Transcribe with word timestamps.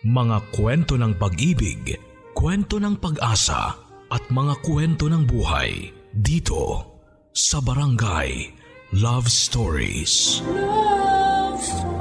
Mga 0.00 0.56
kwento 0.56 0.96
ng 0.96 1.12
pag-ibig, 1.20 1.92
kwento 2.32 2.80
ng 2.80 2.96
pag-asa 2.96 3.76
at 4.08 4.24
mga 4.32 4.56
kwento 4.64 5.12
ng 5.12 5.28
buhay 5.28 5.92
dito 6.16 6.88
sa 7.36 7.60
Barangay 7.60 8.48
Love 8.96 9.28
Stories. 9.28 10.40
Love 10.48 11.60
Stories. 11.60 12.00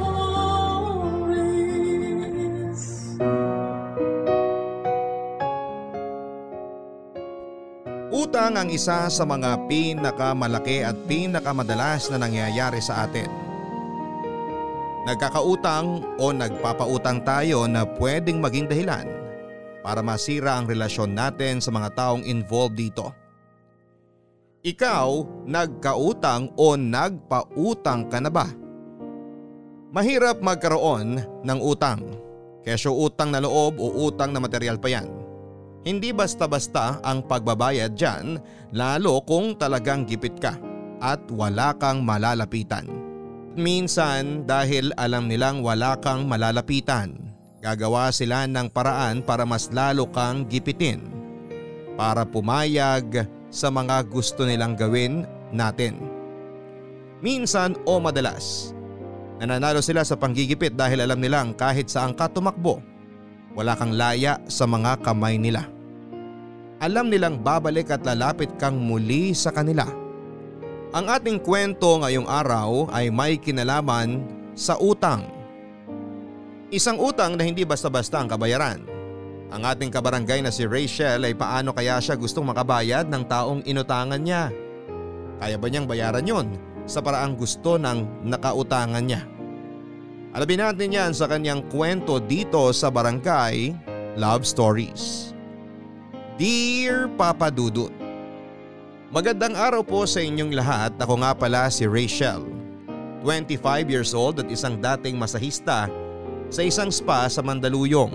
Utang 8.15 8.55
ang 8.55 8.71
isa 8.71 9.11
sa 9.11 9.23
mga 9.27 9.67
pinakamalaki 9.67 10.87
at 10.87 10.95
pinakamadalas 11.03 12.07
na 12.07 12.23
nangyayari 12.23 12.79
sa 12.79 13.11
atin. 13.11 13.48
Nagkakautang 15.07 16.03
o 16.19 16.35
nagpapautang 16.35 17.23
tayo 17.23 17.63
na 17.71 17.87
pwedeng 17.87 18.43
maging 18.43 18.67
dahilan 18.67 19.07
para 19.79 20.03
masira 20.03 20.59
ang 20.59 20.67
relasyon 20.67 21.15
natin 21.15 21.63
sa 21.63 21.71
mga 21.71 21.95
taong 21.95 22.23
involved 22.27 22.75
dito. 22.75 23.15
Ikaw, 24.59 25.09
nagkautang 25.47 26.51
o 26.59 26.75
nagpautang 26.75 28.11
ka 28.11 28.19
na 28.19 28.27
ba? 28.27 28.51
Mahirap 29.95 30.43
magkaroon 30.43 31.23
ng 31.47 31.59
utang. 31.63 32.03
Kesyo 32.59 32.91
utang 32.91 33.31
na 33.31 33.39
loob 33.39 33.79
o 33.79 34.03
utang 34.03 34.35
na 34.35 34.43
material 34.43 34.75
pa 34.75 34.91
yan. 34.91 35.07
Hindi 35.87 36.11
basta-basta 36.11 36.99
ang 36.99 37.23
pagbabayad 37.23 37.95
dyan 37.95 38.35
lalo 38.75 39.23
kung 39.23 39.55
talagang 39.55 40.03
gipit 40.03 40.35
ka 40.43 40.59
at 40.99 41.23
wala 41.31 41.71
kang 41.79 42.03
malalapitan. 42.03 43.08
Minsan 43.57 44.45
dahil 44.45 44.93
alam 44.93 45.25
nilang 45.25 45.65
wala 45.65 45.97
kang 45.97 46.29
malalapitan, 46.29 47.17
gagawa 47.65 48.13
sila 48.13 48.45
ng 48.45 48.69
paraan 48.69 49.25
para 49.25 49.41
mas 49.41 49.73
lalo 49.73 50.05
kang 50.13 50.45
gipitin. 50.45 51.01
Para 51.97 52.23
pumayag 52.23 53.25
sa 53.49 53.73
mga 53.73 54.05
gusto 54.05 54.45
nilang 54.45 54.77
gawin 54.77 55.25
natin. 55.49 55.97
Minsan 57.19 57.75
o 57.83 57.97
madalas, 57.99 58.71
nananalo 59.41 59.83
sila 59.83 60.05
sa 60.05 60.15
panggigipit 60.15 60.77
dahil 60.77 61.03
alam 61.03 61.19
nilang 61.19 61.51
kahit 61.51 61.89
saan 61.91 62.15
ka 62.15 62.31
tumakbo, 62.31 62.79
wala 63.57 63.75
kang 63.75 63.97
laya 63.97 64.39
sa 64.47 64.63
mga 64.69 65.01
kamay 65.03 65.35
nila. 65.35 65.67
Alam 66.79 67.11
nilang 67.11 67.43
babalik 67.43 67.91
at 67.91 68.07
lalapit 68.07 68.47
kang 68.55 68.79
muli 68.79 69.35
sa 69.35 69.51
kanila. 69.51 69.98
Ang 70.89 71.05
ating 71.05 71.37
kwento 71.45 72.01
ngayong 72.01 72.25
araw 72.25 72.89
ay 72.89 73.13
may 73.13 73.37
kinalaman 73.37 74.25
sa 74.57 74.73
utang. 74.81 75.21
Isang 76.73 76.97
utang 76.97 77.37
na 77.37 77.45
hindi 77.45 77.61
basta-basta 77.61 78.17
ang 78.17 78.25
kabayaran. 78.25 78.89
Ang 79.53 79.61
ating 79.69 79.93
kabarangay 79.93 80.41
na 80.41 80.49
si 80.49 80.65
Rachel 80.65 81.21
ay 81.29 81.37
paano 81.37 81.77
kaya 81.77 82.01
siya 82.01 82.17
gustong 82.17 82.49
makabayad 82.49 83.05
ng 83.05 83.21
taong 83.21 83.61
inutangan 83.69 84.17
niya? 84.17 84.49
Kaya 85.37 85.61
ba 85.61 85.69
niyang 85.69 85.85
bayaran 85.85 86.25
yon 86.25 86.57
sa 86.89 87.05
paraang 87.05 87.37
gusto 87.37 87.77
ng 87.77 88.25
nakautangan 88.25 89.05
niya? 89.05 89.29
Alamin 90.33 90.73
natin 90.73 90.89
yan 90.89 91.11
sa 91.13 91.29
kanyang 91.29 91.69
kwento 91.69 92.17
dito 92.17 92.65
sa 92.73 92.89
Barangay 92.89 93.77
Love 94.17 94.41
Stories. 94.41 95.37
Dear 96.41 97.13
Papa 97.13 97.53
Dudut 97.53 97.93
Magandang 99.09 99.57
araw 99.57 99.81
po 99.81 100.05
sa 100.05 100.21
inyong 100.21 100.53
lahat. 100.53 100.93
Ako 101.01 101.25
nga 101.25 101.33
pala 101.33 101.65
si 101.73 101.89
Rachel. 101.89 102.45
25 103.25 103.89
years 103.89 104.13
old 104.13 104.37
at 104.37 104.45
isang 104.53 104.77
dating 104.77 105.17
masahista 105.17 105.89
sa 106.53 106.61
isang 106.61 106.93
spa 106.93 107.25
sa 107.25 107.41
Mandaluyong. 107.41 108.13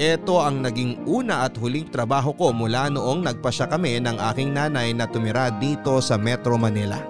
Ito 0.00 0.40
ang 0.40 0.64
naging 0.64 1.04
una 1.04 1.44
at 1.44 1.52
huling 1.60 1.92
trabaho 1.92 2.32
ko 2.32 2.48
mula 2.48 2.88
noong 2.88 3.28
nagpasya 3.28 3.68
kami 3.68 4.00
ng 4.00 4.16
aking 4.32 4.56
nanay 4.56 4.96
na 4.96 5.04
tumira 5.04 5.52
dito 5.52 6.00
sa 6.00 6.16
Metro 6.16 6.56
Manila. 6.56 7.04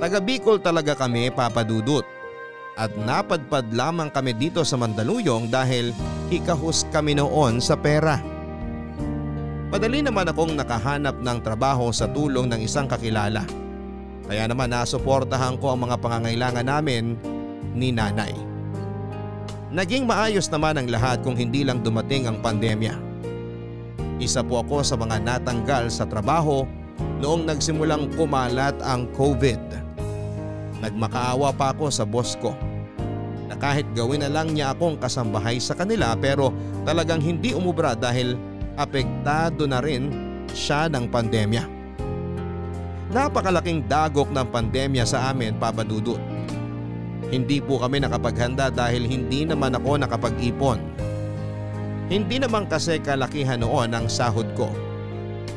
Taga 0.00 0.24
Bicol 0.24 0.56
talaga 0.64 0.96
kami 0.96 1.28
papadudot 1.28 2.08
at 2.80 2.96
napadpad 2.96 3.68
lamang 3.76 4.08
kami 4.08 4.32
dito 4.32 4.64
sa 4.64 4.80
Mandaluyong 4.80 5.52
dahil 5.52 5.92
hikahus 6.32 6.88
kami 6.88 7.12
noon 7.12 7.60
sa 7.60 7.76
pera. 7.76 8.39
Madali 9.70 10.02
naman 10.02 10.26
akong 10.26 10.58
nakahanap 10.58 11.22
ng 11.22 11.38
trabaho 11.46 11.94
sa 11.94 12.10
tulong 12.10 12.50
ng 12.50 12.58
isang 12.66 12.90
kakilala. 12.90 13.46
Kaya 14.26 14.50
naman 14.50 14.74
nasuportahan 14.74 15.62
ko 15.62 15.70
ang 15.70 15.86
mga 15.86 15.96
pangangailangan 16.02 16.66
namin 16.66 17.14
ni 17.70 17.94
nanay. 17.94 18.34
Naging 19.70 20.10
maayos 20.10 20.50
naman 20.50 20.74
ang 20.74 20.90
lahat 20.90 21.22
kung 21.22 21.38
hindi 21.38 21.62
lang 21.62 21.86
dumating 21.86 22.26
ang 22.26 22.42
pandemya. 22.42 22.98
Isa 24.18 24.42
po 24.42 24.58
ako 24.58 24.82
sa 24.82 24.98
mga 24.98 25.22
natanggal 25.22 25.86
sa 25.86 26.02
trabaho 26.02 26.66
noong 27.22 27.46
nagsimulang 27.46 28.10
kumalat 28.18 28.74
ang 28.82 29.06
COVID. 29.14 29.62
Nagmakaawa 30.82 31.54
pa 31.54 31.70
ako 31.70 31.94
sa 31.94 32.02
boss 32.02 32.34
ko 32.42 32.58
na 33.46 33.54
kahit 33.54 33.86
gawin 33.94 34.26
na 34.26 34.34
lang 34.34 34.50
niya 34.50 34.74
akong 34.74 34.98
kasambahay 34.98 35.62
sa 35.62 35.78
kanila 35.78 36.18
pero 36.18 36.50
talagang 36.82 37.22
hindi 37.22 37.54
umubra 37.54 37.94
dahil 37.94 38.34
apektado 38.80 39.68
na 39.68 39.84
rin 39.84 40.08
siya 40.56 40.88
ng 40.88 41.12
pandemya. 41.12 41.68
Napakalaking 43.12 43.84
dagok 43.84 44.32
ng 44.32 44.48
pandemya 44.48 45.04
sa 45.04 45.28
amin 45.28 45.60
papadudot. 45.60 46.18
Hindi 47.28 47.60
po 47.60 47.76
kami 47.76 48.00
nakapaghanda 48.00 48.72
dahil 48.72 49.04
hindi 49.04 49.44
naman 49.44 49.76
ako 49.76 50.00
nakapag-ipon. 50.00 50.80
Hindi 52.10 52.42
naman 52.42 52.66
kasi 52.66 52.98
kalakihan 52.98 53.60
noon 53.62 53.94
ang 53.94 54.10
sahod 54.10 54.48
ko 54.58 54.72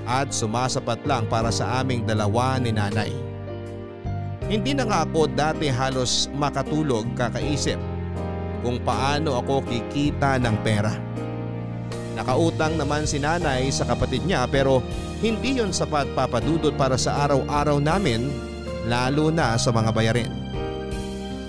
at 0.03 0.29
sumasapat 0.29 1.01
lang 1.07 1.25
para 1.31 1.49
sa 1.49 1.81
aming 1.81 2.05
dalawa 2.05 2.59
ni 2.59 2.75
nanay. 2.75 3.09
Hindi 4.51 4.75
na 4.75 4.85
nga 4.85 5.07
ako 5.07 5.31
dati 5.31 5.71
halos 5.71 6.27
makatulog 6.35 7.07
kakaisip 7.15 7.79
kung 8.61 8.77
paano 8.83 9.39
ako 9.39 9.63
kikita 9.65 10.37
ng 10.37 10.55
pera. 10.61 11.12
Nakautang 12.13 12.77
naman 12.77 13.09
si 13.09 13.17
nanay 13.17 13.73
sa 13.73 13.89
kapatid 13.89 14.21
niya 14.25 14.45
pero 14.45 14.85
hindi 15.23 15.57
yon 15.57 15.73
sapat 15.73 16.13
papadudot 16.13 16.73
para 16.77 16.93
sa 16.93 17.25
araw-araw 17.25 17.81
namin 17.81 18.29
lalo 18.85 19.33
na 19.33 19.57
sa 19.57 19.73
mga 19.73 19.89
bayarin. 19.89 20.31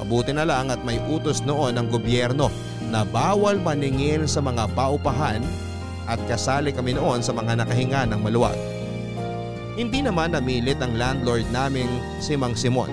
Mabuti 0.00 0.32
na 0.32 0.48
lang 0.48 0.72
at 0.72 0.80
may 0.84 1.00
utos 1.08 1.44
noon 1.44 1.76
ng 1.76 1.88
gobyerno 1.92 2.48
na 2.88 3.04
bawal 3.04 3.60
maningil 3.60 4.25
sa 4.25 4.41
mga 4.41 4.69
paupahan 4.72 5.41
at 6.04 6.20
kasali 6.28 6.72
kami 6.72 6.96
noon 6.96 7.25
sa 7.25 7.32
mga 7.32 7.64
nakahinga 7.64 8.08
ng 8.08 8.20
maluwag. 8.20 8.56
Hindi 9.75 10.06
naman 10.06 10.36
namilit 10.36 10.78
ang 10.78 10.94
landlord 10.94 11.48
naming 11.50 11.91
si 12.22 12.38
Mang 12.38 12.54
Simon. 12.54 12.92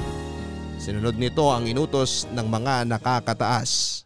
Sinunod 0.81 1.13
nito 1.13 1.45
ang 1.53 1.69
inutos 1.69 2.25
ng 2.33 2.47
mga 2.49 2.89
nakakataas. 2.89 4.01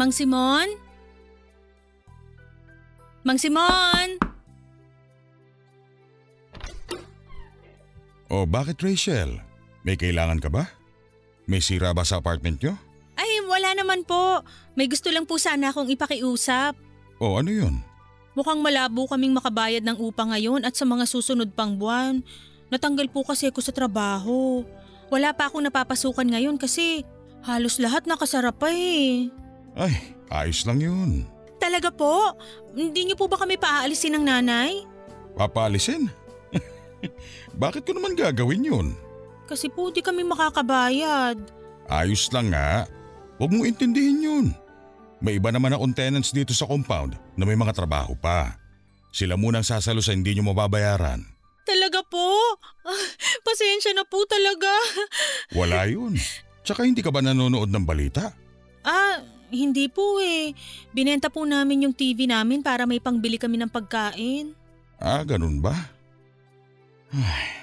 Mang 0.00 0.16
Simon? 0.16 0.64
Mang 3.20 3.36
Simon? 3.36 4.16
Oh, 8.32 8.48
bakit 8.48 8.80
Rachel? 8.80 9.44
May 9.84 10.00
kailangan 10.00 10.40
ka 10.40 10.48
ba? 10.48 10.72
May 11.44 11.60
sira 11.60 11.92
ba 11.92 12.00
sa 12.08 12.16
apartment 12.16 12.64
nyo? 12.64 12.80
Ay, 13.12 13.44
wala 13.44 13.76
naman 13.76 14.08
po. 14.08 14.40
May 14.72 14.88
gusto 14.88 15.12
lang 15.12 15.28
po 15.28 15.36
sana 15.36 15.68
akong 15.68 15.92
ipakiusap. 15.92 16.80
Oh, 17.20 17.36
ano 17.36 17.52
yun? 17.52 17.84
Mukhang 18.32 18.64
malabo 18.64 19.04
kaming 19.04 19.36
makabayad 19.36 19.84
ng 19.84 20.00
upa 20.00 20.24
ngayon 20.24 20.64
at 20.64 20.80
sa 20.80 20.88
mga 20.88 21.04
susunod 21.04 21.52
pang 21.52 21.76
buwan. 21.76 22.24
Natanggal 22.72 23.12
po 23.12 23.20
kasi 23.28 23.52
ako 23.52 23.60
sa 23.60 23.76
trabaho. 23.76 24.64
Wala 25.12 25.36
pa 25.36 25.52
akong 25.52 25.68
napapasukan 25.68 26.24
ngayon 26.24 26.56
kasi 26.56 27.04
halos 27.44 27.76
lahat 27.76 28.08
nakasara 28.08 28.48
pa 28.48 28.72
eh. 28.72 29.28
Ay, 29.80 29.96
ayos 30.28 30.68
lang 30.68 30.84
yun. 30.84 31.24
Talaga 31.56 31.88
po? 31.88 32.36
Hindi 32.76 33.08
niyo 33.08 33.16
po 33.16 33.32
ba 33.32 33.40
kami 33.40 33.56
paaalisin 33.56 34.20
ng 34.20 34.24
nanay? 34.28 34.84
Papaalisin? 35.40 36.12
Bakit 37.62 37.88
ko 37.88 37.96
naman 37.96 38.12
gagawin 38.12 38.68
yun? 38.68 38.92
Kasi 39.48 39.72
po 39.72 39.88
di 39.88 40.04
kami 40.04 40.20
makakabayad. 40.20 41.40
Ayos 41.88 42.28
lang 42.28 42.52
nga. 42.52 42.84
Huwag 43.40 43.50
mong 43.56 43.72
intindihin 43.72 44.20
yun. 44.20 44.46
May 45.24 45.40
iba 45.40 45.48
naman 45.48 45.72
akong 45.72 45.96
tenants 45.96 46.32
dito 46.32 46.52
sa 46.52 46.68
compound 46.68 47.16
na 47.36 47.44
may 47.48 47.56
mga 47.56 47.72
trabaho 47.72 48.12
pa. 48.12 48.60
Sila 49.10 49.40
munang 49.40 49.64
sasalo 49.64 50.04
sa 50.04 50.12
hindi 50.12 50.36
nyo 50.36 50.52
mababayaran. 50.52 51.24
Talaga 51.64 52.04
po? 52.04 52.56
Ah, 52.84 53.04
pasensya 53.44 53.96
na 53.96 54.04
po 54.04 54.24
talaga. 54.28 54.70
Wala 55.60 55.88
yun. 55.88 56.16
Tsaka 56.64 56.84
hindi 56.84 57.00
ka 57.00 57.08
ba 57.12 57.24
nanonood 57.24 57.68
ng 57.68 57.84
balita? 57.84 58.32
Ah, 58.84 59.20
Hindi 59.50 59.90
po 59.90 60.22
eh. 60.22 60.54
Binenta 60.94 61.28
po 61.28 61.42
namin 61.42 61.90
yung 61.90 61.94
TV 61.94 62.30
namin 62.30 62.62
para 62.62 62.86
may 62.86 63.02
pangbili 63.02 63.36
kami 63.36 63.58
ng 63.58 63.70
pagkain. 63.70 64.54
Ah, 65.02 65.26
ganun 65.26 65.58
ba? 65.58 65.74
Ay. 67.10 67.60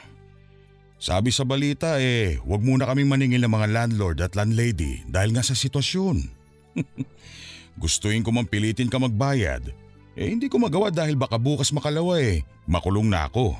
Sabi 0.98 1.30
sa 1.30 1.46
balita 1.46 2.02
eh, 2.02 2.42
huwag 2.42 2.66
muna 2.66 2.90
kaming 2.90 3.08
maningil 3.08 3.46
ng 3.46 3.54
mga 3.54 3.68
landlord 3.70 4.18
at 4.20 4.34
landlady 4.34 5.06
dahil 5.06 5.32
nga 5.32 5.46
sa 5.46 5.54
sitwasyon. 5.54 6.26
Gustuin 7.82 8.26
ko 8.26 8.34
mang 8.34 8.50
pilitin 8.50 8.90
ka 8.90 8.98
magbayad. 8.98 9.70
Eh 10.18 10.28
hindi 10.34 10.50
ko 10.50 10.58
magawa 10.58 10.90
dahil 10.90 11.14
baka 11.14 11.38
bukas 11.38 11.70
makalawa 11.70 12.18
eh. 12.18 12.42
Makulong 12.66 13.08
na 13.08 13.30
ako. 13.30 13.54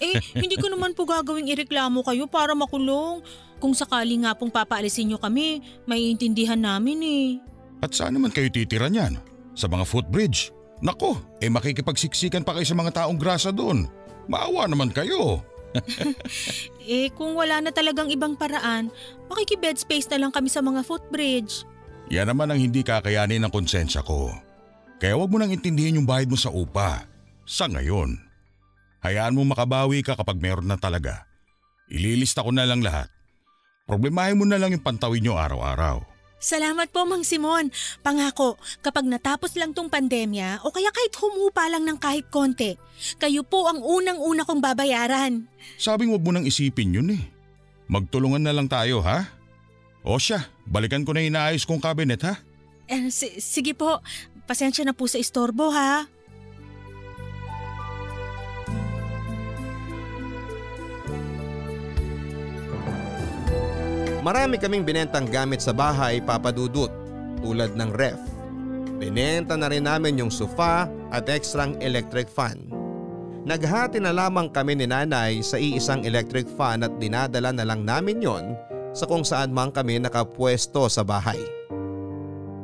Eh, 0.00 0.16
hindi 0.32 0.56
ko 0.56 0.72
naman 0.72 0.96
po 0.96 1.04
gagawing 1.04 1.52
ireklamo 1.52 2.00
kayo 2.00 2.24
para 2.24 2.56
makulong. 2.56 3.20
Kung 3.60 3.76
sakali 3.76 4.16
nga 4.24 4.32
pong 4.32 4.48
papaalisin 4.48 5.12
nyo 5.12 5.20
kami, 5.20 5.60
maiintindihan 5.84 6.56
namin 6.56 6.98
eh. 7.04 7.49
At 7.80 7.96
saan 7.96 8.16
naman 8.16 8.32
kayo 8.32 8.52
titira 8.52 8.92
niyan? 8.92 9.16
Sa 9.56 9.66
mga 9.66 9.88
footbridge? 9.88 10.52
Nako, 10.80 11.20
eh 11.44 11.52
makikipagsiksikan 11.52 12.44
pa 12.44 12.56
kayo 12.56 12.64
sa 12.64 12.76
mga 12.76 12.92
taong 13.04 13.20
grasa 13.20 13.52
doon. 13.52 13.84
Maawa 14.28 14.68
naman 14.68 14.92
kayo. 14.92 15.44
eh 16.88 17.12
kung 17.14 17.36
wala 17.36 17.62
na 17.62 17.70
talagang 17.70 18.08
ibang 18.10 18.34
paraan, 18.34 18.88
makikibed 19.28 19.76
space 19.76 20.08
na 20.10 20.18
lang 20.26 20.32
kami 20.32 20.48
sa 20.48 20.64
mga 20.64 20.80
footbridge. 20.82 21.68
Yan 22.10 22.32
naman 22.32 22.50
ang 22.50 22.58
hindi 22.58 22.82
kakayanin 22.82 23.44
ng 23.44 23.52
konsensya 23.54 24.02
ko. 24.02 24.34
Kaya 24.98 25.16
wag 25.16 25.30
mo 25.30 25.38
nang 25.38 25.54
intindihin 25.54 26.02
yung 26.02 26.08
bayad 26.08 26.28
mo 26.28 26.36
sa 26.36 26.50
upa. 26.50 27.06
Sa 27.46 27.70
ngayon. 27.70 28.18
Hayaan 29.00 29.32
mo 29.32 29.46
makabawi 29.48 30.04
ka 30.04 30.18
kapag 30.18 30.36
meron 30.42 30.68
na 30.68 30.76
talaga. 30.76 31.24
Ililista 31.88 32.44
ko 32.44 32.52
na 32.52 32.68
lang 32.68 32.84
lahat. 32.84 33.08
Problemahin 33.88 34.36
mo 34.36 34.44
na 34.44 34.60
lang 34.60 34.76
yung 34.76 34.84
pantawin 34.84 35.24
nyo 35.24 35.40
araw-araw. 35.40 36.09
Salamat 36.40 36.88
po, 36.88 37.04
Mang 37.04 37.20
Simon. 37.20 37.68
Pangako, 38.00 38.56
kapag 38.80 39.04
natapos 39.04 39.52
lang 39.54 39.76
tong 39.76 39.86
pandemya 39.86 40.64
o 40.64 40.72
kaya 40.72 40.88
kahit 40.88 41.12
humupa 41.14 41.68
lang 41.68 41.84
ng 41.84 42.00
kahit 42.00 42.32
konti, 42.32 42.80
kayo 43.16 43.44
po 43.44 43.68
ang 43.68 43.78
unang-una 43.78 44.42
kong 44.42 44.58
babayaran. 44.58 45.44
Sabing 45.76 46.08
wag 46.08 46.24
mo 46.24 46.32
nang 46.32 46.48
isipin 46.48 46.96
yun 46.96 47.12
eh. 47.12 47.22
Magtulungan 47.86 48.40
na 48.40 48.56
lang 48.56 48.72
tayo 48.72 49.04
ha? 49.04 49.28
O 50.00 50.16
siya, 50.16 50.48
balikan 50.64 51.04
ko 51.04 51.12
na 51.12 51.20
inaayos 51.20 51.68
kong 51.68 51.76
cabinet 51.78 52.24
ha? 52.24 52.40
Eh, 52.88 53.12
s- 53.12 53.36
sige 53.36 53.76
po, 53.76 54.00
pasensya 54.48 54.82
na 54.82 54.96
po 54.96 55.04
sa 55.04 55.20
istorbo 55.20 55.68
ha. 55.68 56.08
Marami 64.20 64.60
kaming 64.60 64.84
binentang 64.84 65.24
gamit 65.24 65.64
sa 65.64 65.72
bahay 65.72 66.20
papadudot 66.20 66.92
tulad 67.40 67.72
ng 67.72 67.88
ref. 67.96 68.20
Binenta 69.00 69.56
na 69.56 69.72
rin 69.72 69.88
namin 69.88 70.20
yung 70.20 70.28
sofa 70.28 70.84
at 71.08 71.24
ekstrang 71.32 71.80
electric 71.80 72.28
fan. 72.28 72.68
Naghati 73.48 73.96
na 73.96 74.12
lamang 74.12 74.52
kami 74.52 74.76
ni 74.76 74.84
nanay 74.84 75.40
sa 75.40 75.56
iisang 75.56 76.04
electric 76.04 76.44
fan 76.44 76.84
at 76.84 76.92
dinadala 77.00 77.48
na 77.48 77.64
lang 77.64 77.88
namin 77.88 78.20
yon 78.20 78.52
sa 78.92 79.08
kung 79.08 79.24
saan 79.24 79.56
man 79.56 79.72
kami 79.72 79.96
nakapwesto 79.96 80.84
sa 80.92 81.00
bahay. 81.00 81.40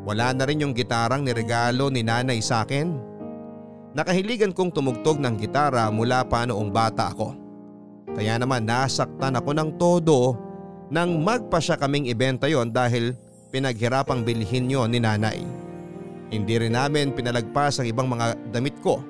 Wala 0.05 0.37
na 0.37 0.45
rin 0.45 0.61
yung 0.61 0.77
gitarang 0.77 1.25
niregalo 1.25 1.89
ni 1.89 2.05
nanay 2.05 2.45
sa 2.45 2.69
akin. 2.69 2.93
Nakahiligan 3.97 4.53
kong 4.53 4.77
tumugtog 4.77 5.17
ng 5.17 5.41
gitara 5.41 5.89
mula 5.89 6.21
pa 6.29 6.45
noong 6.45 6.69
bata 6.69 7.17
ako. 7.17 7.33
Kaya 8.13 8.37
naman 8.37 8.69
nasaktan 8.69 9.41
ako 9.41 9.51
ng 9.57 9.71
todo 9.81 10.46
nang 10.87 11.23
magpa 11.23 11.59
siya 11.59 11.75
kaming 11.75 12.07
ibenta 12.07 12.47
yon 12.47 12.71
dahil 12.71 13.15
pinaghirapang 13.51 14.23
bilhin 14.23 14.71
yon 14.71 14.91
ni 14.95 15.03
nanay. 15.03 15.43
Hindi 16.31 16.55
rin 16.59 16.75
namin 16.75 17.15
pinalagpas 17.15 17.79
ang 17.79 17.87
ibang 17.87 18.11
mga 18.11 18.35
damit 18.51 18.79
ko. 18.83 19.03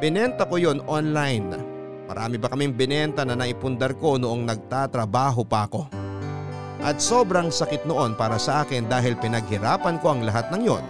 Binenta 0.00 0.44
ko 0.44 0.60
yon 0.60 0.84
online. 0.84 1.56
Marami 2.04 2.36
ba 2.36 2.52
kaming 2.52 2.76
binenta 2.76 3.24
na 3.24 3.32
naipundar 3.32 3.96
ko 3.96 4.20
noong 4.20 4.44
nagtatrabaho 4.44 5.40
pa 5.48 5.64
ako. 5.64 5.88
At 6.84 7.00
sobrang 7.00 7.48
sakit 7.48 7.88
noon 7.88 8.12
para 8.12 8.36
sa 8.36 8.60
akin 8.60 8.84
dahil 8.84 9.16
pinaghirapan 9.16 9.96
ko 10.04 10.12
ang 10.12 10.20
lahat 10.20 10.52
ng 10.52 10.62
yon 10.68 10.84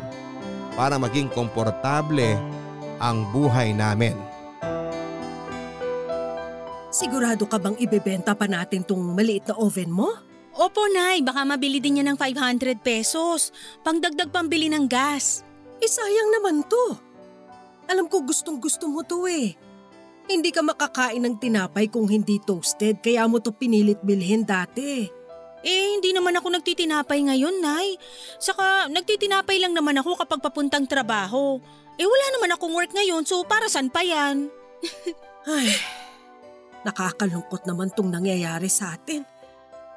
para 0.75 0.99
maging 0.99 1.31
komportable 1.31 2.35
ang 2.99 3.23
buhay 3.31 3.71
namin. 3.71 4.34
Sigurado 6.95 7.43
ka 7.51 7.59
bang 7.59 7.75
ibebenta 7.83 8.39
pa 8.39 8.47
natin 8.47 8.87
tong 8.87 9.03
maliit 9.03 9.51
na 9.51 9.59
oven 9.59 9.91
mo? 9.91 10.15
Opo, 10.55 10.87
Nay. 10.87 11.27
Baka 11.27 11.43
mabili 11.43 11.83
din 11.83 11.99
niya 11.99 12.07
ng 12.07 12.15
500 12.15 12.79
pesos. 12.79 13.51
Pangdagdag 13.83 14.31
pambili 14.31 14.71
ng 14.71 14.87
gas. 14.87 15.43
Eh 15.83 15.91
sayang 15.91 16.31
naman 16.39 16.63
to. 16.63 16.95
Alam 17.91 18.07
ko 18.07 18.23
gustong 18.23 18.63
gusto 18.63 18.87
mo 18.87 19.03
to 19.03 19.27
eh. 19.27 19.59
Hindi 20.31 20.55
ka 20.55 20.63
makakain 20.63 21.19
ng 21.19 21.37
tinapay 21.43 21.91
kung 21.91 22.07
hindi 22.07 22.39
toasted 22.39 23.03
kaya 23.03 23.27
mo 23.27 23.43
to 23.43 23.51
pinilit 23.51 23.99
bilhin 24.07 24.47
dati. 24.47 25.11
Eh, 25.67 25.99
hindi 25.99 26.15
naman 26.15 26.39
ako 26.39 26.61
nagtitinapay 26.61 27.27
ngayon, 27.27 27.59
Nay. 27.59 27.99
Saka, 28.39 28.87
nagtitinapay 28.87 29.59
lang 29.59 29.75
naman 29.75 29.99
ako 29.99 30.15
kapag 30.23 30.45
papuntang 30.45 30.87
trabaho. 30.87 31.59
Eh, 31.99 32.07
wala 32.07 32.27
naman 32.39 32.55
akong 32.55 32.71
work 32.71 32.93
ngayon, 32.95 33.27
so 33.27 33.43
para 33.49 33.67
saan 33.67 33.89
pa 33.91 34.05
yan? 34.05 34.53
Ay, 35.49 35.73
nakakalungkot 36.85 37.65
naman 37.65 37.91
tong 37.93 38.13
nangyayari 38.13 38.69
sa 38.69 38.95
atin. 38.95 39.25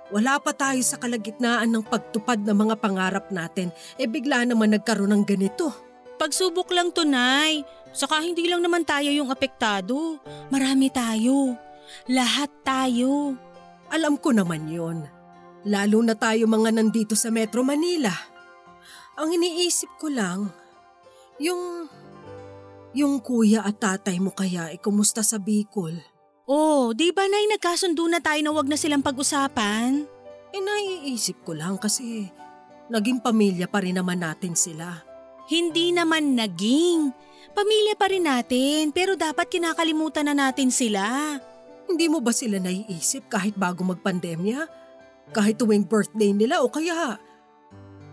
Wala 0.07 0.39
pa 0.39 0.56
tayo 0.56 0.80
sa 0.80 0.95
kalagitnaan 0.95 1.68
ng 1.68 1.84
pagtupad 1.84 2.39
ng 2.39 2.56
mga 2.56 2.75
pangarap 2.80 3.28
natin, 3.28 3.75
eh 4.00 4.07
bigla 4.07 4.48
naman 4.48 4.72
nagkaroon 4.72 5.12
ng 5.12 5.24
ganito. 5.28 5.75
Pagsubok 6.16 6.72
lang 6.72 6.95
to, 6.95 7.04
Nay. 7.04 7.62
Saka 7.92 8.24
hindi 8.24 8.48
lang 8.48 8.63
naman 8.63 8.88
tayo 8.88 9.12
yung 9.12 9.30
apektado. 9.30 10.18
Marami 10.50 10.88
tayo. 10.89 11.54
Lahat 12.07 12.50
tayo. 12.63 13.36
Alam 13.92 14.16
ko 14.18 14.31
naman 14.31 14.66
yon. 14.72 15.06
Lalo 15.68 16.00
na 16.01 16.16
tayo 16.16 16.48
mga 16.48 16.72
nandito 16.74 17.13
sa 17.13 17.28
Metro 17.28 17.62
Manila. 17.62 18.12
Ang 19.19 19.36
iniisip 19.36 20.00
ko 20.00 20.07
lang, 20.07 20.50
yung... 21.42 21.92
Yung 22.98 23.22
kuya 23.22 23.62
at 23.62 23.78
tatay 23.78 24.18
mo 24.18 24.34
kaya 24.34 24.74
ay 24.74 24.81
kumusta 24.81 25.22
sa 25.22 25.38
Bicol? 25.38 26.16
Oh, 26.47 26.95
di 26.95 27.11
ba 27.11 27.27
Nay 27.27 27.44
nagkasundo 27.51 28.07
na 28.07 28.23
tayo 28.23 28.39
na 28.39 28.55
wag 28.55 28.71
na 28.71 28.79
silang 28.79 29.03
pag-usapan? 29.03 30.07
Eh 30.55 30.63
naiisip 30.63 31.44
ko 31.44 31.51
lang 31.51 31.75
kasi 31.75 32.31
naging 32.88 33.19
pamilya 33.19 33.67
pa 33.67 33.83
rin 33.83 33.99
naman 33.99 34.23
natin 34.23 34.55
sila. 34.55 35.03
Hindi 35.51 35.91
naman 35.91 36.39
naging. 36.39 37.12
Pamilya 37.51 38.00
pa 38.00 38.07
rin 38.07 38.24
natin, 38.24 38.95
pero 38.95 39.19
dapat 39.19 39.51
kinakalimutan 39.51 40.31
na 40.31 40.48
natin 40.48 40.72
sila. 40.72 41.36
Hindi 41.83 42.07
mo 42.07 42.24
ba 42.24 42.31
sila 42.31 42.63
naiisip 42.63 43.27
kahit 43.27 43.60
bago 43.60 43.83
magpandemya? 43.83 44.72
Kahit 45.36 45.60
tuwing 45.60 45.83
birthday 45.83 46.31
nila 46.31 46.63
o 46.63 46.72
kaya... 46.72 47.19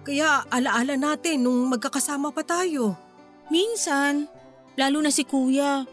Kaya 0.02 0.42
alaala 0.50 0.99
natin 0.99 1.47
nung 1.47 1.70
magkakasama 1.70 2.35
pa 2.35 2.42
tayo. 2.42 2.99
Minsan, 3.47 4.26
lalo 4.75 4.99
na 4.99 5.14
si 5.14 5.23
kuya. 5.23 5.87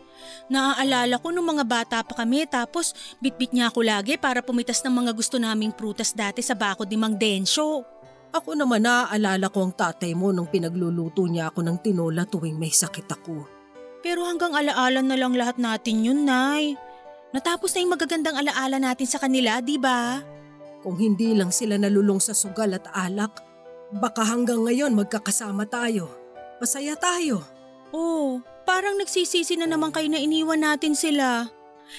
Naaalala 0.52 1.22
ko 1.22 1.32
nung 1.32 1.48
mga 1.48 1.64
bata 1.64 1.98
pa 2.04 2.14
kami 2.24 2.44
tapos 2.50 2.92
bitbit 3.24 3.56
niya 3.56 3.72
ako 3.72 3.86
lagi 3.86 4.20
para 4.20 4.44
pumitas 4.44 4.84
ng 4.84 4.92
mga 4.92 5.12
gusto 5.16 5.40
naming 5.40 5.72
prutas 5.72 6.12
dati 6.12 6.44
sa 6.44 6.58
bakod 6.58 6.90
ni 6.92 6.98
Mang 7.00 7.16
Densyo. 7.16 7.86
Ako 8.32 8.56
naman 8.56 8.88
naaalala 8.88 9.52
ko 9.52 9.68
ang 9.68 9.76
tatay 9.76 10.16
mo 10.16 10.32
nung 10.32 10.48
pinagluluto 10.48 11.28
niya 11.28 11.52
ako 11.52 11.68
ng 11.68 11.78
tinola 11.84 12.24
tuwing 12.24 12.56
may 12.56 12.72
sakit 12.72 13.08
ako. 13.12 13.44
Pero 14.02 14.24
hanggang 14.26 14.56
alaala 14.56 15.04
na 15.04 15.20
lang 15.20 15.36
lahat 15.36 15.62
natin 15.62 16.02
yun, 16.02 16.24
Nay. 16.26 16.80
Natapos 17.32 17.72
na 17.72 17.80
yung 17.86 17.94
magagandang 17.96 18.36
alaala 18.40 18.80
natin 18.82 19.08
sa 19.08 19.22
kanila, 19.22 19.60
di 19.60 19.78
ba? 19.78 20.20
Kung 20.82 20.98
hindi 20.98 21.38
lang 21.38 21.54
sila 21.54 21.78
nalulong 21.78 22.18
sa 22.18 22.34
sugal 22.34 22.74
at 22.74 22.90
alak, 22.92 23.40
baka 23.94 24.26
hanggang 24.26 24.66
ngayon 24.66 24.98
magkakasama 24.98 25.70
tayo. 25.70 26.10
Masaya 26.58 26.98
tayo. 26.98 27.46
Oo, 27.94 28.42
parang 28.72 28.96
nagsisisi 28.96 29.60
na 29.60 29.68
naman 29.68 29.92
kayo 29.92 30.08
na 30.08 30.16
iniwan 30.16 30.64
natin 30.64 30.96
sila. 30.96 31.52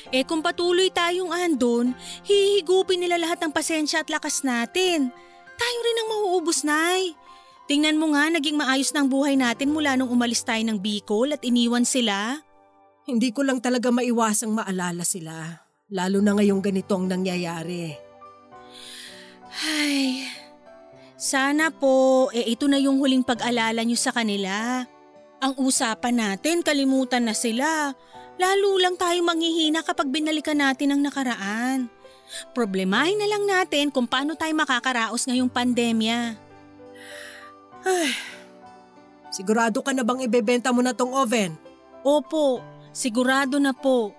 Eh 0.08 0.24
kung 0.24 0.40
patuloy 0.40 0.88
tayong 0.88 1.28
andon, 1.28 1.92
hihigupin 2.24 3.04
nila 3.04 3.20
lahat 3.20 3.44
ng 3.44 3.52
pasensya 3.52 4.00
at 4.00 4.08
lakas 4.08 4.40
natin. 4.40 5.12
Tayo 5.52 5.78
rin 5.84 6.00
ang 6.00 6.08
mauubos, 6.16 6.64
Nay. 6.64 7.12
Tingnan 7.68 8.00
mo 8.00 8.16
nga, 8.16 8.32
naging 8.32 8.56
maayos 8.56 8.88
ng 8.96 9.04
buhay 9.04 9.36
natin 9.36 9.68
mula 9.68 10.00
nung 10.00 10.08
umalis 10.08 10.40
tayo 10.48 10.64
ng 10.64 10.80
Bicol 10.80 11.36
at 11.36 11.44
iniwan 11.44 11.84
sila. 11.84 12.40
Hindi 13.04 13.36
ko 13.36 13.44
lang 13.44 13.60
talaga 13.60 13.92
maiwasang 13.92 14.56
maalala 14.56 15.04
sila. 15.04 15.68
Lalo 15.92 16.24
na 16.24 16.40
ngayong 16.40 16.64
ganitong 16.64 17.04
nangyayari. 17.04 17.92
Ay, 19.68 20.24
sana 21.20 21.68
po, 21.68 22.32
eh 22.32 22.48
ito 22.48 22.64
na 22.64 22.80
yung 22.80 22.96
huling 22.96 23.28
pag-alala 23.28 23.84
nyo 23.84 23.98
sa 24.00 24.16
kanila. 24.16 24.88
Ang 25.42 25.58
usapan 25.58 26.14
natin, 26.22 26.62
kalimutan 26.62 27.26
na 27.26 27.34
sila. 27.34 27.98
Lalo 28.38 28.78
lang 28.78 28.94
tayo 28.94 29.18
manghihina 29.26 29.82
kapag 29.82 30.06
binalikan 30.06 30.62
natin 30.62 30.94
ang 30.94 31.02
nakaraan. 31.02 31.90
Problemahin 32.54 33.18
na 33.18 33.26
lang 33.26 33.44
natin 33.44 33.90
kung 33.90 34.06
paano 34.06 34.38
tayo 34.38 34.54
makakaraos 34.54 35.26
ngayong 35.26 35.50
pandemya. 35.50 36.38
Ay, 37.82 38.14
sigurado 39.34 39.82
ka 39.82 39.90
na 39.90 40.06
bang 40.06 40.30
ibebenta 40.30 40.70
mo 40.70 40.78
na 40.78 40.94
tong 40.94 41.10
oven? 41.10 41.58
Opo, 42.06 42.62
sigurado 42.94 43.58
na 43.58 43.74
po. 43.74 44.14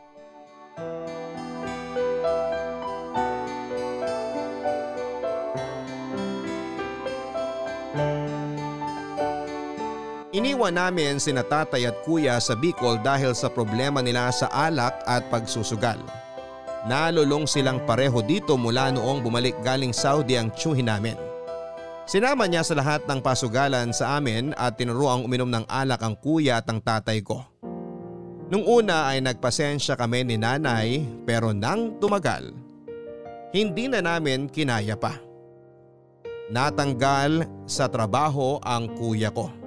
Iniwan 10.34 10.74
namin 10.74 11.22
sina 11.22 11.46
tatay 11.46 11.86
at 11.86 12.02
kuya 12.02 12.42
sa 12.42 12.58
Bicol 12.58 12.98
dahil 13.06 13.38
sa 13.38 13.54
problema 13.54 14.02
nila 14.02 14.34
sa 14.34 14.50
alak 14.50 15.06
at 15.06 15.30
pagsusugal. 15.30 16.02
Nalulong 16.90 17.46
silang 17.46 17.78
pareho 17.86 18.18
dito 18.26 18.58
mula 18.58 18.90
noong 18.90 19.22
bumalik 19.22 19.54
galing 19.62 19.94
Saudi 19.94 20.34
ang 20.34 20.50
tsuhin 20.50 20.90
namin. 20.90 21.14
Sinama 22.10 22.50
niya 22.50 22.66
sa 22.66 22.74
lahat 22.74 23.06
ng 23.06 23.22
pasugalan 23.22 23.94
sa 23.94 24.18
amin 24.18 24.58
at 24.58 24.74
tinuruang 24.74 25.22
uminom 25.22 25.54
ng 25.54 25.70
alak 25.70 26.02
ang 26.02 26.18
kuya 26.18 26.60
at 26.60 26.68
ang 26.68 26.82
tatay 26.82 27.22
ko. 27.22 27.46
Nung 28.50 28.66
una 28.66 29.14
ay 29.14 29.22
nagpasensya 29.22 29.94
kami 29.94 30.26
ni 30.26 30.42
nanay 30.42 31.06
pero 31.30 31.54
nang 31.54 32.02
tumagal, 32.02 32.58
hindi 33.54 33.86
na 33.86 34.02
namin 34.02 34.50
kinaya 34.50 34.98
pa. 34.98 35.14
Natanggal 36.50 37.46
sa 37.70 37.86
trabaho 37.86 38.58
ang 38.66 38.98
kuya 38.98 39.30
ko. 39.30 39.63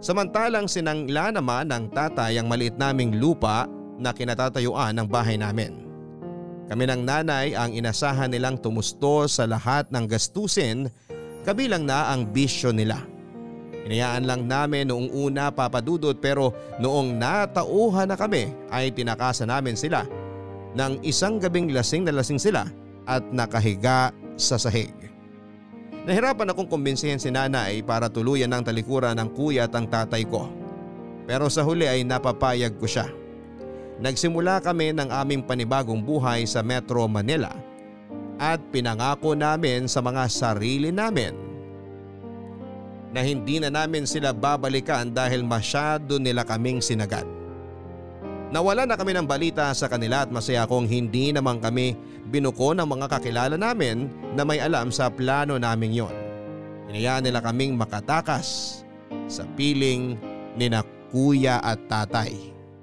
Samantalang 0.00 0.64
sinangla 0.64 1.28
naman 1.28 1.68
ng 1.68 1.92
tatay 1.92 2.40
ang 2.40 2.48
maliit 2.48 2.80
naming 2.80 3.20
lupa 3.20 3.68
na 4.00 4.16
kinatatayuan 4.16 4.96
ng 4.96 5.04
bahay 5.04 5.36
namin. 5.36 5.76
Kami 6.72 6.88
ng 6.88 7.04
nanay 7.04 7.52
ang 7.52 7.76
inasahan 7.76 8.32
nilang 8.32 8.56
tumusto 8.56 9.28
sa 9.28 9.44
lahat 9.44 9.92
ng 9.92 10.08
gastusin 10.08 10.88
kabilang 11.44 11.84
na 11.84 12.08
ang 12.16 12.24
bisyo 12.24 12.72
nila. 12.72 13.04
Hinayaan 13.84 14.24
lang 14.24 14.48
namin 14.48 14.88
noong 14.88 15.12
una 15.12 15.52
papadudot 15.52 16.16
pero 16.16 16.56
noong 16.80 17.20
natauhan 17.20 18.08
na 18.08 18.16
kami 18.16 18.56
ay 18.72 18.88
tinakasan 18.96 19.52
namin 19.52 19.76
sila 19.76 20.08
ng 20.80 21.04
isang 21.04 21.36
gabing 21.36 21.76
lasing 21.76 22.08
na 22.08 22.16
lasing 22.16 22.40
sila 22.40 22.64
at 23.04 23.20
nakahiga 23.36 24.16
sa 24.40 24.56
sahig. 24.56 24.99
Nahirapan 26.00 26.48
akong 26.48 26.64
kumbinsihin 26.64 27.20
si 27.20 27.28
nanay 27.28 27.84
para 27.84 28.08
tuluyan 28.08 28.48
ng 28.48 28.64
talikuran 28.64 29.12
ng 29.20 29.28
kuya 29.36 29.68
at 29.68 29.74
ang 29.76 29.84
tatay 29.84 30.24
ko. 30.24 30.48
Pero 31.28 31.52
sa 31.52 31.60
huli 31.60 31.84
ay 31.84 32.08
napapayag 32.08 32.80
ko 32.80 32.88
siya. 32.88 33.06
Nagsimula 34.00 34.64
kami 34.64 34.96
ng 34.96 35.12
aming 35.12 35.44
panibagong 35.44 36.00
buhay 36.00 36.48
sa 36.48 36.64
Metro 36.64 37.04
Manila 37.04 37.52
at 38.40 38.56
pinangako 38.72 39.36
namin 39.36 39.84
sa 39.84 40.00
mga 40.00 40.24
sarili 40.32 40.88
namin 40.88 41.36
na 43.12 43.20
hindi 43.20 43.60
na 43.60 43.68
namin 43.68 44.08
sila 44.08 44.32
babalikan 44.32 45.12
dahil 45.12 45.44
masyado 45.44 46.16
nila 46.16 46.48
kaming 46.48 46.80
sinagat. 46.80 47.39
Nawala 48.50 48.82
na 48.82 48.98
kami 48.98 49.14
ng 49.14 49.30
balita 49.30 49.70
sa 49.78 49.86
kanila 49.86 50.26
at 50.26 50.30
masaya 50.34 50.66
kong 50.66 50.90
hindi 50.90 51.30
naman 51.30 51.62
kami 51.62 51.94
binuko 52.34 52.74
ng 52.74 52.82
mga 52.82 53.06
kakilala 53.06 53.54
namin 53.54 54.10
na 54.34 54.42
may 54.42 54.58
alam 54.58 54.90
sa 54.90 55.06
plano 55.06 55.54
naming 55.54 55.94
yon. 55.94 56.10
Hinayaan 56.90 57.30
nila 57.30 57.46
kaming 57.46 57.78
makatakas 57.78 58.82
sa 59.30 59.46
piling 59.54 60.18
ni 60.58 60.66
na 60.66 60.82
kuya 61.14 61.62
at 61.62 61.78
tatay. 61.86 62.34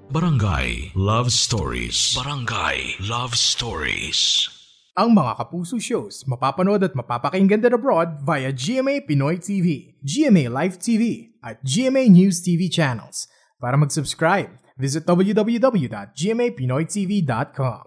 Barangay 0.08 0.96
Love 0.96 1.28
Stories. 1.28 2.16
Barangay 2.16 2.96
Love 3.04 3.36
Stories. 3.36 4.48
Ang 4.96 5.12
mga 5.12 5.36
Kapuso 5.36 5.76
shows 5.76 6.24
mapapanood 6.24 6.80
at 6.80 6.96
mapapakinggan 6.96 7.60
din 7.60 7.76
abroad 7.76 8.24
via 8.24 8.48
GMA 8.56 9.04
Pinoy 9.04 9.36
TV, 9.36 9.92
GMA 10.00 10.48
Live 10.48 10.80
TV 10.80 11.36
at 11.44 11.60
GMA 11.60 12.08
News 12.08 12.40
TV 12.40 12.72
channels. 12.72 13.28
Para 13.60 13.76
mag-subscribe, 13.76 14.67
visit 14.78 15.04
www.gmapinoytv.com. 15.06 17.84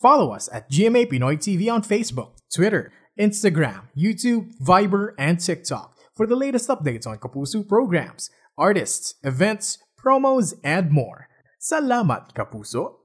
Follow 0.00 0.32
us 0.32 0.48
at 0.52 0.70
GMA 0.70 1.10
Pinoy 1.10 1.36
TV 1.38 1.72
on 1.72 1.82
Facebook, 1.82 2.32
Twitter, 2.54 2.92
Instagram, 3.18 3.84
YouTube, 3.96 4.52
Viber, 4.62 5.14
and 5.18 5.40
TikTok 5.40 5.96
for 6.14 6.26
the 6.26 6.36
latest 6.36 6.68
updates 6.68 7.06
on 7.06 7.16
Kapuso 7.18 7.66
programs, 7.66 8.28
artists, 8.58 9.14
events, 9.22 9.78
promos, 9.98 10.52
and 10.62 10.90
more. 10.90 11.28
Salamat, 11.60 12.34
Kapuso! 12.34 12.96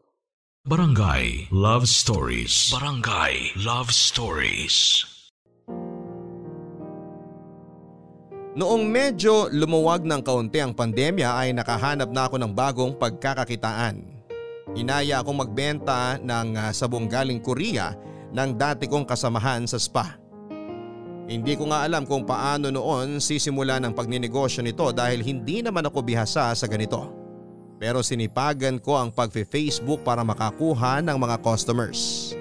Barangay 0.66 1.48
Love 1.50 1.88
Stories. 1.90 2.70
Barangay 2.72 3.52
Love 3.56 3.92
Stories. 3.92 5.11
Noong 8.52 8.84
medyo 8.84 9.48
lumuwag 9.48 10.04
ng 10.04 10.20
kaunti 10.28 10.60
ang 10.60 10.76
pandemya 10.76 11.40
ay 11.40 11.56
nakahanap 11.56 12.12
na 12.12 12.28
ako 12.28 12.36
ng 12.36 12.52
bagong 12.52 12.92
pagkakakitaan. 13.00 14.04
Inaya 14.76 15.24
akong 15.24 15.40
magbenta 15.40 16.20
ng 16.20 16.60
uh, 16.60 16.68
sabong 16.76 17.08
galing 17.08 17.40
Korea 17.40 17.96
ng 18.36 18.52
dati 18.60 18.92
kong 18.92 19.08
kasamahan 19.08 19.64
sa 19.64 19.80
spa. 19.80 20.20
Hindi 21.32 21.56
ko 21.56 21.72
nga 21.72 21.88
alam 21.88 22.04
kung 22.04 22.28
paano 22.28 22.68
noon 22.68 23.24
sisimula 23.24 23.80
ng 23.80 23.96
pagninegosyo 23.96 24.68
nito 24.68 24.84
dahil 24.92 25.24
hindi 25.24 25.64
naman 25.64 25.88
ako 25.88 26.04
bihasa 26.04 26.52
sa 26.52 26.68
ganito. 26.68 27.08
Pero 27.80 28.04
sinipagan 28.04 28.84
ko 28.84 29.00
ang 29.00 29.16
pag-Facebook 29.16 30.04
para 30.04 30.28
makakuha 30.28 31.00
ng 31.00 31.16
mga 31.16 31.40
customers. 31.40 32.36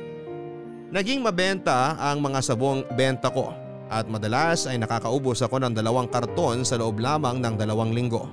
Naging 0.91 1.23
mabenta 1.23 1.95
ang 2.03 2.19
mga 2.19 2.43
sabong 2.43 2.83
benta 2.99 3.31
ko 3.31 3.70
at 3.91 4.07
madalas 4.07 4.71
ay 4.71 4.79
nakakaubos 4.79 5.43
ako 5.43 5.59
ng 5.59 5.75
dalawang 5.75 6.07
karton 6.07 6.63
sa 6.63 6.79
loob 6.79 7.03
lamang 7.03 7.43
ng 7.43 7.55
dalawang 7.59 7.91
linggo. 7.91 8.31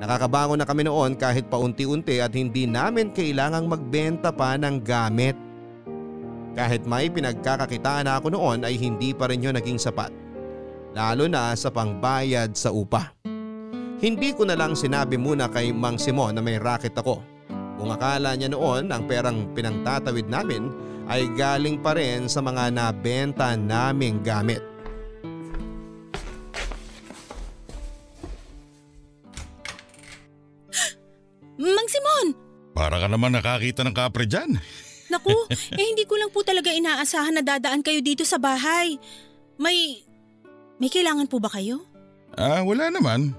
Nakakabangon 0.00 0.62
na 0.62 0.66
kami 0.66 0.88
noon 0.88 1.20
kahit 1.20 1.52
paunti-unti 1.52 2.24
at 2.24 2.32
hindi 2.32 2.64
namin 2.64 3.12
kailangang 3.12 3.68
magbenta 3.68 4.32
pa 4.32 4.56
ng 4.56 4.80
gamit. 4.80 5.36
Kahit 6.56 6.88
may 6.88 7.12
pinagkakakitaan 7.12 8.08
na 8.08 8.16
ako 8.16 8.32
noon 8.32 8.64
ay 8.64 8.80
hindi 8.80 9.12
pa 9.12 9.28
rin 9.28 9.44
yun 9.44 9.58
naging 9.58 9.76
sapat. 9.76 10.10
Lalo 10.96 11.28
na 11.28 11.52
sa 11.52 11.68
pangbayad 11.68 12.56
sa 12.56 12.72
upa. 12.72 13.12
Hindi 13.98 14.30
ko 14.32 14.46
na 14.46 14.54
lang 14.54 14.78
sinabi 14.78 15.18
muna 15.18 15.50
kay 15.50 15.74
Mang 15.74 15.98
Simon 15.98 16.38
na 16.38 16.42
may 16.42 16.56
racket 16.56 16.94
ako. 16.94 17.37
Kung 17.78 17.94
akala 17.94 18.34
niya 18.34 18.50
noon 18.50 18.90
ang 18.90 19.06
perang 19.06 19.54
pinangtatawid 19.54 20.26
namin 20.26 20.66
ay 21.06 21.30
galing 21.38 21.78
pa 21.78 21.94
rin 21.94 22.26
sa 22.26 22.42
mga 22.42 22.74
nabenta 22.74 23.54
naming 23.54 24.20
gamit. 24.20 24.60
Mang 31.58 31.88
Simon! 31.90 32.26
Para 32.74 32.98
ka 32.98 33.06
naman 33.06 33.34
nakakita 33.34 33.86
ng 33.86 33.94
kapre 33.94 34.26
dyan. 34.26 34.58
Naku, 35.14 35.32
eh 35.48 35.86
hindi 35.88 36.04
ko 36.04 36.20
lang 36.20 36.28
po 36.28 36.44
talaga 36.44 36.68
inaasahan 36.68 37.40
na 37.40 37.42
dadaan 37.42 37.80
kayo 37.80 38.04
dito 38.04 38.28
sa 38.28 38.36
bahay. 38.36 39.00
May… 39.56 40.04
may 40.76 40.92
kailangan 40.92 41.26
po 41.30 41.40
ba 41.40 41.48
kayo? 41.48 41.80
Ah, 42.36 42.60
wala 42.60 42.92
naman. 42.92 43.32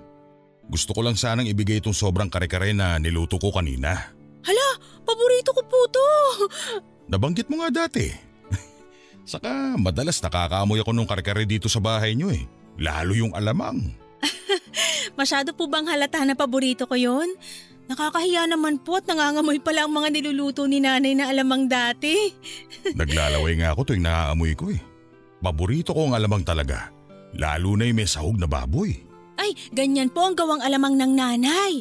Gusto 0.65 0.97
ko 0.97 1.05
lang 1.05 1.15
sanang 1.15 1.45
ibigay 1.45 1.79
itong 1.79 1.93
sobrang 1.93 2.27
kare-kare 2.27 2.73
na 2.73 2.97
niluto 2.97 3.37
ko 3.37 3.53
kanina. 3.53 4.18
Paborito 5.39 5.55
ko 5.55 5.63
po 5.71 5.79
to. 5.87 6.07
Nabanggit 7.07 7.47
mo 7.47 7.63
nga 7.63 7.71
dati. 7.71 8.11
Saka 9.31 9.79
madalas 9.79 10.19
nakakaamoy 10.19 10.83
ako 10.83 10.91
nung 10.91 11.07
kare-kare 11.07 11.47
dito 11.47 11.71
sa 11.71 11.79
bahay 11.79 12.11
niyo 12.11 12.27
eh. 12.27 12.43
Lalo 12.75 13.15
yung 13.15 13.31
alamang. 13.31 13.79
Masyado 15.19 15.55
po 15.55 15.71
bang 15.71 15.87
halata 15.87 16.27
na 16.27 16.35
paborito 16.35 16.83
ko 16.91 16.99
yon? 16.99 17.31
Nakakahiya 17.87 18.51
naman 18.51 18.83
po 18.83 18.99
at 18.99 19.07
nangangamoy 19.07 19.63
pala 19.63 19.87
ang 19.87 19.95
mga 19.95 20.11
niluluto 20.11 20.67
ni 20.67 20.83
nanay 20.83 21.15
na 21.15 21.31
alamang 21.31 21.71
dati. 21.71 22.35
Naglalaway 22.99 23.63
nga 23.63 23.71
ako 23.71 23.95
tuwing 23.95 24.03
naaamoy 24.03 24.59
ko 24.59 24.75
eh. 24.75 24.81
Paborito 25.39 25.95
ko 25.95 26.11
ang 26.11 26.19
alamang 26.19 26.43
talaga. 26.43 26.91
Lalo 27.31 27.79
na 27.79 27.87
yung 27.87 27.95
may 27.95 28.11
sahog 28.11 28.35
na 28.35 28.43
baboy. 28.43 28.91
Ay, 29.39 29.55
ganyan 29.71 30.11
po 30.11 30.27
ang 30.27 30.35
gawang 30.35 30.59
alamang 30.59 30.99
ng 30.99 31.15
nanay. 31.15 31.79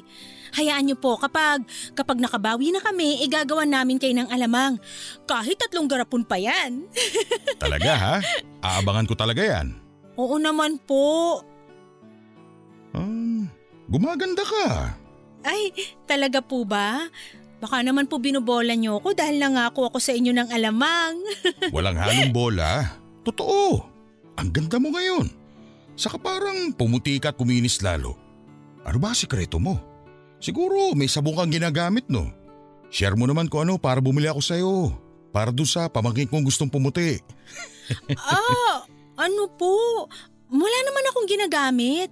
Hayaan 0.56 0.88
niyo 0.88 0.96
po 0.96 1.18
kapag, 1.20 1.66
kapag 1.92 2.22
nakabawi 2.22 2.72
na 2.72 2.80
kami, 2.80 3.24
igagawa 3.26 3.68
namin 3.68 4.00
kayo 4.00 4.14
ng 4.16 4.30
alamang. 4.32 4.80
Kahit 5.28 5.60
tatlong 5.60 5.90
garapon 5.90 6.24
pa 6.24 6.40
yan. 6.40 6.88
Talaga 7.62 7.92
ha? 7.96 8.16
Aabangan 8.64 9.06
ko 9.08 9.14
talaga 9.18 9.42
yan. 9.44 9.76
Oo 10.18 10.34
naman 10.40 10.80
po. 10.82 11.40
Um, 12.96 13.46
gumaganda 13.86 14.42
ka. 14.42 14.94
Ay, 15.46 15.70
talaga 16.10 16.42
po 16.42 16.66
ba? 16.66 17.06
Baka 17.58 17.82
naman 17.82 18.06
po 18.06 18.22
binubola 18.22 18.74
niyo 18.74 19.02
ako 19.02 19.18
dahil 19.18 19.42
nangako 19.42 19.90
ako 19.90 19.98
sa 19.98 20.14
inyo 20.14 20.30
ng 20.30 20.48
alamang. 20.50 21.14
Walang 21.74 21.98
halong 21.98 22.30
bola. 22.30 22.86
Totoo. 23.26 23.82
Ang 24.38 24.48
ganda 24.54 24.78
mo 24.78 24.94
ngayon. 24.94 25.26
Saka 25.98 26.14
parang 26.22 26.70
pumuti 26.70 27.18
ka 27.18 27.34
at 27.34 27.38
kuminis 27.38 27.82
lalo. 27.82 28.14
Ano 28.86 29.02
ba 29.02 29.10
sikreto 29.10 29.58
mo? 29.58 29.74
Siguro 30.38 30.94
may 30.94 31.10
sabong 31.10 31.34
kang 31.34 31.52
ginagamit 31.52 32.06
no? 32.06 32.30
Share 32.88 33.18
mo 33.18 33.28
naman 33.28 33.50
kung 33.52 33.68
ano 33.68 33.76
para 33.76 34.00
bumili 34.00 34.30
ako 34.30 34.40
sa'yo. 34.40 34.74
Para 35.28 35.52
doon 35.52 35.68
sa 35.68 35.92
pamangkin 35.92 36.30
kong 36.30 36.46
gustong 36.46 36.72
pumuti. 36.72 37.20
ah, 38.16 38.86
ano 39.20 39.44
po? 39.52 40.08
Wala 40.48 40.78
naman 40.88 41.04
akong 41.12 41.28
ginagamit. 41.28 42.10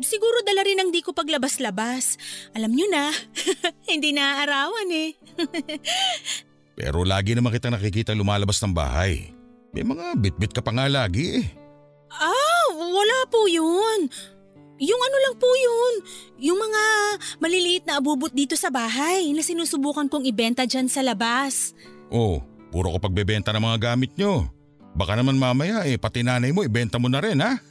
Siguro 0.00 0.40
dala 0.46 0.62
rin 0.62 0.78
ang 0.78 0.94
di 0.94 1.02
ko 1.02 1.10
paglabas-labas. 1.10 2.16
Alam 2.54 2.72
nyo 2.72 2.86
na, 2.88 3.10
hindi 3.90 4.14
naaarawan 4.14 4.88
eh. 4.88 5.10
Pero 6.78 7.04
lagi 7.04 7.36
naman 7.36 7.52
kita 7.52 7.68
nakikita 7.68 8.16
lumalabas 8.16 8.62
ng 8.62 8.72
bahay. 8.72 9.34
May 9.74 9.84
mga 9.84 10.16
bitbit 10.16 10.52
ka 10.54 10.64
pa 10.64 10.72
nga 10.72 10.86
lagi 10.88 11.42
eh. 11.42 11.46
Ah, 12.12 12.72
wala 12.76 13.18
po 13.28 13.48
yun. 13.48 14.08
Yung 14.82 14.98
ano 14.98 15.16
lang 15.22 15.34
po 15.38 15.46
yun, 15.46 15.94
yung 16.42 16.58
mga 16.58 16.82
maliliit 17.38 17.86
na 17.86 18.02
abubot 18.02 18.34
dito 18.34 18.58
sa 18.58 18.66
bahay 18.66 19.30
na 19.30 19.38
sinusubukan 19.38 20.10
kong 20.10 20.26
ibenta 20.26 20.66
dyan 20.66 20.90
sa 20.90 21.06
labas. 21.06 21.70
Oh, 22.10 22.42
puro 22.74 22.90
ko 22.90 22.98
pagbebenta 22.98 23.54
ng 23.54 23.62
mga 23.62 23.78
gamit 23.78 24.10
nyo. 24.18 24.50
Baka 24.98 25.14
naman 25.14 25.38
mamaya 25.38 25.86
eh, 25.86 25.94
pati 25.96 26.26
nanay 26.26 26.50
mo 26.50 26.66
ibenta 26.66 26.98
mo 26.98 27.06
na 27.06 27.22
rin 27.22 27.38
ha? 27.38 27.62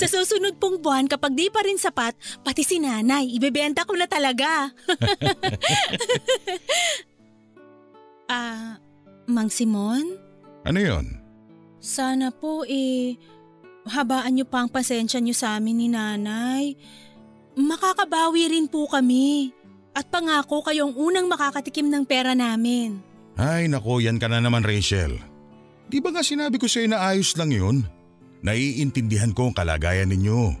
sa 0.00 0.06
susunod 0.06 0.54
pong 0.62 0.78
buwan 0.78 1.10
kapag 1.10 1.34
di 1.34 1.50
pa 1.50 1.66
rin 1.66 1.74
sapat, 1.74 2.14
pati 2.46 2.62
si 2.62 2.78
nanay, 2.78 3.26
ibebenta 3.34 3.82
ko 3.82 3.98
na 3.98 4.06
talaga. 4.06 4.70
Ah, 8.28 8.76
uh, 8.76 8.84
Mang 9.24 9.48
Simon? 9.48 10.04
Ano 10.68 10.76
yon? 10.76 11.16
Sana 11.80 12.28
po 12.28 12.60
eh, 12.68 13.16
habaan 13.90 14.36
niyo 14.36 14.46
pa 14.46 14.64
ang 14.64 14.70
pasensya 14.70 15.18
niyo 15.18 15.34
sa 15.34 15.58
amin 15.58 15.76
ni 15.76 15.88
nanay. 15.90 16.76
Makakabawi 17.58 18.52
rin 18.52 18.66
po 18.70 18.86
kami. 18.86 19.50
At 19.96 20.06
pangako 20.12 20.62
kayong 20.62 20.94
unang 20.94 21.26
makakatikim 21.26 21.90
ng 21.90 22.06
pera 22.06 22.36
namin. 22.36 23.02
Ay 23.34 23.66
nako, 23.66 23.98
yan 23.98 24.22
ka 24.22 24.30
na 24.30 24.38
naman 24.38 24.62
Rachel. 24.62 25.18
Di 25.88 25.98
ba 25.98 26.14
nga 26.14 26.22
sinabi 26.22 26.60
ko 26.60 26.70
sa'yo 26.70 26.86
na 26.86 27.02
ayos 27.02 27.34
lang 27.34 27.50
yun? 27.50 27.82
Naiintindihan 28.44 29.34
ko 29.34 29.50
ang 29.50 29.56
kalagayan 29.56 30.12
ninyo. 30.12 30.54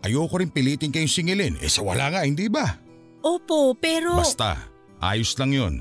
Ayoko 0.00 0.40
rin 0.40 0.50
pilitin 0.50 0.90
kayong 0.90 1.12
singilin, 1.12 1.54
eh 1.60 1.68
sa 1.68 1.84
wala 1.84 2.08
nga, 2.08 2.24
hindi 2.24 2.48
ba? 2.48 2.80
Opo, 3.20 3.76
pero… 3.76 4.16
Basta, 4.16 4.56
ayos 4.98 5.36
lang 5.36 5.52
yun. 5.52 5.74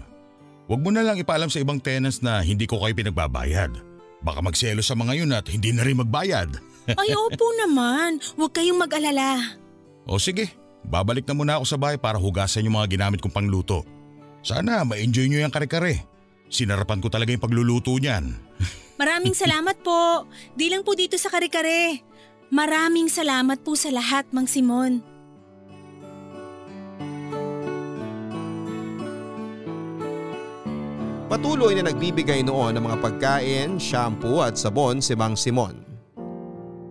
Huwag 0.68 0.84
mo 0.84 0.92
na 0.94 1.02
lang 1.02 1.18
ipaalam 1.18 1.50
sa 1.50 1.64
ibang 1.64 1.82
tenants 1.82 2.22
na 2.22 2.44
hindi 2.44 2.68
ko 2.70 2.78
kayo 2.84 2.94
pinagbabayad. 2.94 3.74
Baka 4.20 4.44
magselo 4.44 4.84
sa 4.84 4.94
mga 4.94 5.24
yun 5.24 5.32
at 5.32 5.48
hindi 5.48 5.72
na 5.72 5.82
rin 5.88 5.98
magbayad. 5.98 6.60
Ay 6.98 7.14
opo 7.14 7.46
naman, 7.60 8.18
huwag 8.40 8.56
kayong 8.56 8.80
mag-alala. 8.80 9.60
O 10.10 10.18
sige, 10.18 10.50
babalik 10.88 11.28
na 11.30 11.36
muna 11.38 11.54
ako 11.60 11.66
sa 11.68 11.78
bahay 11.78 11.98
para 12.02 12.18
hugasan 12.18 12.66
yung 12.66 12.80
mga 12.80 12.98
ginamit 12.98 13.20
kong 13.22 13.36
pangluto. 13.36 13.86
Sana 14.42 14.88
ma-enjoy 14.88 15.28
nyo 15.30 15.44
yung 15.44 15.54
kare-kare. 15.54 16.08
Sinarapan 16.50 17.04
ko 17.04 17.12
talaga 17.12 17.30
yung 17.30 17.44
pagluluto 17.44 17.94
niyan. 17.94 18.34
Maraming 19.02 19.38
salamat 19.38 19.80
po. 19.86 20.26
Di 20.58 20.72
lang 20.72 20.82
po 20.82 20.98
dito 20.98 21.20
sa 21.20 21.30
kare-kare. 21.30 22.02
Maraming 22.50 23.12
salamat 23.12 23.62
po 23.62 23.78
sa 23.78 23.94
lahat, 23.94 24.26
Mang 24.34 24.50
Simon. 24.50 25.06
Patuloy 31.30 31.78
na 31.78 31.94
nagbibigay 31.94 32.42
noon 32.42 32.74
ng 32.74 32.90
mga 32.90 32.98
pagkain, 33.06 33.78
shampoo 33.78 34.42
at 34.42 34.58
sabon 34.58 34.98
si 34.98 35.14
Mang 35.14 35.38
Simon. 35.38 35.89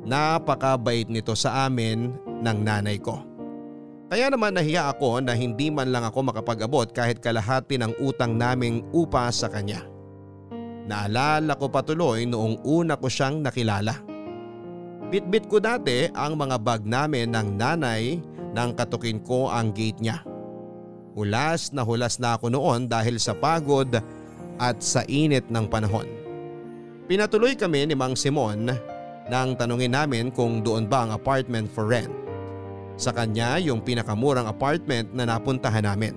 Napakabait 0.09 1.05
nito 1.05 1.37
sa 1.37 1.69
amin 1.69 2.17
ng 2.41 2.59
nanay 2.65 2.97
ko. 2.97 3.21
Kaya 4.09 4.33
naman 4.33 4.57
nahiya 4.57 4.89
ako 4.89 5.21
na 5.21 5.37
hindi 5.37 5.69
man 5.69 5.93
lang 5.93 6.01
ako 6.01 6.33
makapag-abot 6.33 6.89
kahit 6.97 7.21
kalahati 7.21 7.77
ng 7.77 7.93
utang 8.01 8.41
naming 8.41 8.81
upa 8.97 9.29
sa 9.29 9.53
kanya. 9.53 9.85
Naalala 10.89 11.53
ko 11.61 11.69
patuloy 11.69 12.25
noong 12.25 12.65
una 12.65 12.97
ko 12.97 13.13
siyang 13.13 13.45
nakilala. 13.45 13.93
Bitbit 15.13 15.45
ko 15.45 15.61
dati 15.61 16.09
ang 16.17 16.41
mga 16.41 16.57
bag 16.57 16.89
namin 16.89 17.37
ng 17.37 17.61
nanay 17.61 18.17
nang 18.57 18.73
katukin 18.73 19.21
ko 19.21 19.53
ang 19.53 19.77
gate 19.77 20.01
niya. 20.01 20.25
Hulas 21.13 21.77
na 21.77 21.85
hulas 21.85 22.17
na 22.17 22.41
ako 22.41 22.49
noon 22.49 22.89
dahil 22.89 23.21
sa 23.21 23.37
pagod 23.37 23.93
at 24.57 24.77
sa 24.81 25.05
init 25.05 25.53
ng 25.53 25.69
panahon. 25.69 26.09
Pinatuloy 27.05 27.53
kami 27.61 27.85
ni 27.85 27.93
Mang 27.93 28.17
Simon 28.17 28.73
nang 29.29 29.55
tanungin 29.55 29.93
namin 29.93 30.33
kung 30.33 30.65
doon 30.65 30.89
ba 30.89 31.05
ang 31.05 31.13
apartment 31.15 31.69
for 31.69 31.89
rent. 31.89 32.11
Sa 32.99 33.15
kanya 33.15 33.61
yung 33.63 33.85
pinakamurang 33.85 34.49
apartment 34.51 35.13
na 35.15 35.29
napuntahan 35.29 35.87
namin. 35.87 36.17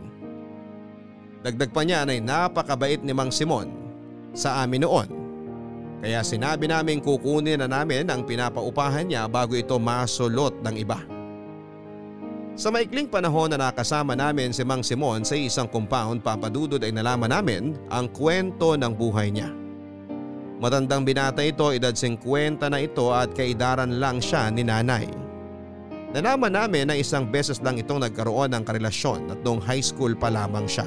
Dagdag 1.45 1.69
pa 1.69 1.85
niya 1.85 2.07
ay 2.07 2.23
napakabait 2.23 3.03
ni 3.03 3.13
Mang 3.13 3.29
Simon 3.29 3.69
sa 4.33 4.63
amin 4.65 4.87
noon. 4.87 5.09
Kaya 6.01 6.25
sinabi 6.25 6.65
namin 6.65 6.97
kukunin 6.97 7.61
na 7.61 7.69
namin 7.69 8.09
ang 8.09 8.25
pinapaupahan 8.25 9.05
niya 9.05 9.29
bago 9.29 9.53
ito 9.53 9.77
masulot 9.77 10.57
ng 10.65 10.75
iba. 10.81 10.97
Sa 12.57 12.73
maikling 12.73 13.07
panahon 13.07 13.53
na 13.53 13.69
nakasama 13.69 14.17
namin 14.17 14.49
si 14.49 14.65
Mang 14.65 14.81
Simon 14.81 15.21
sa 15.21 15.37
isang 15.37 15.69
compound 15.69 16.25
papadudod 16.25 16.81
ay 16.81 16.89
nalaman 16.89 17.29
namin 17.29 17.77
ang 17.93 18.09
kwento 18.09 18.73
ng 18.73 18.93
buhay 18.97 19.29
niya. 19.29 19.60
Matandang 20.61 21.01
binata 21.01 21.41
ito, 21.41 21.73
edad 21.73 21.97
50 21.97 22.69
na 22.69 22.77
ito 22.77 23.09
at 23.09 23.33
kaidaran 23.33 23.97
lang 23.97 24.21
siya 24.21 24.53
ni 24.53 24.61
nanay. 24.61 25.09
Nalaman 26.13 26.53
namin 26.53 26.85
na 26.85 26.93
isang 26.93 27.25
beses 27.25 27.57
lang 27.65 27.81
itong 27.81 28.05
nagkaroon 28.05 28.53
ng 28.53 28.61
karelasyon 28.61 29.33
at 29.33 29.41
noong 29.41 29.57
high 29.57 29.81
school 29.81 30.13
pa 30.13 30.29
lamang 30.29 30.69
siya. 30.69 30.85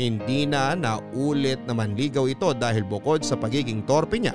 Hindi 0.00 0.48
na 0.48 0.72
naulit 0.72 1.60
na 1.68 1.76
manligaw 1.76 2.24
ito 2.24 2.48
dahil 2.56 2.80
bukod 2.88 3.20
sa 3.20 3.36
pagiging 3.36 3.84
torpe 3.84 4.16
niya. 4.16 4.32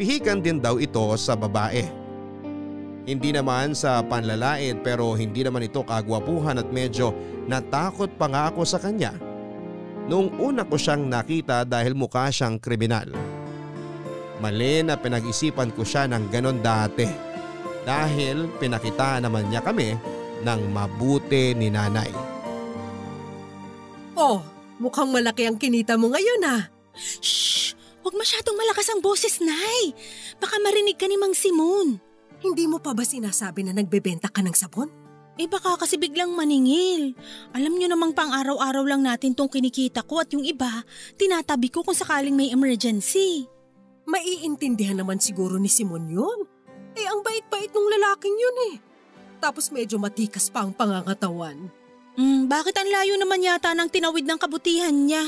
Pihikan 0.00 0.40
din 0.40 0.56
daw 0.56 0.80
ito 0.80 1.12
sa 1.20 1.36
babae. 1.36 1.84
Hindi 3.04 3.36
naman 3.36 3.76
sa 3.76 4.00
panlalait 4.00 4.80
pero 4.80 5.12
hindi 5.12 5.44
naman 5.44 5.68
ito 5.68 5.84
kagwapuhan 5.84 6.56
at 6.56 6.72
medyo 6.72 7.12
natakot 7.44 8.16
pa 8.16 8.32
nga 8.32 8.48
ako 8.48 8.64
sa 8.64 8.80
kanya. 8.80 9.12
Noong 10.10 10.34
una 10.42 10.66
ko 10.66 10.74
siyang 10.74 11.06
nakita 11.06 11.62
dahil 11.62 11.94
mukha 11.94 12.26
siyang 12.32 12.58
kriminal. 12.58 13.10
Mali 14.42 14.82
na 14.82 14.98
pinag-isipan 14.98 15.70
ko 15.70 15.86
siya 15.86 16.10
ng 16.10 16.26
ganon 16.26 16.58
dati 16.58 17.06
dahil 17.86 18.50
pinakita 18.58 19.22
naman 19.22 19.46
niya 19.46 19.62
kami 19.62 19.94
ng 20.42 20.60
mabuti 20.74 21.54
ni 21.54 21.70
nanay. 21.70 22.10
Oh, 24.18 24.42
mukhang 24.82 25.14
malaki 25.14 25.46
ang 25.46 25.56
kinita 25.58 25.94
mo 25.94 26.10
ngayon 26.10 26.42
ah. 26.42 26.62
Shh! 26.98 27.78
Huwag 28.02 28.18
masyadong 28.18 28.58
malakas 28.58 28.90
ang 28.90 28.98
boses, 28.98 29.38
Nay. 29.38 29.94
Baka 30.42 30.58
marinig 30.58 30.98
ka 30.98 31.06
ni 31.06 31.14
Mang 31.14 31.38
Simon. 31.38 32.02
Hindi 32.42 32.66
mo 32.66 32.82
pa 32.82 32.90
ba 32.98 33.06
sinasabi 33.06 33.62
na 33.62 33.70
nagbebenta 33.70 34.26
ka 34.26 34.42
ng 34.42 34.58
sabon? 34.58 35.01
Eh 35.42 35.50
baka 35.50 35.74
kasi 35.74 35.98
biglang 35.98 36.30
maningil. 36.38 37.18
Alam 37.50 37.74
nyo 37.74 37.90
namang 37.90 38.14
pang 38.14 38.30
araw-araw 38.30 38.86
lang 38.86 39.02
natin 39.02 39.34
tong 39.34 39.50
kinikita 39.50 40.06
ko 40.06 40.22
at 40.22 40.30
yung 40.30 40.46
iba, 40.46 40.86
tinatabi 41.18 41.66
ko 41.66 41.82
kung 41.82 41.98
sakaling 41.98 42.38
may 42.38 42.54
emergency. 42.54 43.50
Maiintindihan 44.06 45.02
naman 45.02 45.18
siguro 45.18 45.58
ni 45.58 45.66
Simon 45.66 46.06
yun. 46.06 46.46
Eh 46.94 47.02
ang 47.10 47.26
bait-bait 47.26 47.74
ng 47.74 47.88
lalaking 47.98 48.36
yun 48.38 48.56
eh. 48.70 48.74
Tapos 49.42 49.74
medyo 49.74 49.98
matikas 49.98 50.46
pa 50.46 50.62
ang 50.62 50.70
pangangatawan. 50.70 51.66
Hmm, 52.14 52.46
bakit 52.46 52.78
ang 52.78 52.86
layo 52.86 53.18
naman 53.18 53.42
yata 53.42 53.74
ng 53.74 53.90
tinawid 53.90 54.22
ng 54.22 54.38
kabutihan 54.38 54.94
niya? 54.94 55.26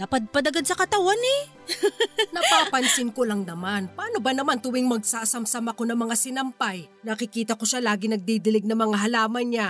Napadpad 0.00 0.48
agad 0.48 0.64
sa 0.64 0.72
katawan 0.72 1.20
eh. 1.20 1.42
Napapansin 2.34 3.12
ko 3.12 3.28
lang 3.28 3.44
naman, 3.44 3.92
paano 3.92 4.24
ba 4.24 4.32
naman 4.32 4.56
tuwing 4.56 4.88
magsasamsam 4.88 5.68
ako 5.68 5.84
ng 5.84 5.98
mga 6.00 6.14
sinampay? 6.16 6.88
Nakikita 7.04 7.60
ko 7.60 7.68
siya 7.68 7.84
lagi 7.84 8.08
nagdidilig 8.08 8.64
ng 8.64 8.78
mga 8.78 8.96
halaman 9.04 9.46
niya. 9.52 9.68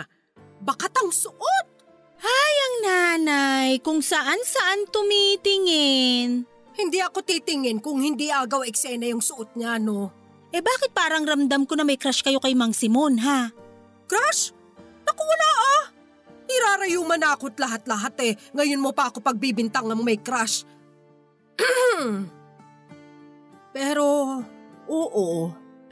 Bakatang 0.62 1.11
suot! 1.11 1.66
Hay 2.22 2.54
ang 2.54 2.76
nanay, 2.87 3.70
kung 3.82 3.98
saan-saan 3.98 4.87
tumitingin. 4.94 6.46
Hindi 6.72 6.98
ako 7.02 7.26
titingin 7.26 7.82
kung 7.82 7.98
hindi 7.98 8.30
agaw 8.30 8.62
eksena 8.62 9.11
yung 9.11 9.20
suot 9.20 9.58
niya, 9.58 9.82
no? 9.82 10.14
Eh 10.54 10.62
bakit 10.62 10.94
parang 10.94 11.26
ramdam 11.26 11.66
ko 11.66 11.74
na 11.74 11.82
may 11.82 11.98
crush 11.98 12.22
kayo 12.22 12.38
kay 12.38 12.54
Mang 12.54 12.70
Simon, 12.70 13.18
ha? 13.18 13.50
Crush? 14.06 14.54
Naku, 15.02 15.22
wala 15.26 15.48
ah! 15.50 15.82
Irarayuman 16.52 17.20
na 17.20 17.32
ako't 17.32 17.56
lahat-lahat 17.56 18.14
eh. 18.24 18.32
Ngayon 18.52 18.80
mo 18.82 18.92
pa 18.92 19.08
ako 19.08 19.24
pagbibintang 19.24 19.88
ng 19.88 20.00
may 20.04 20.20
crush. 20.20 20.68
Pero, 23.76 24.04
oo. 24.88 25.28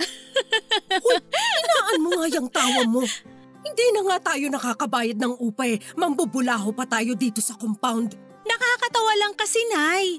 Hoy, 1.05 1.19
inaan 1.37 2.01
mo 2.05 2.11
nga 2.21 2.27
yung 2.29 2.49
tawa 2.53 2.83
mo. 2.85 3.03
Hindi 3.61 3.87
na 3.93 4.01
nga 4.09 4.33
tayo 4.33 4.49
nakakabayad 4.49 5.19
ng 5.21 5.35
upa 5.41 5.65
eh. 5.69 5.81
Mambubulaho 5.97 6.73
pa 6.73 6.89
tayo 6.89 7.13
dito 7.17 7.45
sa 7.45 7.57
compound. 7.57 8.17
Nakakatawa 8.41 9.13
lang 9.21 9.33
kasi, 9.37 9.61
Nay. 9.69 10.19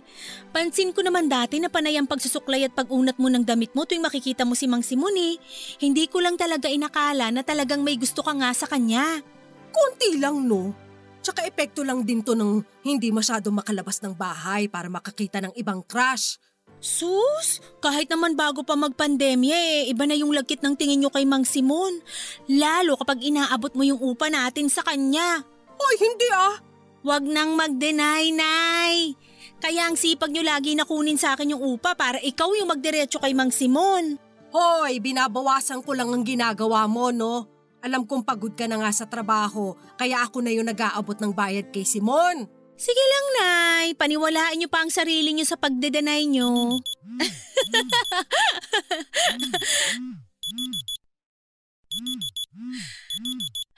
Pansin 0.54 0.94
ko 0.94 1.02
naman 1.02 1.26
dati 1.26 1.58
na 1.58 1.68
panay 1.68 1.98
ang 1.98 2.06
pagsusuklay 2.06 2.64
at 2.70 2.74
pag-unat 2.78 3.18
mo 3.18 3.28
ng 3.28 3.44
damit 3.44 3.74
mo 3.74 3.84
tuwing 3.84 4.06
makikita 4.06 4.46
mo 4.46 4.54
si 4.54 4.70
Mang 4.70 4.86
Simon 4.86 5.14
eh. 5.18 5.36
Hindi 5.82 6.06
ko 6.06 6.22
lang 6.22 6.38
talaga 6.38 6.70
inakala 6.70 7.34
na 7.34 7.42
talagang 7.42 7.82
may 7.82 7.98
gusto 7.98 8.22
ka 8.22 8.32
nga 8.38 8.54
sa 8.54 8.70
kanya. 8.70 9.26
Kunti 9.72 10.20
lang 10.20 10.46
no. 10.46 10.76
Tsaka 11.22 11.46
epekto 11.46 11.86
lang 11.86 12.02
din 12.04 12.26
to 12.26 12.34
ng 12.34 12.66
hindi 12.82 13.14
masyado 13.14 13.54
makalabas 13.54 14.02
ng 14.02 14.18
bahay 14.18 14.66
para 14.66 14.90
makakita 14.90 15.40
ng 15.42 15.54
ibang 15.56 15.86
crush. 15.86 16.42
Sus, 16.82 17.62
kahit 17.78 18.10
naman 18.10 18.34
bago 18.34 18.66
pa 18.66 18.74
magpandemya 18.74 19.54
eh, 19.54 19.82
iba 19.94 20.10
na 20.10 20.18
yung 20.18 20.34
lagkit 20.34 20.66
ng 20.66 20.74
tingin 20.74 21.06
nyo 21.06 21.14
kay 21.14 21.30
Mang 21.30 21.46
Simon. 21.46 22.02
Lalo 22.50 22.98
kapag 22.98 23.22
inaabot 23.22 23.70
mo 23.78 23.86
yung 23.86 24.02
upa 24.02 24.34
natin 24.34 24.66
sa 24.66 24.82
kanya. 24.82 25.46
Hoy, 25.78 25.96
hindi 26.02 26.26
ah. 26.34 26.58
Huwag 27.06 27.22
nang 27.22 27.54
mag-deny, 27.54 28.34
Nay. 28.34 29.14
Kaya 29.62 29.90
ang 29.90 29.98
sipag 29.98 30.34
nyo 30.34 30.42
lagi 30.42 30.74
na 30.74 30.90
kunin 30.90 31.22
sa 31.22 31.38
akin 31.38 31.54
yung 31.54 31.62
upa 31.62 31.94
para 31.94 32.18
ikaw 32.18 32.50
yung 32.58 32.74
magdiretso 32.74 33.22
kay 33.22 33.38
Mang 33.38 33.54
Simon. 33.54 34.18
Hoy, 34.50 34.98
binabawasan 34.98 35.86
ko 35.86 35.94
lang 35.94 36.10
ang 36.10 36.26
ginagawa 36.26 36.90
mo, 36.90 37.14
no? 37.14 37.61
Alam 37.82 38.06
kong 38.06 38.22
pagod 38.22 38.54
ka 38.54 38.70
na 38.70 38.78
nga 38.78 38.92
sa 38.94 39.10
trabaho, 39.10 39.74
kaya 39.98 40.22
ako 40.22 40.46
na 40.46 40.54
yung 40.54 40.70
nag-aabot 40.70 41.18
ng 41.18 41.34
bayad 41.34 41.74
kay 41.74 41.82
Simon. 41.82 42.46
Sige 42.78 42.98
lang, 42.98 43.26
Nay. 43.38 43.88
Paniwalaan 43.94 44.58
niyo 44.58 44.70
pa 44.70 44.82
ang 44.82 44.90
sarili 44.90 45.34
niyo 45.34 45.46
sa 45.46 45.58
pagdedenay 45.58 46.26
niyo. 46.26 46.50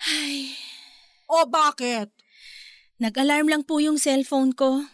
Ay, 0.03 0.55
O 1.27 1.47
bakit? 1.47 2.11
nag-alarm 3.03 3.51
lang 3.51 3.63
po 3.67 3.83
yung 3.83 3.99
cellphone 3.99 4.55
ko. 4.55 4.87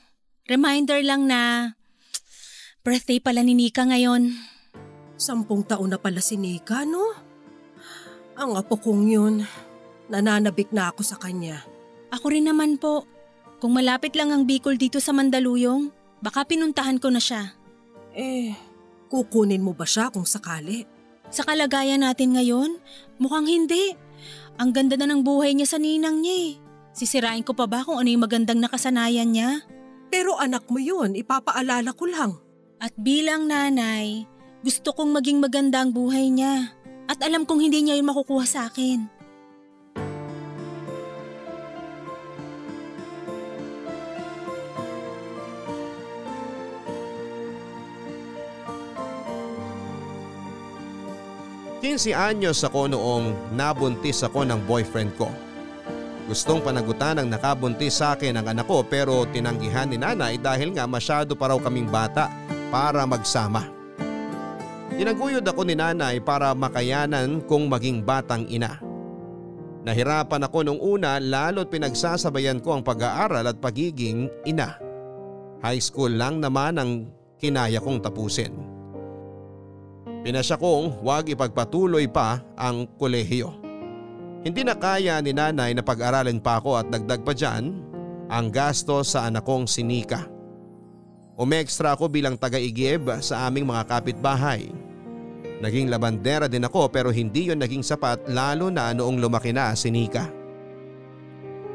Reminder 0.50 0.98
lang 1.06 1.30
na 1.30 1.74
birthday 2.82 3.22
pala 3.22 3.46
ni 3.46 3.54
Nika 3.54 3.86
ngayon. 3.86 4.34
Sampung 5.14 5.62
taon 5.62 5.94
na 5.94 6.02
pala 6.02 6.18
si 6.18 6.34
Nika, 6.34 6.90
no? 6.90 7.29
Ang 8.40 8.56
apo 8.56 8.80
kong 8.80 9.04
yun. 9.12 9.44
Nananabik 10.08 10.72
na 10.72 10.96
ako 10.96 11.04
sa 11.04 11.20
kanya. 11.20 11.60
Ako 12.16 12.32
rin 12.32 12.48
naman 12.48 12.80
po. 12.80 13.04
Kung 13.60 13.76
malapit 13.76 14.16
lang 14.16 14.32
ang 14.32 14.48
Bicol 14.48 14.80
dito 14.80 15.04
sa 15.04 15.12
Mandaluyong, 15.12 15.92
baka 16.24 16.48
pinuntahan 16.48 17.04
ko 17.04 17.12
na 17.12 17.20
siya. 17.20 17.52
Eh, 18.16 18.56
kukunin 19.12 19.60
mo 19.60 19.76
ba 19.76 19.84
siya 19.84 20.08
kung 20.08 20.24
sakali? 20.24 20.88
Sa 21.28 21.44
kalagayan 21.44 22.00
natin 22.00 22.40
ngayon, 22.40 22.80
mukhang 23.20 23.46
hindi. 23.46 23.92
Ang 24.56 24.72
ganda 24.72 24.96
na 24.96 25.12
ng 25.12 25.20
buhay 25.20 25.52
niya 25.52 25.76
sa 25.76 25.78
ninang 25.78 26.24
niya 26.24 26.36
eh. 26.40 26.52
Sisirain 26.96 27.44
ko 27.44 27.52
pa 27.52 27.68
ba 27.68 27.84
kung 27.84 28.00
ano 28.00 28.08
yung 28.08 28.24
magandang 28.24 28.64
nakasanayan 28.64 29.36
niya? 29.36 29.68
Pero 30.08 30.40
anak 30.40 30.64
mo 30.72 30.80
yun, 30.80 31.12
ipapaalala 31.14 31.92
ko 31.92 32.08
lang. 32.08 32.40
At 32.80 32.96
bilang 32.96 33.52
nanay, 33.52 34.24
gusto 34.64 34.96
kong 34.96 35.12
maging 35.12 35.44
maganda 35.44 35.84
ang 35.84 35.92
buhay 35.92 36.32
niya. 36.32 36.79
At 37.10 37.18
alam 37.26 37.42
kong 37.42 37.58
hindi 37.58 37.82
niya 37.82 37.98
yun 37.98 38.06
makukuha 38.06 38.46
sa 38.46 38.70
akin. 38.70 39.10
Quincy 51.80 52.14
anyos 52.14 52.62
ako 52.62 52.94
noong 52.94 53.58
nabuntis 53.58 54.22
ako 54.22 54.46
ng 54.46 54.62
boyfriend 54.70 55.10
ko. 55.18 55.34
Gustong 56.30 56.62
panagutan 56.62 57.18
ng 57.18 57.34
nakabuntis 57.34 57.98
sa 57.98 58.14
akin 58.14 58.38
ang 58.38 58.46
anak 58.54 58.70
ko 58.70 58.86
pero 58.86 59.26
tinanggihan 59.34 59.90
ni 59.90 59.98
nanay 59.98 60.38
dahil 60.38 60.78
nga 60.78 60.86
masyado 60.86 61.34
pa 61.34 61.50
raw 61.50 61.58
kaming 61.58 61.90
bata 61.90 62.30
para 62.70 63.02
magsama. 63.10 63.79
Tinaguyod 65.00 65.48
ako 65.48 65.64
ni 65.64 65.80
nanay 65.80 66.20
para 66.20 66.52
makayanan 66.52 67.40
kong 67.48 67.72
maging 67.72 68.04
batang 68.04 68.44
ina. 68.52 68.84
Nahirapan 69.88 70.44
ako 70.44 70.60
nung 70.68 70.82
una 70.84 71.24
lalo't 71.24 71.72
pinagsasabayan 71.72 72.60
ko 72.60 72.76
ang 72.76 72.84
pag-aaral 72.84 73.48
at 73.48 73.64
pagiging 73.64 74.28
ina. 74.44 74.76
High 75.64 75.80
school 75.80 76.12
lang 76.12 76.44
naman 76.44 76.76
ang 76.76 76.92
kinaya 77.40 77.80
kong 77.80 78.04
tapusin. 78.04 78.52
Pinasya 80.20 80.60
kong 80.60 81.00
huwag 81.00 81.32
ipagpatuloy 81.32 82.12
pa 82.12 82.44
ang 82.60 82.84
kolehiyo. 83.00 83.56
Hindi 84.44 84.68
na 84.68 84.76
kaya 84.76 85.24
ni 85.24 85.32
nanay 85.32 85.80
na 85.80 85.84
pag-aralin 85.84 86.44
pa 86.44 86.60
ako 86.60 86.76
at 86.76 86.92
dagdag 86.92 87.24
pa 87.24 87.32
dyan 87.32 87.72
ang 88.28 88.52
gasto 88.52 89.00
sa 89.08 89.32
anak 89.32 89.48
kong 89.48 89.64
si 89.64 89.80
Nika. 89.80 90.28
Umextra 91.40 91.96
ako 91.96 92.12
bilang 92.12 92.36
taga-igib 92.36 93.08
sa 93.24 93.48
aming 93.48 93.64
mga 93.64 93.88
kapitbahay. 93.88 94.89
Naging 95.60 95.92
labandera 95.92 96.48
din 96.48 96.64
ako 96.64 96.88
pero 96.88 97.12
hindi 97.12 97.52
yon 97.52 97.60
naging 97.60 97.84
sapat 97.84 98.32
lalo 98.32 98.72
na 98.72 98.96
noong 98.96 99.20
lumaki 99.20 99.52
na 99.52 99.76
si 99.76 99.92
Nika. 99.92 100.32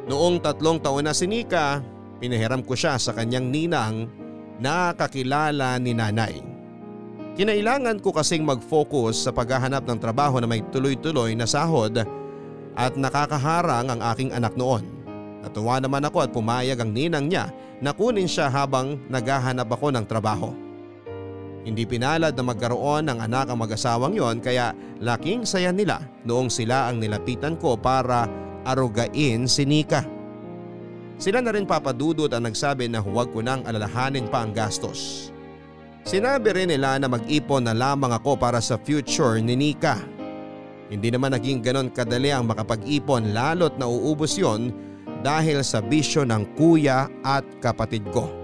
Noong 0.09 0.41
tatlong 0.41 0.81
taon 0.81 1.05
na 1.05 1.13
si 1.13 1.29
Nika, 1.29 1.85
pinahiram 2.17 2.65
ko 2.65 2.73
siya 2.73 2.97
sa 2.97 3.13
kanyang 3.13 3.53
ninang 3.53 4.09
na 4.57 4.97
kakilala 4.97 5.77
ni 5.77 5.93
nanay. 5.93 6.41
Kinailangan 7.35 8.01
ko 8.01 8.15
kasing 8.15 8.47
mag-focus 8.47 9.27
sa 9.27 9.31
paghahanap 9.35 9.85
ng 9.85 9.99
trabaho 10.01 10.39
na 10.41 10.49
may 10.49 10.63
tuloy-tuloy 10.71 11.35
na 11.37 11.45
sahod 11.45 11.99
at 12.75 12.93
nakakaharang 12.95 13.91
ang 13.91 14.01
aking 14.15 14.31
anak 14.31 14.55
noon. 14.55 14.87
Natuwa 15.45 15.77
naman 15.77 16.09
ako 16.09 16.25
at 16.25 16.31
pumayag 16.33 16.81
ang 16.81 16.95
ninang 16.95 17.29
niya 17.29 17.53
na 17.85 17.93
kunin 17.93 18.31
siya 18.31 18.49
habang 18.49 18.97
naghahanap 19.13 19.69
ako 19.69 19.93
ng 19.93 20.07
trabaho. 20.09 20.64
Hindi 21.65 21.89
pinalad 21.89 22.37
na 22.37 22.45
magkaroon 22.45 23.09
ng 23.09 23.19
anak 23.25 23.49
ang 23.49 23.65
mag-asawang 23.65 24.13
yon 24.13 24.45
kaya 24.45 24.77
laking 25.01 25.49
saya 25.49 25.73
nila 25.73 26.05
noong 26.29 26.53
sila 26.53 26.93
ang 26.93 27.01
nilapitan 27.01 27.57
ko 27.57 27.73
para 27.73 28.29
arugain 28.69 29.49
si 29.49 29.65
Nika. 29.65 30.05
Sila 31.17 31.41
na 31.41 31.57
rin 31.57 31.65
papadudot 31.65 32.29
ang 32.29 32.45
nagsabi 32.45 32.85
na 32.93 33.01
huwag 33.01 33.33
ko 33.33 33.41
nang 33.41 33.65
alalahanin 33.65 34.29
pa 34.29 34.45
ang 34.45 34.53
gastos. 34.53 35.33
Sinabi 36.05 36.53
rin 36.53 36.69
nila 36.69 37.01
na 37.01 37.09
mag-ipon 37.09 37.65
na 37.65 37.73
lamang 37.73 38.13
ako 38.13 38.37
para 38.37 38.61
sa 38.61 38.77
future 38.77 39.41
ni 39.41 39.57
Nika. 39.57 39.97
Hindi 40.93 41.09
naman 41.09 41.33
naging 41.33 41.65
ganon 41.65 41.89
kadali 41.89 42.29
ang 42.29 42.45
makapag-ipon 42.45 43.33
lalo't 43.33 43.81
nauubos 43.81 44.37
yon 44.37 44.69
dahil 45.25 45.65
sa 45.65 45.81
bisyo 45.81 46.29
ng 46.29 46.61
kuya 46.61 47.09
at 47.25 47.49
kapatid 47.65 48.05
ko. 48.13 48.44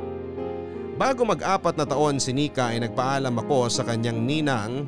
Bago 1.00 1.24
mag-apat 1.24 1.80
na 1.80 1.88
taon 1.88 2.20
si 2.20 2.28
Nika 2.36 2.76
ay 2.76 2.84
nagpaalam 2.84 3.32
ako 3.40 3.72
sa 3.72 3.88
kanyang 3.88 4.20
ninang 4.20 4.84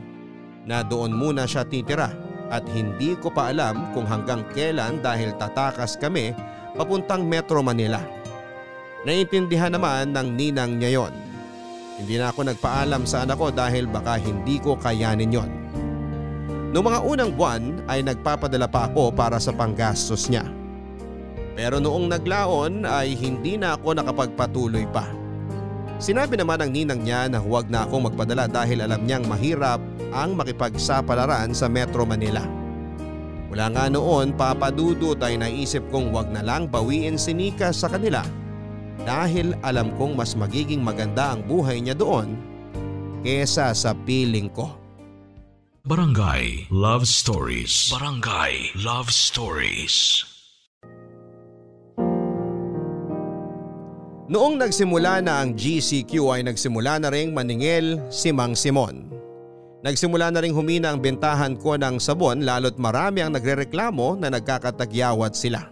na 0.69 0.85
doon 0.85 1.09
muna 1.09 1.49
siya 1.49 1.65
titira 1.65 2.13
at 2.53 2.69
hindi 2.69 3.17
ko 3.17 3.33
pa 3.33 3.49
alam 3.49 3.97
kung 3.97 4.05
hanggang 4.05 4.45
kailan 4.53 5.01
dahil 5.01 5.33
tatakas 5.41 5.97
kami 5.97 6.37
papuntang 6.77 7.25
Metro 7.25 7.65
Manila. 7.65 8.05
Naintindihan 9.09 9.73
naman 9.73 10.13
ng 10.13 10.29
ninang 10.37 10.77
niya 10.77 11.01
yon. 11.01 11.15
Hindi 11.97 12.21
na 12.21 12.29
ako 12.29 12.45
nagpaalam 12.45 13.09
sa 13.09 13.25
anak 13.25 13.41
ko 13.41 13.49
dahil 13.49 13.89
baka 13.89 14.21
hindi 14.21 14.61
ko 14.61 14.77
kayanin 14.77 15.33
yon. 15.33 15.51
Noong 16.77 16.87
mga 16.93 17.01
unang 17.09 17.33
buwan 17.33 17.89
ay 17.89 18.05
nagpapadala 18.05 18.69
pa 18.69 18.85
ako 18.85 19.17
para 19.17 19.41
sa 19.41 19.57
panggastos 19.57 20.29
niya. 20.29 20.45
Pero 21.57 21.81
noong 21.81 22.13
naglaon 22.13 22.85
ay 22.85 23.17
hindi 23.17 23.57
na 23.57 23.81
ako 23.81 23.97
nakapagpatuloy 23.97 24.85
pa. 24.93 25.22
Sinabi 26.03 26.35
naman 26.35 26.59
ng 26.59 26.71
ninang 26.75 27.01
niya 27.07 27.31
na 27.31 27.39
huwag 27.39 27.71
na 27.71 27.87
akong 27.87 28.11
magpadala 28.11 28.51
dahil 28.51 28.83
alam 28.83 29.07
niyang 29.07 29.23
mahirap 29.31 29.79
ang 30.11 30.35
makipagsapalaran 30.35 31.55
sa 31.55 31.71
Metro 31.71 32.03
Manila. 32.03 32.43
Wala 33.55 33.71
nga 33.71 33.87
noon 33.87 34.35
papadudot 34.35 35.15
ay 35.23 35.39
naisip 35.39 35.87
kong 35.95 36.11
huwag 36.11 36.27
na 36.35 36.43
lang 36.43 36.67
bawiin 36.67 37.15
si 37.15 37.31
Nika 37.31 37.71
sa 37.71 37.87
kanila 37.87 38.27
dahil 39.07 39.55
alam 39.63 39.95
kong 39.95 40.19
mas 40.19 40.35
magiging 40.35 40.83
maganda 40.83 41.39
ang 41.39 41.47
buhay 41.47 41.79
niya 41.79 41.95
doon 41.95 42.35
kesa 43.23 43.71
sa 43.71 43.95
piling 43.95 44.51
ko. 44.51 44.75
Barangay 45.87 46.67
Love 46.75 47.07
Stories. 47.07 47.95
Barangay 47.95 48.75
Love 48.75 49.15
Stories. 49.15 50.32
Noong 54.33 54.57
nagsimula 54.57 55.21
na 55.21 55.45
ang 55.45 55.53
GCQ 55.53 56.33
ay 56.33 56.41
nagsimula 56.49 56.97
na 56.97 57.13
ring 57.13 57.37
maningil 57.37 58.01
si 58.09 58.33
Mang 58.33 58.57
Simon. 58.57 59.05
Nagsimula 59.85 60.33
na 60.33 60.41
ring 60.41 60.57
humina 60.57 60.89
ang 60.89 61.05
bentahan 61.05 61.53
ko 61.61 61.77
ng 61.77 62.01
sabon 62.01 62.41
lalo't 62.41 62.81
marami 62.81 63.21
ang 63.21 63.37
nagrereklamo 63.37 64.17
na 64.17 64.33
nagkakatagyawat 64.33 65.37
sila. 65.37 65.69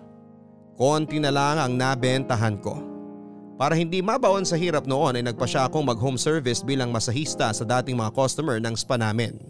Konti 0.77 1.17
na 1.17 1.33
lang 1.33 1.57
ang 1.57 1.73
nabentahan 1.73 2.61
ko. 2.61 2.77
Para 3.57 3.73
hindi 3.81 4.05
mabaon 4.05 4.45
sa 4.45 4.61
hirap 4.61 4.85
noon 4.85 5.17
ay 5.17 5.25
nagpa 5.25 5.49
siya 5.49 5.65
akong 5.65 5.89
mag 5.89 5.97
home 5.97 6.21
service 6.21 6.61
bilang 6.61 6.93
masahista 6.93 7.49
sa 7.57 7.65
dating 7.65 7.97
mga 7.97 8.13
customer 8.13 8.61
ng 8.61 8.77
spa 8.77 9.01
namin. 9.01 9.41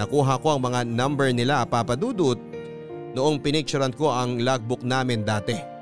Nakuha 0.00 0.40
ko 0.40 0.56
ang 0.56 0.64
mga 0.64 0.88
number 0.88 1.28
nila 1.28 1.68
papadudot 1.68 2.40
noong 3.12 3.36
pinicturean 3.44 3.92
ko 3.92 4.08
ang 4.08 4.40
logbook 4.40 4.80
namin 4.80 5.28
dati. 5.28 5.73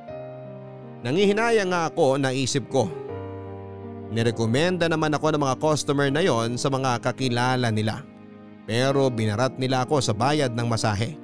Nangihinaya 1.03 1.67
nga 1.67 1.91
ako 1.91 2.19
naisip 2.19 2.67
ko. 2.71 2.87
Nirekomenda 4.13 4.87
naman 4.87 5.15
ako 5.15 5.35
ng 5.35 5.43
mga 5.43 5.57
customer 5.59 6.09
na 6.13 6.23
yon 6.23 6.55
sa 6.55 6.71
mga 6.71 7.03
kakilala 7.03 7.69
nila. 7.75 8.07
Pero 8.65 9.11
binarat 9.11 9.59
nila 9.59 9.83
ako 9.83 9.99
sa 9.99 10.15
bayad 10.15 10.55
ng 10.55 10.69
masahe. 10.69 11.19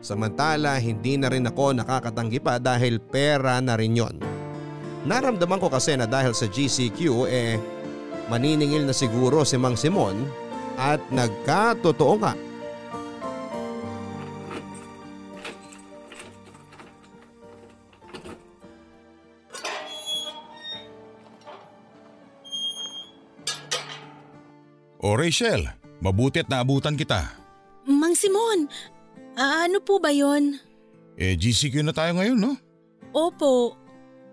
Samantala 0.00 0.80
hindi 0.80 1.16
na 1.20 1.28
rin 1.28 1.44
ako 1.44 1.76
nakakatanggi 1.76 2.40
pa 2.40 2.56
dahil 2.56 3.00
pera 3.00 3.60
na 3.60 3.76
rin 3.76 3.96
yon. 3.96 4.16
Naramdaman 5.04 5.60
ko 5.60 5.68
kasi 5.68 5.96
na 6.00 6.08
dahil 6.08 6.32
sa 6.32 6.48
GCQ 6.48 7.28
eh 7.28 7.60
Maniningil 8.28 8.88
na 8.88 8.96
siguro 8.96 9.44
si 9.44 9.60
Mang 9.60 9.76
Simon 9.76 10.24
at 10.80 11.00
nagkatotoo 11.12 12.14
nga. 12.24 12.32
O 25.04 25.20
Rachel, 25.20 25.68
mabuti 26.00 26.40
at 26.40 26.48
naabutan 26.48 26.96
kita. 26.96 27.28
Mang 27.84 28.16
Simon, 28.16 28.64
ano 29.36 29.84
po 29.84 30.00
ba 30.00 30.08
yon? 30.08 30.56
Eh 31.20 31.36
GCQ 31.36 31.84
na 31.84 31.92
tayo 31.92 32.16
ngayon 32.16 32.40
no? 32.40 32.56
Opo. 33.12 33.76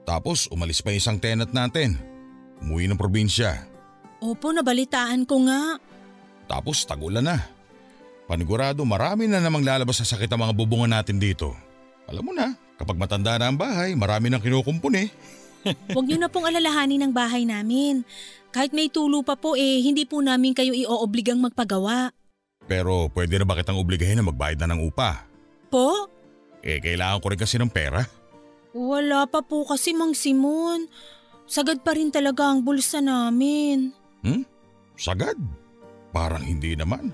Tapos 0.08 0.48
umalis 0.48 0.80
pa 0.80 0.96
isang 0.96 1.20
tenant 1.20 1.52
natin. 1.52 2.00
Umuwi 2.64 2.88
ng 2.88 2.96
probinsya. 2.96 3.68
Opo, 4.24 4.56
nabalitaan 4.56 5.28
ko 5.28 5.44
nga. 5.44 5.76
Tapos 6.48 6.88
tagulan 6.88 7.28
na. 7.28 7.44
Panigurado 8.32 8.88
marami 8.88 9.28
na 9.28 9.44
namang 9.44 9.68
lalabas 9.68 10.00
sa 10.00 10.08
sakit 10.08 10.32
ang 10.32 10.48
mga 10.48 10.56
bubungan 10.56 10.96
natin 10.96 11.20
dito. 11.20 11.52
Alam 12.08 12.32
mo 12.32 12.34
na, 12.34 12.56
kapag 12.80 12.96
matanda 12.96 13.36
na 13.36 13.52
ang 13.52 13.60
bahay, 13.60 13.92
marami 13.92 14.32
nang 14.32 14.40
kinukumpun 14.40 15.04
eh. 15.04 15.12
Huwag 15.94 16.06
niyo 16.08 16.18
na 16.18 16.30
pong 16.32 16.50
alalahanin 16.50 17.06
ang 17.06 17.14
bahay 17.14 17.46
namin. 17.46 18.04
Kahit 18.52 18.76
may 18.76 18.92
tulo 18.92 19.24
pa 19.24 19.40
po 19.40 19.56
eh, 19.56 19.80
hindi 19.80 20.04
po 20.04 20.20
namin 20.20 20.52
kayo 20.52 20.76
ioobligang 20.76 21.40
magpagawa. 21.40 22.12
Pero 22.68 23.08
pwede 23.16 23.40
na 23.40 23.48
ba 23.48 23.58
kitang 23.58 23.80
obligahin 23.80 24.20
na 24.20 24.28
magbayad 24.28 24.60
na 24.62 24.76
ng 24.76 24.84
upa? 24.86 25.26
Po? 25.72 26.08
Eh 26.62 26.78
kailangan 26.84 27.20
ko 27.24 27.28
rin 27.32 27.40
kasi 27.40 27.56
ng 27.58 27.72
pera. 27.72 28.04
Wala 28.72 29.28
pa 29.28 29.44
po 29.44 29.68
kasi 29.68 29.92
Mang 29.92 30.16
Simon. 30.16 30.88
Sagad 31.48 31.84
pa 31.84 31.92
rin 31.92 32.14
talaga 32.14 32.48
ang 32.48 32.64
bulsa 32.64 33.04
namin. 33.04 33.92
Hmm? 34.24 34.48
Sagad? 34.96 35.36
Parang 36.16 36.44
hindi 36.44 36.76
naman. 36.80 37.12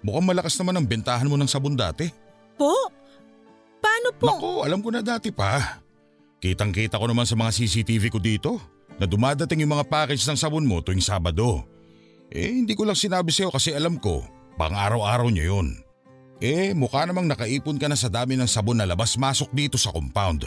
Mukhang 0.00 0.28
malakas 0.28 0.56
naman 0.60 0.80
ang 0.80 0.86
bentahan 0.86 1.28
mo 1.28 1.36
ng 1.36 1.50
sabon 1.50 1.76
dati. 1.76 2.08
Po? 2.56 2.72
Paano 3.82 4.08
po? 4.16 4.26
Nako, 4.28 4.50
alam 4.64 4.80
ko 4.80 4.88
na 4.92 5.02
dati 5.04 5.28
pa. 5.28 5.82
Kitang 6.36 6.72
kita 6.72 7.00
ko 7.00 7.08
naman 7.08 7.24
sa 7.24 7.32
mga 7.32 7.50
CCTV 7.52 8.12
ko 8.12 8.20
dito 8.20 8.60
na 9.00 9.08
dumadating 9.08 9.64
yung 9.64 9.72
mga 9.76 9.88
package 9.88 10.24
ng 10.28 10.36
sabon 10.36 10.68
mo 10.68 10.84
tuwing 10.84 11.00
Sabado. 11.00 11.64
Eh 12.28 12.60
hindi 12.60 12.76
ko 12.76 12.84
lang 12.84 12.98
sinabi 12.98 13.32
sa'yo 13.32 13.48
kasi 13.48 13.72
alam 13.72 13.96
ko, 13.96 14.24
pang 14.60 14.74
araw-araw 14.74 15.32
niyo 15.32 15.56
yun. 15.56 15.68
Eh 16.36 16.76
mukha 16.76 17.08
namang 17.08 17.24
nakaipon 17.24 17.80
ka 17.80 17.88
na 17.88 17.96
sa 17.96 18.12
dami 18.12 18.36
ng 18.36 18.48
sabon 18.48 18.76
na 18.76 18.84
labas-masok 18.84 19.48
dito 19.56 19.80
sa 19.80 19.88
compound. 19.88 20.44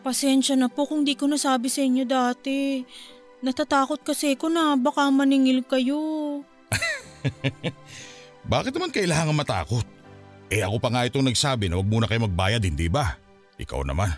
Pasensya 0.00 0.56
na 0.56 0.72
po 0.72 0.88
kung 0.88 1.04
di 1.04 1.12
ko 1.12 1.28
nasabi 1.28 1.68
sa 1.68 1.84
inyo 1.84 2.08
dati. 2.08 2.80
Natatakot 3.44 4.00
kasi 4.00 4.40
ko 4.40 4.48
na 4.48 4.74
baka 4.80 5.12
maningil 5.12 5.60
kayo. 5.68 6.00
Bakit 8.52 8.72
naman 8.72 8.88
kailangan 8.94 9.36
matakot? 9.36 9.84
Eh 10.48 10.64
ako 10.64 10.80
pa 10.80 10.88
nga 10.88 11.04
itong 11.04 11.28
nagsabi 11.28 11.68
na 11.68 11.76
wag 11.76 11.84
muna 11.84 12.08
kayo 12.08 12.24
magbayad, 12.24 12.64
hindi 12.64 12.88
ba? 12.88 13.20
Ikaw 13.60 13.84
naman, 13.84 14.16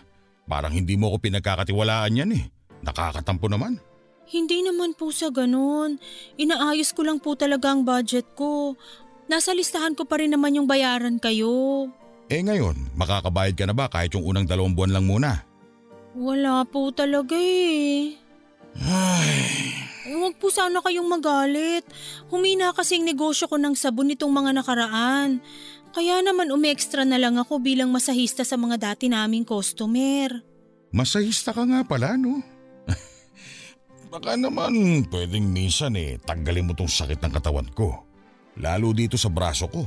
parang 0.51 0.75
hindi 0.75 0.99
mo 0.99 1.15
ako 1.15 1.31
pinagkakatiwalaan 1.31 2.19
yan 2.19 2.35
eh. 2.35 2.45
Nakakatampo 2.83 3.47
naman. 3.47 3.79
Hindi 4.27 4.67
naman 4.67 4.99
po 4.99 5.15
sa 5.15 5.31
ganun. 5.31 6.03
Inaayos 6.35 6.91
ko 6.91 7.07
lang 7.07 7.23
po 7.23 7.39
talaga 7.39 7.71
ang 7.71 7.87
budget 7.87 8.27
ko. 8.35 8.75
Nasa 9.31 9.55
listahan 9.55 9.95
ko 9.95 10.03
pa 10.03 10.19
rin 10.19 10.35
naman 10.35 10.59
yung 10.59 10.67
bayaran 10.67 11.23
kayo. 11.23 11.87
Eh 12.27 12.43
ngayon, 12.43 12.95
makakabayad 12.99 13.55
ka 13.55 13.67
na 13.67 13.75
ba 13.75 13.87
kahit 13.87 14.11
yung 14.15 14.27
unang 14.27 14.47
dalawang 14.47 14.75
buwan 14.75 14.95
lang 14.99 15.07
muna? 15.07 15.31
Wala 16.19 16.67
po 16.67 16.91
talaga 16.91 17.39
eh. 17.39 18.19
Ay, 18.79 19.71
Huwag 20.11 20.43
po 20.43 20.51
sana 20.51 20.83
kayong 20.83 21.07
magalit. 21.07 21.87
Humina 22.35 22.75
kasing 22.75 23.07
negosyo 23.07 23.47
ko 23.47 23.55
ng 23.59 23.79
sabon 23.79 24.11
nitong 24.11 24.31
mga 24.31 24.51
nakaraan. 24.59 25.39
Kaya 25.91 26.23
naman 26.23 26.55
umextra 26.55 27.03
na 27.03 27.19
lang 27.19 27.35
ako 27.35 27.59
bilang 27.59 27.91
masahista 27.91 28.47
sa 28.47 28.55
mga 28.55 28.95
dati 28.95 29.11
naming 29.11 29.43
customer. 29.43 30.39
masahista 30.91 31.51
ka 31.55 31.67
nga 31.67 31.83
pala 31.87 32.15
no? 32.15 32.43
Baka 34.13 34.35
naman 34.35 35.03
pwedeng 35.11 35.51
minsan 35.51 35.95
eh 35.95 36.19
tanggalin 36.23 36.67
mo 36.67 36.73
tong 36.75 36.91
sakit 36.91 37.19
ng 37.23 37.33
katawan 37.35 37.71
ko. 37.75 38.07
Lalo 38.59 38.91
dito 38.91 39.15
sa 39.15 39.31
braso 39.31 39.71
ko. 39.71 39.87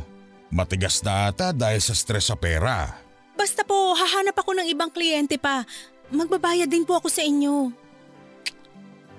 Matigas 0.54 1.04
na 1.04 1.28
ata 1.32 1.52
dahil 1.52 1.80
sa 1.84 1.92
stress 1.92 2.32
sa 2.32 2.38
pera. 2.40 2.88
Basta 3.34 3.66
po, 3.66 3.98
hahanap 3.98 4.38
ako 4.38 4.54
ng 4.60 4.68
ibang 4.70 4.94
kliyente 4.94 5.36
pa. 5.42 5.66
Magbabayad 6.14 6.70
din 6.70 6.86
po 6.86 7.00
ako 7.02 7.10
sa 7.10 7.26
inyo. 7.26 7.74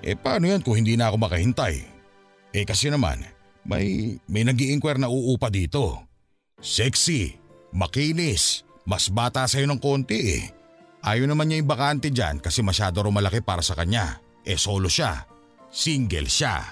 Eh 0.01 0.15
paano 0.15 0.47
yan 0.47 0.63
kung 0.63 0.79
hindi 0.79 0.95
na 0.95 1.11
ako 1.11 1.17
makahintay? 1.21 1.75
Eh 2.55 2.63
kasi 2.63 2.87
naman, 2.87 3.19
may, 3.67 4.15
may 4.29 4.47
nag 4.47 4.55
inquire 4.57 5.01
na 5.01 5.11
uupa 5.11 5.51
dito. 5.51 6.01
Sexy, 6.63 7.35
makinis, 7.75 8.63
mas 8.87 9.11
bata 9.11 9.43
sa'yo 9.43 9.67
ng 9.67 9.81
konti 9.81 10.19
eh. 10.39 10.43
Ayaw 11.05 11.29
naman 11.29 11.51
niya 11.51 11.61
yung 11.61 11.69
bakante 11.69 12.09
dyan 12.09 12.41
kasi 12.41 12.65
masyado 12.65 13.03
rin 13.03 13.13
malaki 13.13 13.43
para 13.43 13.61
sa 13.61 13.77
kanya. 13.77 14.17
Eh 14.41 14.57
solo 14.57 14.89
siya, 14.89 15.27
single 15.69 16.25
siya. 16.25 16.63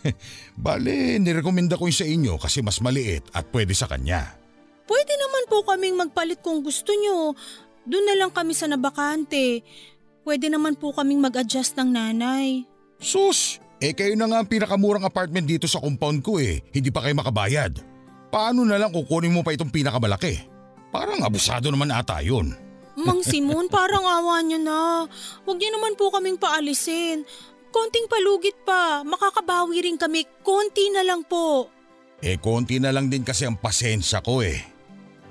Bale, 0.64 1.18
nirekomenda 1.20 1.76
ko 1.76 1.90
yun 1.90 1.96
sa 1.96 2.06
inyo 2.06 2.34
kasi 2.40 2.62
mas 2.64 2.80
maliit 2.80 3.28
at 3.36 3.50
pwede 3.52 3.74
sa 3.76 3.90
kanya. 3.90 4.40
Pwede 4.84 5.12
naman 5.16 5.44
po 5.48 5.64
kaming 5.64 5.96
magpalit 5.96 6.40
kung 6.40 6.64
gusto 6.64 6.92
nyo. 6.92 7.36
Doon 7.84 8.06
na 8.08 8.16
lang 8.16 8.32
kami 8.32 8.56
sa 8.56 8.68
nabakante. 8.68 9.60
Pwede 10.24 10.48
naman 10.48 10.80
po 10.80 10.96
kaming 10.96 11.20
mag-adjust 11.20 11.76
ng 11.76 11.92
nanay. 11.92 12.64
Sus, 12.96 13.60
eh 13.84 13.92
kayo 13.92 14.16
na 14.16 14.24
nga 14.24 14.40
ang 14.40 14.48
pinakamurang 14.48 15.04
apartment 15.04 15.44
dito 15.44 15.68
sa 15.68 15.80
compound 15.80 16.24
ko 16.24 16.40
eh. 16.40 16.64
Hindi 16.72 16.88
pa 16.88 17.04
kayo 17.04 17.12
makabayad. 17.20 17.93
Paano 18.34 18.66
na 18.66 18.82
lang 18.82 18.90
kukunin 18.90 19.30
mo 19.30 19.46
pa 19.46 19.54
itong 19.54 19.70
pinakamalaki? 19.70 20.42
Parang 20.90 21.22
abusado 21.22 21.70
naman 21.70 21.94
ata 21.94 22.18
yun. 22.18 22.50
Mang 22.98 23.22
Simon, 23.30 23.70
parang 23.70 24.02
awa 24.02 24.42
nyo 24.42 24.58
na. 24.58 25.06
Huwag 25.46 25.62
niyo 25.62 25.70
naman 25.70 25.94
po 25.94 26.10
kaming 26.10 26.34
paalisin. 26.34 27.22
Konting 27.70 28.10
palugit 28.10 28.58
pa, 28.66 29.06
makakabawi 29.06 29.86
rin 29.86 29.94
kami. 29.94 30.26
Konti 30.42 30.90
na 30.90 31.06
lang 31.06 31.22
po. 31.22 31.70
Eh 32.18 32.42
konti 32.42 32.82
na 32.82 32.90
lang 32.90 33.06
din 33.06 33.22
kasi 33.22 33.46
ang 33.46 33.54
pasensya 33.54 34.18
ko 34.18 34.42
eh. 34.42 34.58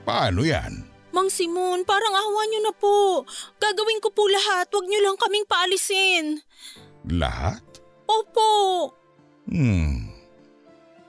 Paano 0.08 0.48
yan? 0.48 0.88
Mang 1.12 1.28
Simon, 1.28 1.84
parang 1.84 2.16
awa 2.16 2.42
nyo 2.48 2.60
na 2.63 2.72
po. 2.72 3.28
Gagawin 3.60 4.00
ko 4.00 4.16
po 4.16 4.32
lahat, 4.32 4.72
huwag 4.72 4.88
nyo 4.88 5.00
lang 5.04 5.20
kaming 5.20 5.48
paalisin. 5.48 6.39
Lahat? 7.12 7.63
Opo. 8.08 8.52
Hmm. 9.52 10.08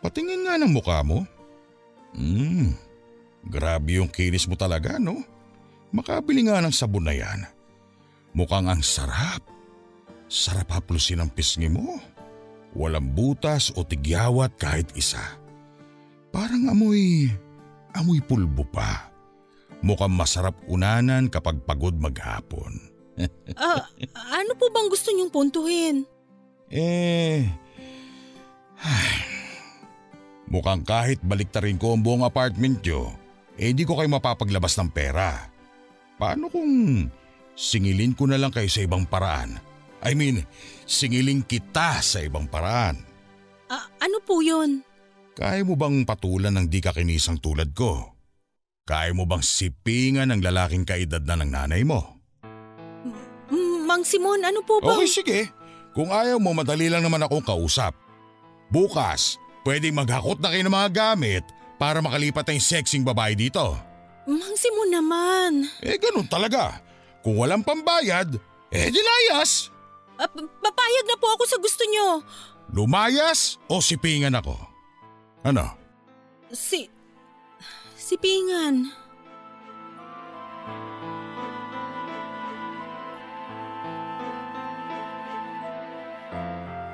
Patingin 0.03 0.43
nga 0.43 0.59
ng 0.59 0.75
mukha 0.75 1.07
mo. 1.07 1.23
Hmm. 2.15 2.73
Grabe 3.45 4.01
yung 4.01 4.09
kinis 4.09 4.49
mo 4.49 4.57
talaga, 4.57 4.97
no? 4.97 5.21
Makabili 5.95 6.49
nga 6.49 6.63
ng 6.65 6.75
sabon 6.75 7.07
na 7.07 7.15
yan. 7.15 7.45
Mukhang 8.35 8.67
ang 8.67 8.83
sarap. 8.83 9.45
Sarap 10.27 10.73
haplusin 10.73 11.23
ang 11.23 11.31
pisngi 11.31 11.71
mo. 11.71 12.01
Walang 12.75 13.15
butas 13.15 13.71
o 13.79 13.87
tigyawat 13.87 14.59
kahit 14.59 14.91
isa. 14.99 15.23
Parang 16.35 16.67
amoy, 16.67 17.31
amoy 17.95 18.19
pulbo 18.19 18.67
pa. 18.67 19.15
Mukhang 19.87 20.11
masarap 20.11 20.59
unanan 20.67 21.31
kapag 21.31 21.63
pagod 21.63 21.95
maghapon. 21.95 22.73
Ah, 23.55 23.87
ano 24.43 24.59
po 24.59 24.67
bang 24.75 24.91
gusto 24.91 25.15
nyong 25.15 25.31
puntuhin? 25.31 26.03
Eh, 26.67 27.47
ay, 28.83 29.14
mukhang 30.55 30.87
kahit 30.87 31.19
baliktarin 31.27 31.75
ko 31.75 31.99
ang 31.99 32.07
buong 32.07 32.23
apartment 32.23 32.79
nyo, 32.87 33.11
eh 33.59 33.75
di 33.75 33.83
ko 33.83 33.99
kayo 33.99 34.07
mapapaglabas 34.07 34.79
ng 34.79 34.91
pera. 34.95 35.51
Paano 36.15 36.47
kung 36.47 37.03
singilin 37.59 38.15
ko 38.15 38.31
na 38.31 38.39
lang 38.39 38.55
kayo 38.55 38.71
sa 38.71 38.87
ibang 38.87 39.03
paraan? 39.03 39.59
I 40.07 40.15
mean, 40.15 40.47
singilin 40.87 41.43
kita 41.43 41.99
sa 41.99 42.23
ibang 42.23 42.47
paraan. 42.47 43.03
Ah, 43.67 43.91
ano 43.99 44.23
po 44.23 44.39
yun? 44.39 44.87
Kaya 45.35 45.67
mo 45.67 45.75
bang 45.75 46.07
patulan 46.07 46.55
ng 46.55 46.71
di 46.71 46.79
kakinisang 46.79 47.43
tulad 47.43 47.75
ko? 47.75 48.15
Kaya 48.87 49.11
mo 49.11 49.27
bang 49.27 49.43
sipingan 49.43 50.31
ng 50.31 50.45
lalaking 50.45 50.87
kaedad 50.87 51.25
na 51.27 51.35
ng 51.41 51.51
nanay 51.51 51.83
mo? 51.83 52.21
Mm, 53.51 53.89
Mang 53.89 54.07
Simon, 54.07 54.47
ano 54.47 54.63
po 54.63 54.79
ba? 54.79 54.95
Okay, 54.95 55.09
sige. 55.11 55.41
Kung 55.97 56.15
ayaw 56.15 56.39
mo, 56.39 56.55
madali 56.55 56.87
lang 56.87 57.03
naman 57.03 57.25
akong 57.25 57.43
kausap. 57.43 57.97
Bukas, 58.69 59.41
pwedeng 59.65 59.97
maghakot 59.97 60.39
na 60.39 60.53
kayo 60.53 60.63
ng 60.63 60.77
mga 60.77 60.91
gamit 60.93 61.45
para 61.81 61.99
makalipat 61.99 62.47
ang 62.49 62.61
sexing 62.61 63.03
babae 63.03 63.35
dito. 63.35 63.75
Mang 64.25 64.57
Simon 64.57 64.91
naman. 64.93 65.53
Eh 65.85 65.99
ganun 66.01 66.29
talaga. 66.29 66.81
Kung 67.25 67.41
walang 67.41 67.65
pambayad, 67.65 68.37
eh 68.69 68.89
dilayas. 68.93 69.73
Ah, 70.21 70.29
p- 70.31 70.47
papayag 70.63 71.07
na 71.09 71.17
po 71.19 71.27
ako 71.35 71.45
sa 71.49 71.59
gusto 71.59 71.83
nyo. 71.89 72.23
Lumayas 72.71 73.59
o 73.69 73.81
sipingan 73.81 74.37
ako. 74.37 74.55
Ano? 75.45 75.75
Si... 76.53 76.89
Si 77.95 78.21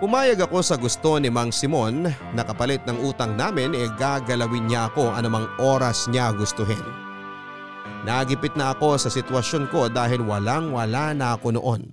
Pumayag 0.01 0.49
ako 0.49 0.65
sa 0.65 0.81
gusto 0.81 1.21
ni 1.21 1.29
Mang 1.29 1.53
Simon 1.53 2.09
na 2.09 2.41
kapalit 2.41 2.81
ng 2.89 3.05
utang 3.05 3.37
namin 3.37 3.77
e 3.77 3.85
gagalawin 4.01 4.65
niya 4.65 4.89
ako 4.89 5.13
anumang 5.13 5.45
oras 5.61 6.09
niya 6.09 6.33
gustuhin. 6.33 6.81
Nagipit 8.09 8.57
na 8.57 8.73
ako 8.73 8.97
sa 8.97 9.13
sitwasyon 9.13 9.69
ko 9.69 9.93
dahil 9.93 10.25
walang 10.25 10.73
wala 10.73 11.13
na 11.13 11.37
ako 11.37 11.53
noon. 11.53 11.93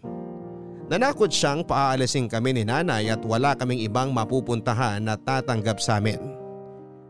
Nanakot 0.87 1.35
siyang 1.35 1.67
paaalisin 1.67 2.31
kami 2.31 2.55
ni 2.55 2.63
nanay 2.63 3.11
at 3.11 3.19
wala 3.27 3.51
kaming 3.59 3.83
ibang 3.83 4.15
mapupuntahan 4.15 5.03
na 5.03 5.19
tatanggap 5.19 5.83
sa 5.83 5.99
amin. 5.99 6.31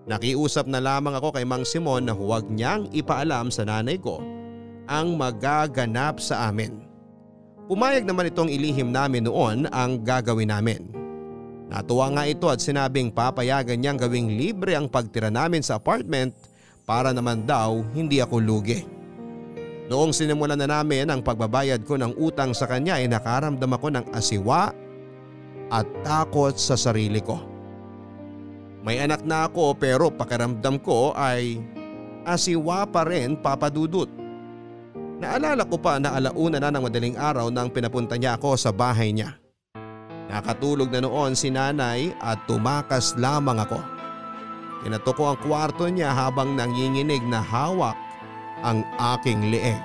Nakiusap 0.10 0.66
na 0.66 0.82
lamang 0.82 1.14
ako 1.14 1.38
kay 1.38 1.46
Mang 1.46 1.62
Simon 1.62 2.10
na 2.10 2.18
huwag 2.18 2.50
niyang 2.50 2.90
ipaalam 2.90 3.54
sa 3.54 3.70
nanay 3.70 4.02
ko 4.02 4.18
ang 4.90 5.14
magaganap 5.14 6.18
sa 6.18 6.50
amin. 6.50 6.87
Pumayag 7.68 8.08
naman 8.08 8.32
itong 8.32 8.48
ilihim 8.48 8.96
namin 8.96 9.28
noon 9.28 9.68
ang 9.76 10.00
gagawin 10.00 10.48
namin. 10.48 10.88
Natuwa 11.68 12.08
nga 12.16 12.24
ito 12.24 12.48
at 12.48 12.64
sinabing 12.64 13.12
papayagan 13.12 13.76
niyang 13.76 14.00
gawing 14.00 14.40
libre 14.40 14.72
ang 14.72 14.88
pagtira 14.88 15.28
namin 15.28 15.60
sa 15.60 15.76
apartment 15.76 16.32
para 16.88 17.12
naman 17.12 17.44
daw 17.44 17.84
hindi 17.92 18.24
ako 18.24 18.40
lugi. 18.40 18.88
Noong 19.92 20.16
sinimulan 20.16 20.56
na 20.56 20.80
namin 20.80 21.12
ang 21.12 21.20
pagbabayad 21.20 21.84
ko 21.84 22.00
ng 22.00 22.16
utang 22.16 22.56
sa 22.56 22.72
kanya 22.72 23.04
ay 23.04 23.12
nakaramdam 23.12 23.72
ako 23.76 23.88
ng 24.00 24.06
asiwa 24.16 24.72
at 25.68 25.88
takot 26.08 26.56
sa 26.56 26.80
sarili 26.80 27.20
ko. 27.20 27.44
May 28.80 29.04
anak 29.04 29.28
na 29.28 29.52
ako 29.52 29.76
pero 29.76 30.08
pakiramdam 30.08 30.80
ko 30.80 31.12
ay 31.20 31.60
asiwa 32.24 32.88
pa 32.88 33.04
rin 33.04 33.36
papadudot. 33.36 34.08
Naalala 35.18 35.66
ko 35.66 35.82
pa 35.82 35.98
na 35.98 36.14
alauna 36.14 36.62
na 36.62 36.70
ng 36.70 36.84
madaling 36.86 37.18
araw 37.18 37.50
nang 37.50 37.74
pinapunta 37.74 38.14
niya 38.14 38.38
ako 38.38 38.54
sa 38.54 38.70
bahay 38.70 39.10
niya. 39.10 39.34
Nakatulog 40.30 40.94
na 40.94 41.02
noon 41.02 41.34
si 41.34 41.50
nanay 41.50 42.14
at 42.22 42.46
tumakas 42.46 43.18
lamang 43.18 43.58
ako. 43.58 43.82
Kinato 44.86 45.12
ko 45.18 45.34
ang 45.34 45.40
kwarto 45.42 45.90
niya 45.90 46.14
habang 46.14 46.54
nanginginig 46.54 47.26
na 47.26 47.42
hawak 47.42 47.98
ang 48.62 48.86
aking 49.18 49.50
leeg. 49.50 49.82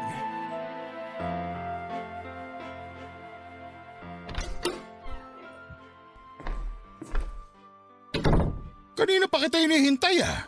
Kanina 8.92 9.24
pa 9.26 9.40
kita 9.40 9.64
hinihintay 9.64 10.20
ah. 10.20 10.44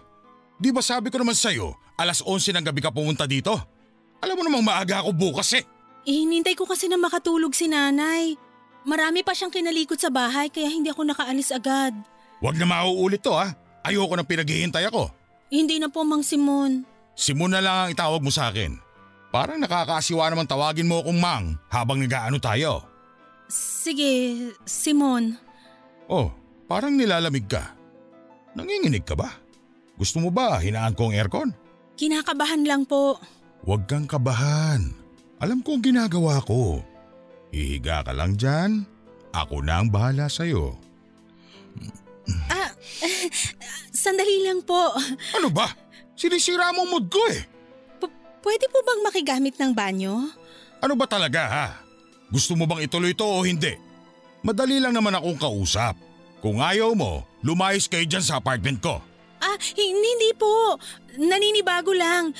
Di 0.60 0.70
ba 0.70 0.84
sabi 0.84 1.08
ko 1.08 1.18
naman 1.18 1.34
sa'yo, 1.34 1.72
alas 1.96 2.20
11 2.20 2.60
ng 2.60 2.64
gabi 2.68 2.84
ka 2.84 2.92
pumunta 2.92 3.24
dito? 3.24 3.73
Alam 4.24 4.40
mo 4.40 4.42
namang 4.48 4.64
maaga 4.64 5.04
ako 5.04 5.12
bukas 5.12 5.52
eh. 5.60 5.64
Ihinintay 6.08 6.56
ko 6.56 6.64
kasi 6.64 6.88
na 6.88 6.96
makatulog 6.96 7.52
si 7.52 7.68
nanay. 7.68 8.40
Marami 8.88 9.20
pa 9.20 9.37
siyang 9.37 9.52
kinalikot 9.52 10.00
sa 10.00 10.08
bahay 10.08 10.48
kaya 10.48 10.72
hindi 10.72 10.88
ako 10.88 11.04
nakaalis 11.04 11.52
agad. 11.52 11.92
Huwag 12.40 12.56
na 12.56 12.64
mauulit 12.64 13.20
to 13.20 13.37
ha. 13.37 13.52
Ayoko 13.84 14.16
nang 14.16 14.24
pinaghihintay 14.24 14.88
ako. 14.88 15.12
Hindi 15.52 15.76
na 15.76 15.92
po 15.92 16.08
Mang 16.08 16.24
Simon. 16.24 16.88
Simon 17.12 17.52
na 17.52 17.60
lang 17.60 17.76
ang 17.76 17.90
itawag 17.92 18.24
mo 18.24 18.32
sa 18.32 18.48
akin. 18.48 18.80
Parang 19.28 19.60
nakakaasiwa 19.60 20.24
naman 20.32 20.48
tawagin 20.48 20.88
mo 20.88 21.04
akong 21.04 21.20
Mang 21.20 21.60
habang 21.68 22.00
nagaano 22.00 22.40
tayo. 22.40 22.80
Sige, 23.52 24.40
Simon. 24.64 25.37
Oh, 26.08 26.32
parang 26.64 26.96
nilalamig 26.96 27.44
ka. 27.44 27.76
Nanginginig 28.56 29.04
ka 29.04 29.12
ba? 29.12 29.37
Gusto 30.00 30.18
mo 30.24 30.32
ba 30.32 30.56
hinaan 30.64 30.96
ko 30.96 31.12
ang 31.12 31.16
aircon? 31.16 31.48
Kinakabahan 32.00 32.64
lang 32.64 32.88
po. 32.88 33.20
Huwag 33.64 33.88
kang 33.88 34.05
kabahan. 34.05 34.92
Alam 35.40 35.64
ko 35.64 35.81
ang 35.81 35.85
ginagawa 35.85 36.44
ko. 36.44 36.85
Ihiga 37.48 38.05
ka 38.05 38.12
lang 38.12 38.37
dyan. 38.37 38.85
Ako 39.33 39.64
na 39.64 39.81
ang 39.81 39.88
bahala 39.88 40.29
sa'yo. 40.29 40.77
Ah, 42.53 42.70
sandali 44.05 44.44
lang 44.44 44.61
po. 44.62 44.92
Ano 45.33 45.48
ba? 45.48 45.72
Sinisira 46.12 46.77
mo 46.77 46.85
mood 46.87 47.09
ko 47.09 47.18
eh. 47.33 47.40
P- 47.98 48.16
pwede 48.44 48.68
po 48.68 48.85
bang 48.85 49.00
makigamit 49.03 49.57
ng 49.57 49.72
banyo? 49.72 50.29
Ano 50.85 50.94
ba 50.94 51.09
talaga 51.09 51.42
ha? 51.48 51.68
Gusto 52.29 52.55
mo 52.55 52.68
bang 52.68 52.85
ituloy 52.85 53.16
ito 53.16 53.24
o 53.24 53.42
hindi? 53.42 53.74
Madali 54.44 54.77
lang 54.77 54.92
naman 54.92 55.16
akong 55.16 55.40
kausap. 55.40 55.96
Kung 56.44 56.61
ayaw 56.61 56.92
mo, 56.92 57.24
lumayas 57.40 57.88
kayo 57.88 58.05
dyan 58.05 58.20
sa 58.20 58.37
apartment 58.44 58.85
ko. 58.85 59.00
Ah, 59.40 59.57
hindi 59.72 60.31
po. 60.37 60.77
Naninibago 61.16 61.96
lang. 61.96 62.37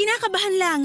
Kinakabahan 0.00 0.54
lang. 0.56 0.80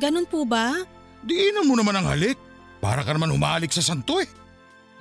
Ganun 0.00 0.24
po 0.24 0.48
ba? 0.48 0.72
Diinan 1.20 1.68
mo 1.68 1.76
naman 1.76 2.00
ang 2.00 2.08
halik. 2.08 2.40
Para 2.80 3.04
ka 3.04 3.12
naman 3.12 3.28
humalik 3.28 3.68
sa 3.76 3.84
santo 3.84 4.16
eh. 4.24 4.28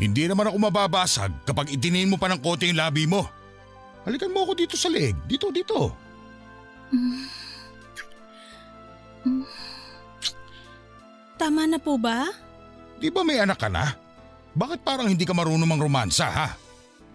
Hindi 0.04 0.28
naman 0.28 0.52
ako 0.52 0.58
mababasag 0.68 1.48
kapag 1.48 1.72
itinin 1.72 2.12
mo 2.12 2.20
pa 2.20 2.28
ng 2.28 2.44
kote 2.44 2.68
yung 2.68 2.76
labi 2.76 3.08
mo. 3.08 3.24
Halikan 4.04 4.36
mo 4.36 4.44
ako 4.44 4.60
dito 4.60 4.76
sa 4.76 4.92
leeg. 4.92 5.16
Dito, 5.24 5.48
dito. 5.48 5.96
Tama 11.40 11.64
na 11.72 11.80
po 11.80 11.96
ba? 11.96 12.28
Di 13.00 13.08
ba 13.08 13.24
may 13.24 13.40
anak 13.40 13.64
ka 13.64 13.72
na? 13.72 13.96
Bakit 14.58 14.84
parang 14.84 15.08
hindi 15.08 15.24
ka 15.24 15.32
marunong 15.32 15.70
mang 15.70 15.80
romansa 15.80 16.28
ha? 16.28 16.67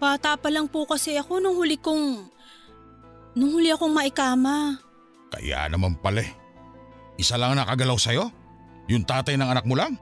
Bata 0.03 0.35
pa 0.35 0.51
lang 0.51 0.67
po 0.67 0.83
kasi 0.83 1.15
ako 1.15 1.39
nung 1.39 1.55
huli 1.55 1.79
kong… 1.79 2.27
Nung 3.39 3.55
huli 3.55 3.71
akong 3.71 3.95
maikama. 3.95 4.75
Kaya 5.31 5.71
naman 5.71 5.95
pala 5.95 6.27
eh. 6.27 6.31
Isa 7.15 7.39
lang 7.39 7.55
ang 7.55 7.63
nakagalaw 7.63 7.95
sa'yo? 7.95 8.27
Yung 8.91 9.07
tatay 9.07 9.39
ng 9.39 9.47
anak 9.47 9.63
mo 9.63 9.79
lang? 9.79 9.95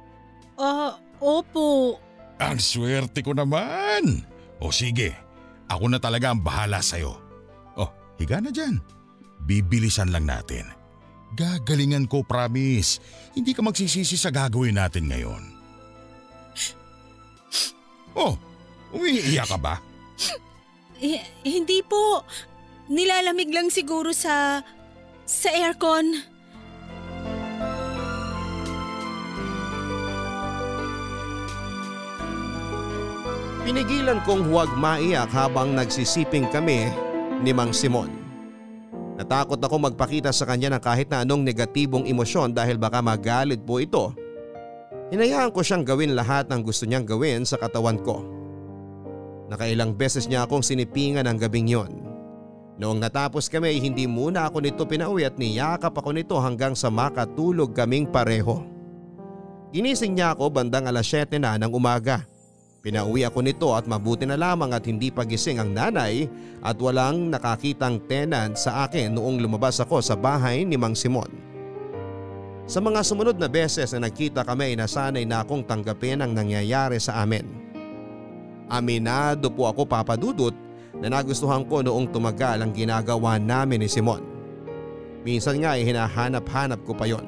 Ah, 0.57 0.97
uh, 0.97 0.97
opo. 1.21 2.01
Ang 2.41 2.57
swerte 2.57 3.21
ko 3.21 3.37
naman. 3.37 4.25
O 4.57 4.73
sige, 4.73 5.13
ako 5.69 5.93
na 5.93 6.01
talaga 6.01 6.33
ang 6.33 6.41
bahala 6.41 6.81
sa'yo. 6.81 7.13
Oh, 7.77 7.93
higa 8.17 8.41
na 8.41 8.49
dyan. 8.49 8.81
Bibilisan 9.45 10.09
lang 10.09 10.25
natin. 10.25 10.65
Gagalingan 11.37 12.09
ko, 12.09 12.25
promise. 12.25 12.97
Hindi 13.37 13.53
ka 13.53 13.61
magsisisi 13.61 14.17
sa 14.17 14.33
gagawin 14.33 14.81
natin 14.81 15.13
ngayon. 15.13 15.43
Oh, 18.17 18.33
umiiyak 18.97 19.45
ka 19.45 19.61
ba? 19.61 19.90
Eh, 21.01 21.17
hindi 21.41 21.81
po. 21.81 22.21
Nilalamig 22.91 23.49
lang 23.49 23.73
siguro 23.73 24.13
sa… 24.13 24.61
sa 25.25 25.49
aircon. 25.49 26.13
Pinigilan 33.65 34.21
kong 34.25 34.49
huwag 34.49 34.69
maiyak 34.77 35.29
habang 35.33 35.73
nagsisiping 35.77 36.49
kami 36.49 36.89
ni 37.41 37.53
Mang 37.53 37.73
Simon. 37.73 38.09
Natakot 39.21 39.61
ako 39.61 39.89
magpakita 39.89 40.33
sa 40.33 40.49
kanya 40.49 40.73
ng 40.77 40.81
kahit 40.81 41.09
na 41.13 41.21
anong 41.21 41.45
negatibong 41.45 42.09
emosyon 42.09 42.57
dahil 42.57 42.81
baka 42.81 43.05
magalit 43.05 43.61
po 43.61 43.77
ito. 43.77 44.17
Hinayaan 45.13 45.53
ko 45.53 45.61
siyang 45.61 45.85
gawin 45.85 46.17
lahat 46.17 46.49
ng 46.49 46.65
gusto 46.65 46.89
niyang 46.89 47.05
gawin 47.05 47.45
sa 47.45 47.61
katawan 47.61 48.01
ko. 48.01 48.40
Nakailang 49.51 49.91
beses 49.91 50.31
niya 50.31 50.47
akong 50.47 50.63
sinipingan 50.63 51.27
ang 51.27 51.35
gabing 51.35 51.67
yon. 51.67 51.91
Noong 52.79 53.03
natapos 53.03 53.51
kami 53.51 53.83
hindi 53.83 54.07
muna 54.07 54.47
ako 54.47 54.63
nito 54.63 54.87
pinauwi 54.87 55.27
at 55.27 55.35
niyakap 55.35 55.91
ako 55.91 56.15
nito 56.15 56.39
hanggang 56.39 56.71
sa 56.71 56.87
makatulog 56.87 57.75
kaming 57.75 58.07
pareho. 58.07 58.63
Ginising 59.75 60.15
niya 60.15 60.31
ako 60.31 60.55
bandang 60.55 60.87
alas 60.87 61.03
7 61.03 61.35
na 61.35 61.59
ng 61.59 61.67
umaga. 61.67 62.23
Pinauwi 62.79 63.27
ako 63.27 63.39
nito 63.43 63.69
at 63.75 63.85
mabuti 63.85 64.23
na 64.23 64.39
lamang 64.39 64.71
at 64.71 64.87
hindi 64.87 65.11
pagising 65.11 65.59
ang 65.59 65.75
nanay 65.75 66.31
at 66.63 66.79
walang 66.79 67.29
nakakitang 67.29 68.01
tenant 68.07 68.55
sa 68.55 68.87
akin 68.87 69.13
noong 69.13 69.37
lumabas 69.37 69.83
ako 69.83 69.99
sa 70.01 70.15
bahay 70.15 70.63
ni 70.63 70.79
Mang 70.79 70.97
Simon. 70.97 71.29
Sa 72.65 72.79
mga 72.79 73.03
sumunod 73.03 73.35
na 73.35 73.51
beses 73.51 73.91
na 73.93 74.07
nagkita 74.07 74.47
kami 74.47 74.73
ay 74.73 74.75
nasanay 74.79 75.27
na 75.27 75.43
akong 75.43 75.61
tanggapin 75.67 76.23
ang 76.23 76.31
nangyayari 76.33 76.97
sa 76.97 77.21
amin. 77.21 77.60
Aminado 78.71 79.51
po 79.51 79.67
ako 79.67 79.83
papadudot 79.83 80.55
na 81.03 81.11
nagustuhan 81.11 81.67
ko 81.67 81.83
noong 81.83 82.07
tumagal 82.07 82.63
ang 82.63 82.71
ginagawa 82.71 83.35
namin 83.35 83.83
ni 83.83 83.89
Simon. 83.91 84.23
Minsan 85.27 85.59
nga 85.59 85.75
ay 85.75 85.83
hinahanap-hanap 85.83 86.79
ko 86.87 86.95
pa 86.95 87.03
yon. 87.03 87.27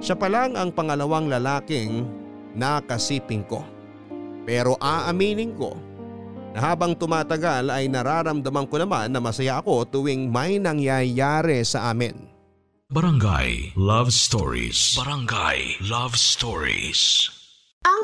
Siya 0.00 0.16
pa 0.16 0.32
lang 0.32 0.56
ang 0.56 0.72
pangalawang 0.72 1.28
lalaking 1.28 2.08
nakasiping 2.56 3.44
ko. 3.44 3.60
Pero 4.48 4.80
aaminin 4.80 5.52
ko 5.52 5.76
na 6.56 6.72
habang 6.72 6.94
tumatagal 6.94 7.68
ay 7.68 7.90
nararamdaman 7.90 8.64
ko 8.70 8.76
naman 8.80 9.10
na 9.10 9.20
masaya 9.20 9.60
ako 9.60 9.84
tuwing 9.90 10.32
may 10.32 10.56
nangyayari 10.56 11.60
sa 11.66 11.92
amin. 11.92 12.14
Barangay 12.94 13.74
Love 13.74 14.14
Stories 14.14 14.94
Barangay 14.94 15.82
Love 15.82 16.14
Stories 16.14 17.33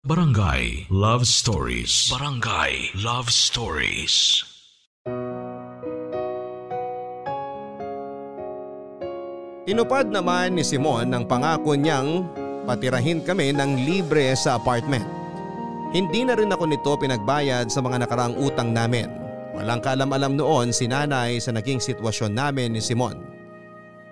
Barangay 0.00 0.88
Love 0.88 1.28
Stories. 1.28 2.08
Barangay 2.08 2.96
Love 3.04 3.28
Stories. 3.28 4.40
Tinupad 9.68 10.08
naman 10.08 10.56
ni 10.56 10.64
Simon 10.64 11.12
ang 11.12 11.28
pangako 11.28 11.76
niyang 11.76 12.24
patirahin 12.64 13.20
kami 13.20 13.52
ng 13.52 13.84
libre 13.84 14.32
sa 14.40 14.56
apartment. 14.56 15.04
Hindi 15.92 16.24
na 16.24 16.32
rin 16.32 16.48
ako 16.48 16.64
nito 16.64 16.96
pinagbayad 16.96 17.68
sa 17.68 17.84
mga 17.84 18.00
nakaraang 18.00 18.40
utang 18.40 18.72
namin. 18.72 19.04
Walang 19.52 19.84
kalam-alam 19.84 20.32
noon 20.32 20.72
si 20.72 20.88
nanay 20.88 21.44
sa 21.44 21.52
naging 21.52 21.76
sitwasyon 21.76 22.32
namin 22.32 22.72
ni 22.72 22.80
Simon. 22.80 23.20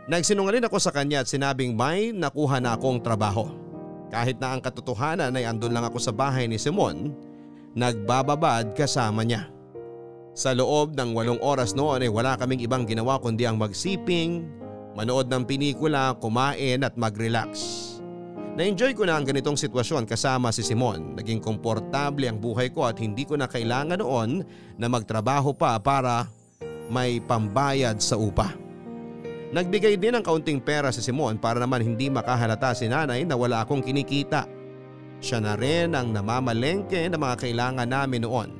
Nagsinungaling 0.05 0.68
ako 0.68 0.76
sa 0.84 0.93
kanya 0.93 1.24
at 1.24 1.32
sinabing 1.32 1.72
may 1.72 2.12
nakuha 2.12 2.61
na 2.61 2.76
akong 2.76 3.01
trabaho. 3.01 3.68
Kahit 4.09 4.40
na 4.40 4.56
ang 4.56 4.61
katotohanan 4.64 5.36
ay 5.36 5.44
andun 5.44 5.76
lang 5.76 5.84
ako 5.84 6.00
sa 6.00 6.12
bahay 6.12 6.48
ni 6.48 6.56
Simon, 6.56 7.12
nagbababad 7.76 8.72
kasama 8.72 9.20
niya. 9.24 9.52
Sa 10.32 10.54
loob 10.54 10.94
ng 10.94 11.12
walong 11.12 11.42
oras 11.42 11.74
noon 11.74 12.06
ay 12.06 12.11
wala 12.11 12.38
kaming 12.38 12.62
ibang 12.62 12.88
ginawa 12.88 13.20
kundi 13.20 13.44
ang 13.44 13.61
magsiping, 13.61 14.46
manood 14.96 15.28
ng 15.28 15.44
pinikula, 15.44 16.16
kumain 16.16 16.86
at 16.86 16.94
mag-relax. 16.94 17.84
Na-enjoy 18.59 18.90
ko 18.98 19.06
na 19.06 19.14
ang 19.14 19.22
ganitong 19.22 19.54
sitwasyon 19.54 20.02
kasama 20.02 20.50
si 20.50 20.66
Simon. 20.66 21.14
Naging 21.14 21.38
komportable 21.38 22.26
ang 22.26 22.42
buhay 22.42 22.74
ko 22.74 22.90
at 22.90 22.98
hindi 22.98 23.22
ko 23.22 23.38
na 23.38 23.46
kailangan 23.46 24.02
noon 24.02 24.42
na 24.74 24.90
magtrabaho 24.90 25.54
pa 25.54 25.78
para 25.78 26.26
may 26.90 27.22
pambayad 27.22 28.02
sa 28.02 28.18
upa. 28.18 28.50
Nagbigay 29.49 29.96
din 29.96 30.12
ng 30.12 30.24
kaunting 30.24 30.61
pera 30.61 30.92
si 30.92 31.01
Simon 31.01 31.40
para 31.40 31.57
naman 31.57 31.80
hindi 31.80 32.12
makahalata 32.12 32.76
si 32.76 32.84
nanay 32.84 33.24
na 33.24 33.32
wala 33.32 33.64
akong 33.64 33.80
kinikita. 33.80 34.44
Siya 35.24 35.40
na 35.40 35.57
rin 35.57 35.96
ang 35.96 36.12
namamalengke 36.12 37.09
na 37.09 37.16
mga 37.16 37.49
kailangan 37.49 37.88
namin 37.88 38.28
noon. 38.28 38.51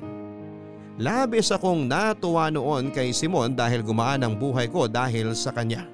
Labis 0.99 1.53
akong 1.53 1.85
natuwa 1.85 2.49
noon 2.49 2.89
kay 2.89 3.13
Simon 3.13 3.53
dahil 3.53 3.85
gumaan 3.85 4.25
ang 4.25 4.33
buhay 4.35 4.67
ko 4.67 4.89
dahil 4.89 5.31
sa 5.37 5.53
kanya. 5.53 5.85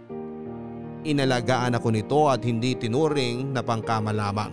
Inalagaan 1.06 1.78
ako 1.78 1.88
nito 1.94 2.32
at 2.32 2.42
hindi 2.42 2.74
tinuring 2.74 3.54
na 3.54 3.62
pangkama 3.62 4.10
lamang. 4.10 4.50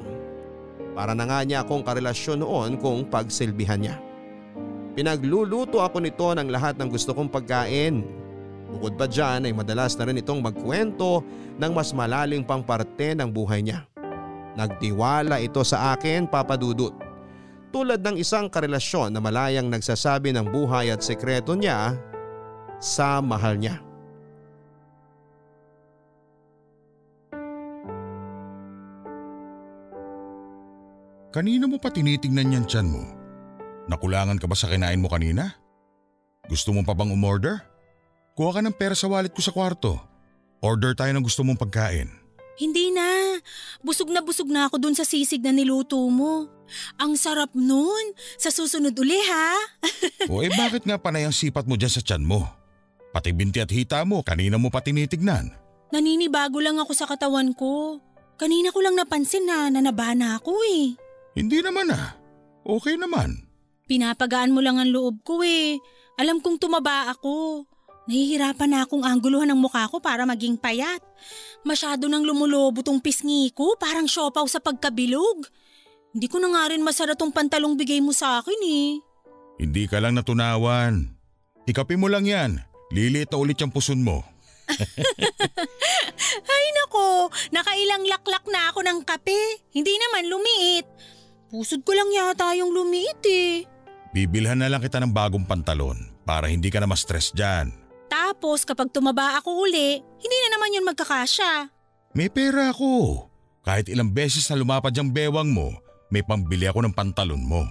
Para 0.93 1.17
na 1.17 1.25
nga 1.25 1.41
niya 1.41 1.65
akong 1.65 1.81
karelasyon 1.81 2.45
noon 2.45 2.77
kung 2.77 3.09
pagsilbihan 3.09 3.81
niya. 3.81 3.97
Pinagluluto 4.93 5.81
ako 5.81 6.05
nito 6.05 6.29
ng 6.37 6.53
lahat 6.53 6.77
ng 6.77 6.93
gusto 6.93 7.17
kong 7.17 7.33
pagkain 7.33 8.22
Bukod 8.73 8.97
pa 8.97 9.05
dyan 9.05 9.45
ay 9.45 9.53
madalas 9.53 9.93
na 10.01 10.09
rin 10.09 10.17
itong 10.17 10.41
magkwento 10.41 11.21
ng 11.61 11.73
mas 11.77 11.93
malaling 11.93 12.41
pang 12.41 12.65
ng 12.65 13.29
buhay 13.29 13.61
niya. 13.61 13.85
Nagtiwala 14.57 15.41
ito 15.41 15.61
sa 15.61 15.93
akin 15.93 16.25
papadudot. 16.25 16.93
Tulad 17.73 18.05
ng 18.05 18.21
isang 18.21 18.53
karelasyon 18.53 19.13
na 19.13 19.21
malayang 19.21 19.69
nagsasabi 19.69 20.33
ng 20.33 20.49
buhay 20.53 20.93
at 20.93 21.01
sekreto 21.01 21.57
niya 21.57 21.97
sa 22.77 23.21
mahal 23.25 23.57
niya. 23.57 23.81
Kanino 31.33 31.65
mo 31.65 31.81
pa 31.81 31.89
tinitingnan 31.89 32.61
yan 32.61 32.67
tiyan 32.69 32.93
mo? 32.93 33.09
Nakulangan 33.89 34.37
ka 34.37 34.45
ba 34.45 34.53
sa 34.53 34.69
kinain 34.69 35.01
mo 35.01 35.09
kanina? 35.09 35.57
Gusto 36.45 36.77
mo 36.77 36.85
pa 36.85 36.93
bang 36.93 37.09
umorder? 37.09 37.72
Kuha 38.33 38.51
ka 38.57 38.61
ng 38.65 38.73
pera 38.73 38.97
sa 38.97 39.09
wallet 39.13 39.33
ko 39.33 39.45
sa 39.45 39.53
kwarto. 39.53 40.01
Order 40.65 40.97
tayo 40.97 41.13
ng 41.13 41.25
gusto 41.25 41.45
mong 41.45 41.61
pagkain. 41.61 42.09
Hindi 42.57 42.93
na. 42.93 43.37
Busog 43.83 44.13
na 44.13 44.23
busog 44.23 44.49
na 44.49 44.69
ako 44.69 44.79
dun 44.79 44.97
sa 44.97 45.03
sisig 45.03 45.43
na 45.43 45.51
niluto 45.51 45.99
mo. 46.09 46.49
Ang 47.01 47.19
sarap 47.19 47.53
nun. 47.53 48.15
Sa 48.39 48.49
susunod 48.49 48.95
uli 48.97 49.19
ha. 49.29 49.57
o 50.33 50.41
eh 50.41 50.53
bakit 50.53 50.87
nga 50.87 50.97
panay 50.97 51.27
ang 51.29 51.35
sipat 51.35 51.67
mo 51.69 51.77
dyan 51.77 51.93
sa 51.93 52.05
tiyan 52.05 52.25
mo? 52.25 52.47
Pati 53.13 53.35
binti 53.37 53.61
at 53.61 53.69
hita 53.69 54.01
mo, 54.09 54.25
kanina 54.25 54.57
mo 54.57 54.73
pa 54.73 54.81
tinitignan. 54.81 55.53
Naninibago 55.93 56.65
lang 56.65 56.81
ako 56.81 56.97
sa 56.97 57.05
katawan 57.05 57.53
ko. 57.53 58.01
Kanina 58.41 58.73
ko 58.73 58.81
lang 58.81 58.97
napansin 58.97 59.45
na 59.45 59.69
nanabana 59.69 60.41
ako 60.41 60.57
eh. 60.73 60.97
Hindi 61.37 61.61
naman 61.61 61.93
ah. 61.93 62.17
Okay 62.65 62.97
naman. 62.97 63.45
Pinapagaan 63.85 64.57
mo 64.57 64.65
lang 64.65 64.81
ang 64.81 64.89
loob 64.89 65.21
ko 65.21 65.45
eh. 65.45 65.77
Alam 66.17 66.41
kong 66.41 66.57
tumaba 66.57 67.13
ako. 67.13 67.67
Nahihirapan 68.03 68.71
na 68.71 68.83
akong 68.83 69.07
angguluhan 69.07 69.47
ng 69.55 69.61
mukha 69.63 69.87
ko 69.87 70.03
para 70.03 70.27
maging 70.27 70.59
payat. 70.59 70.99
Masyado 71.63 72.11
nang 72.11 72.27
lumulobo 72.27 72.83
tong 72.83 72.99
pisngi 72.99 73.55
ko, 73.55 73.79
parang 73.79 74.11
siopaw 74.11 74.43
sa 74.51 74.59
pagkabilog. 74.59 75.47
Hindi 76.13 76.27
ko 76.27 76.43
na 76.43 76.51
nga 76.51 76.75
rin 76.75 76.83
masara 76.83 77.15
tong 77.15 77.31
pantalong 77.31 77.79
bigay 77.79 78.03
mo 78.03 78.11
sa 78.11 78.43
akin 78.43 78.61
eh. 78.67 78.99
Hindi 79.63 79.87
ka 79.87 80.03
lang 80.03 80.19
natunawan. 80.19 81.15
Ikapi 81.63 81.95
mo 81.95 82.11
lang 82.11 82.27
yan. 82.27 82.59
Lilit 82.91 83.31
na 83.31 83.39
ulit 83.39 83.57
yung 83.63 83.71
puson 83.71 84.03
mo. 84.03 84.27
Ay 86.53 86.67
nako, 86.83 87.31
nakailang 87.55 88.05
laklak 88.05 88.45
na 88.51 88.75
ako 88.75 88.83
ng 88.83 88.99
kape. 89.07 89.63
Hindi 89.71 89.95
naman 89.97 90.27
lumiit. 90.27 90.87
Pusod 91.49 91.87
ko 91.87 91.95
lang 91.95 92.11
yata 92.11 92.51
yung 92.59 92.75
lumiit 92.75 93.23
eh. 93.29 93.65
Bibilhan 94.13 94.61
na 94.61 94.69
lang 94.69 94.83
kita 94.83 95.01
ng 95.01 95.15
bagong 95.15 95.49
pantalon 95.49 95.97
para 96.27 96.51
hindi 96.51 96.69
ka 96.69 96.83
na 96.83 96.89
ma-stress 96.91 97.33
dyan. 97.33 97.82
Tapos 98.23 98.63
kapag 98.63 98.95
tumaba 98.95 99.35
ako 99.43 99.67
uli, 99.67 99.99
hindi 99.99 100.37
na 100.47 100.49
naman 100.55 100.71
yun 100.79 100.87
magkakasya. 100.87 101.75
May 102.15 102.31
pera 102.31 102.71
ako. 102.71 103.27
Kahit 103.67 103.91
ilang 103.91 104.15
beses 104.15 104.47
na 104.47 104.63
lumapad 104.63 104.95
yung 104.95 105.11
bewang 105.11 105.51
mo, 105.51 105.75
may 106.07 106.23
pambili 106.23 106.71
ako 106.71 106.87
ng 106.87 106.95
pantalon 106.95 107.43
mo. 107.43 107.67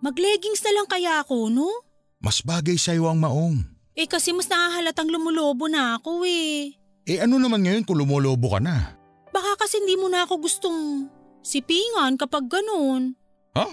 Mag-leggings 0.00 0.64
na 0.64 0.72
lang 0.72 0.88
kaya 0.88 1.20
ako, 1.20 1.52
no? 1.52 1.68
Mas 2.16 2.40
bagay 2.40 2.80
sa'yo 2.80 3.12
ang 3.12 3.20
maong. 3.20 3.60
Eh 3.92 4.08
kasi 4.08 4.32
mas 4.32 4.48
nakahalatang 4.48 5.12
lumulobo 5.12 5.68
na 5.68 6.00
ako 6.00 6.24
eh. 6.24 6.72
Eh 7.04 7.20
ano 7.20 7.36
naman 7.36 7.60
ngayon 7.68 7.84
kung 7.84 8.00
lumulobo 8.00 8.56
ka 8.56 8.64
na? 8.64 8.96
Baka 9.36 9.68
kasi 9.68 9.84
hindi 9.84 10.00
mo 10.00 10.08
na 10.08 10.24
ako 10.24 10.48
gustong 10.48 11.12
sipingan 11.44 12.16
kapag 12.16 12.48
ganun. 12.48 13.12
Ha? 13.52 13.68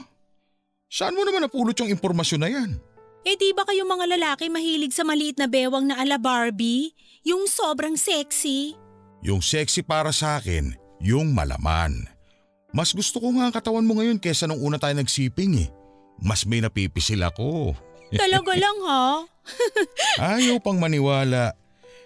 Saan 0.91 1.15
mo 1.15 1.23
naman 1.23 1.47
napulot 1.47 1.75
yung 1.79 1.87
impormasyon 1.87 2.41
na 2.43 2.51
yan? 2.51 2.69
Eh 3.21 3.37
di 3.37 3.53
ba 3.53 3.61
kayo 3.69 3.85
mga 3.85 4.17
lalaki 4.17 4.49
mahilig 4.49 4.97
sa 4.97 5.05
maliit 5.05 5.37
na 5.37 5.45
bewang 5.45 5.85
na 5.85 6.01
ala 6.01 6.17
Barbie? 6.17 6.97
Yung 7.21 7.45
sobrang 7.45 7.93
sexy? 7.93 8.73
Yung 9.21 9.45
sexy 9.45 9.85
para 9.85 10.09
sa 10.09 10.41
akin, 10.41 10.73
yung 10.97 11.29
malaman. 11.29 12.09
Mas 12.73 12.89
gusto 12.97 13.21
ko 13.21 13.29
nga 13.37 13.45
ang 13.45 13.53
katawan 13.53 13.85
mo 13.85 14.01
ngayon 14.01 14.17
kesa 14.17 14.49
nung 14.49 14.57
una 14.57 14.81
tayo 14.81 14.97
nagsiping 14.97 15.53
eh. 15.61 15.69
Mas 16.17 16.49
may 16.49 16.65
napipisil 16.65 17.21
ako. 17.21 17.77
Talaga 18.09 18.57
lang 18.57 18.77
ha? 18.89 19.05
Ayaw 20.33 20.57
pang 20.57 20.81
maniwala. 20.81 21.53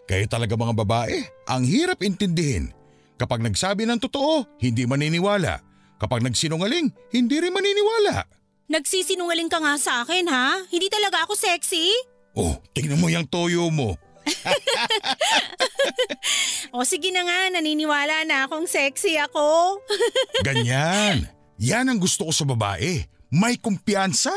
Kayo 0.05 0.27
talaga 0.27 0.59
mga 0.59 0.75
babae, 0.75 1.17
ang 1.47 1.63
hirap 1.63 2.03
intindihin. 2.03 2.75
Kapag 3.15 3.39
nagsabi 3.39 3.87
ng 3.87 4.03
totoo, 4.03 4.59
hindi 4.59 4.83
maniniwala. 4.83 5.63
Kapag 5.95 6.27
nagsinungaling, 6.27 6.91
hindi 7.15 7.35
rin 7.39 7.55
maniniwala. 7.55 8.27
Nagsisinungaling 8.65 9.49
ka 9.49 9.61
nga 9.61 9.77
sa 9.77 10.01
akin 10.01 10.25
ha? 10.25 10.65
Hindi 10.73 10.89
talaga 10.89 11.25
ako 11.25 11.37
sexy? 11.37 11.93
Oh, 12.33 12.57
tingnan 12.73 12.97
mo 12.97 13.07
yung 13.13 13.29
toyo 13.29 13.69
mo. 13.69 13.93
o 16.75 16.81
sige 16.81 17.13
na 17.13 17.21
nga, 17.23 17.39
naniniwala 17.53 18.25
na 18.25 18.49
akong 18.49 18.65
sexy 18.65 19.21
ako. 19.21 19.77
Ganyan. 20.47 21.29
Yan 21.61 21.87
ang 21.87 22.01
gusto 22.01 22.27
ko 22.27 22.33
sa 22.33 22.43
babae. 22.43 23.05
May 23.29 23.61
kumpiyansa. 23.61 24.33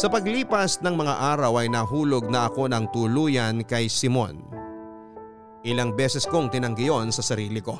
Sa 0.00 0.08
paglipas 0.08 0.80
ng 0.80 0.96
mga 0.96 1.12
araw 1.36 1.60
ay 1.60 1.68
nahulog 1.68 2.32
na 2.32 2.48
ako 2.48 2.72
ng 2.72 2.88
tuluyan 2.88 3.60
kay 3.60 3.84
Simon. 3.84 4.40
Ilang 5.60 5.92
beses 5.92 6.24
kong 6.24 6.48
tinanggiyon 6.48 7.12
sa 7.12 7.20
sarili 7.20 7.60
ko. 7.60 7.76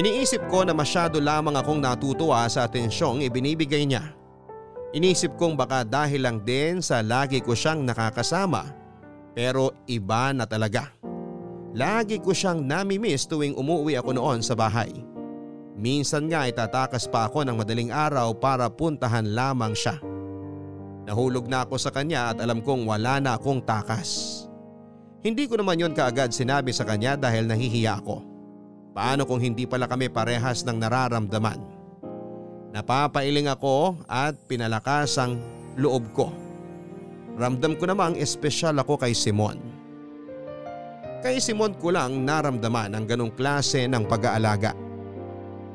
Iniisip 0.00 0.48
ko 0.48 0.64
na 0.64 0.72
masyado 0.72 1.20
lamang 1.20 1.60
akong 1.60 1.76
natutuwa 1.76 2.48
sa 2.48 2.64
atensyong 2.64 3.20
ibinibigay 3.20 3.84
niya. 3.84 4.16
Inisip 4.96 5.36
kong 5.36 5.60
baka 5.60 5.84
dahil 5.84 6.24
lang 6.24 6.40
din 6.40 6.80
sa 6.80 7.04
lagi 7.04 7.44
ko 7.44 7.52
siyang 7.52 7.84
nakakasama 7.84 8.72
Pero 9.36 9.76
iba 9.84 10.32
na 10.32 10.48
talaga. 10.48 10.88
Lagi 11.76 12.16
ko 12.16 12.32
siyang 12.32 12.64
nami-miss 12.64 13.28
tuwing 13.28 13.52
umuwi 13.52 14.00
ako 14.00 14.16
noon 14.16 14.40
sa 14.40 14.56
bahay. 14.56 14.88
Minsan 15.76 16.32
nga 16.32 16.48
itatakas 16.48 17.04
pa 17.04 17.28
ako 17.28 17.44
ng 17.44 17.60
madaling 17.60 17.92
araw 17.92 18.32
para 18.32 18.72
puntahan 18.72 19.36
lamang 19.36 19.76
siya. 19.76 20.15
Nahulog 21.06 21.46
na 21.46 21.62
ako 21.62 21.78
sa 21.78 21.94
kanya 21.94 22.34
at 22.34 22.42
alam 22.42 22.58
kong 22.58 22.82
wala 22.82 23.22
na 23.22 23.38
akong 23.38 23.62
takas. 23.62 24.42
Hindi 25.22 25.46
ko 25.46 25.54
naman 25.54 25.78
yon 25.78 25.94
kaagad 25.94 26.34
sinabi 26.34 26.74
sa 26.74 26.82
kanya 26.82 27.14
dahil 27.14 27.46
nahihiya 27.46 28.02
ako. 28.02 28.26
Paano 28.90 29.22
kung 29.22 29.38
hindi 29.38 29.70
pala 29.70 29.86
kami 29.86 30.10
parehas 30.10 30.66
ng 30.66 30.82
nararamdaman? 30.82 31.62
Napapailing 32.74 33.46
ako 33.46 34.02
at 34.10 34.34
pinalakas 34.50 35.14
ang 35.16 35.38
loob 35.78 36.10
ko. 36.10 36.34
Ramdam 37.38 37.78
ko 37.78 37.86
namang 37.86 38.18
espesyal 38.18 38.74
ako 38.80 38.98
kay 38.98 39.14
Simon. 39.14 39.62
Kay 41.22 41.38
Simon 41.38 41.76
ko 41.78 41.94
lang 41.94 42.26
naramdaman 42.26 42.98
ang 42.98 43.04
ganong 43.06 43.32
klase 43.36 43.86
ng 43.86 44.04
pag-aalaga. 44.10 44.74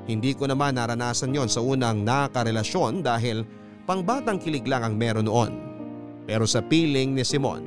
Hindi 0.10 0.36
ko 0.36 0.50
naman 0.50 0.76
naranasan 0.76 1.32
yon 1.32 1.48
sa 1.48 1.62
unang 1.62 2.02
nakarelasyon 2.04 3.06
dahil 3.06 3.46
pangbatang 3.86 4.42
kilig 4.42 4.66
lang 4.66 4.86
ang 4.86 4.96
meron 4.98 5.28
noon. 5.28 5.52
Pero 6.30 6.46
sa 6.46 6.62
piling 6.62 7.18
ni 7.18 7.26
Simon, 7.26 7.66